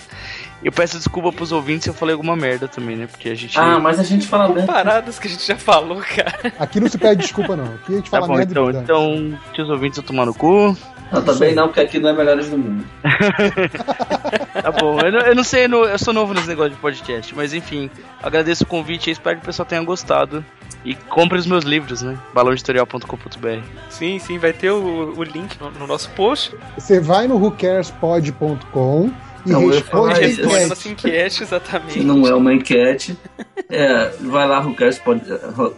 [0.63, 3.07] eu peço desculpa pros ouvintes se eu falei alguma merda também, né?
[3.07, 3.59] Porque a gente.
[3.59, 4.67] Ah, mas a gente fala bem.
[4.67, 6.53] Paradas que a gente já falou, cara.
[6.59, 7.65] Aqui não se pede desculpa, não.
[7.65, 10.35] Aqui a gente Tá fala bom, merda então, então, que os ouvintes eu tomar no
[10.35, 10.77] cu.
[11.11, 12.85] Não, também não, porque aqui não é Melhores do Mundo.
[14.63, 17.55] Tá bom, eu não, eu não sei, eu sou novo nesse negócio de podcast, mas
[17.55, 17.89] enfim,
[18.23, 20.45] agradeço o convite e espero que o pessoal tenha gostado.
[20.85, 22.19] E compre os meus livros, né?
[22.33, 23.63] balãoeditorial.com.br.
[23.89, 26.55] Sim, sim, vai ter o, o link no, no nosso post.
[26.77, 29.11] Você vai no whocarespod.com
[29.47, 30.43] E Não, eu responde a isso.
[30.43, 30.89] Responde enquete.
[31.09, 31.93] enquete, exatamente.
[31.99, 33.17] que não é uma enquete.
[33.69, 35.23] É, vai lá, whocarespod-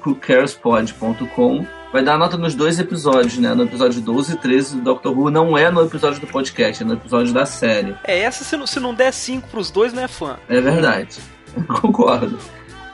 [0.06, 1.66] whocarespod.com.
[1.92, 3.52] Vai dar nota nos dois episódios, né?
[3.54, 5.30] No episódio 12 e 13 do Doctor Who.
[5.30, 7.94] Não é no episódio do podcast, é no episódio da série.
[8.04, 10.38] É, essa se não, se não der 5 pros dois, não é fã.
[10.48, 11.18] É verdade.
[11.80, 12.38] Concordo.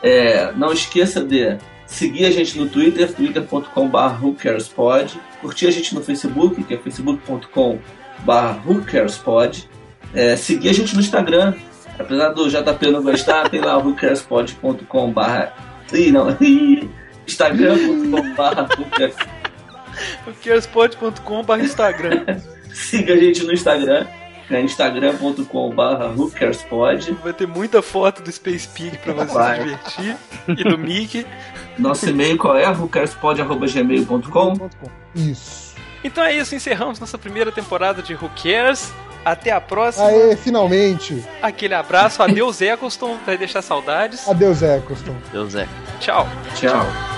[0.02, 5.18] É, não esqueça de seguir a gente no Twitter, twitter.com.br whocarespod.
[5.40, 8.32] Curtir a gente no Facebook, que é facebook.com.br
[8.66, 9.68] whocarespod.
[10.14, 11.54] É, seguir a gente no Instagram.
[11.98, 15.20] Apesar do JP não gostar, tem lá whocarespod.com.br
[15.92, 16.28] Ih, não.
[17.26, 19.28] Instagram.com.br whocarespod.
[20.44, 22.24] Carespod.com.br Instagram.
[22.72, 24.06] Siga a gente no Instagram,
[24.50, 27.12] é instagram.com.br whocarespod.
[27.22, 29.56] Vai ter muita foto do Space Pig pra você Vai.
[29.56, 30.16] se divertir.
[30.48, 31.26] E do Mickey.
[31.78, 32.66] Nosso e-mail qual é?
[32.68, 34.70] whocarespod.gmail.com
[35.14, 35.68] Isso.
[36.04, 38.92] Então é isso, encerramos nossa primeira temporada de Who Cares.
[39.24, 40.06] Até a próxima.
[40.06, 41.24] Aê, finalmente.
[41.42, 42.22] Aquele abraço.
[42.22, 43.18] Adeus, Eccleston.
[43.26, 44.28] Vai deixar saudades.
[44.28, 45.16] Adeus, Eccleston.
[45.32, 45.66] Deus é.
[46.00, 46.26] Tchau.
[46.54, 47.17] Tchau.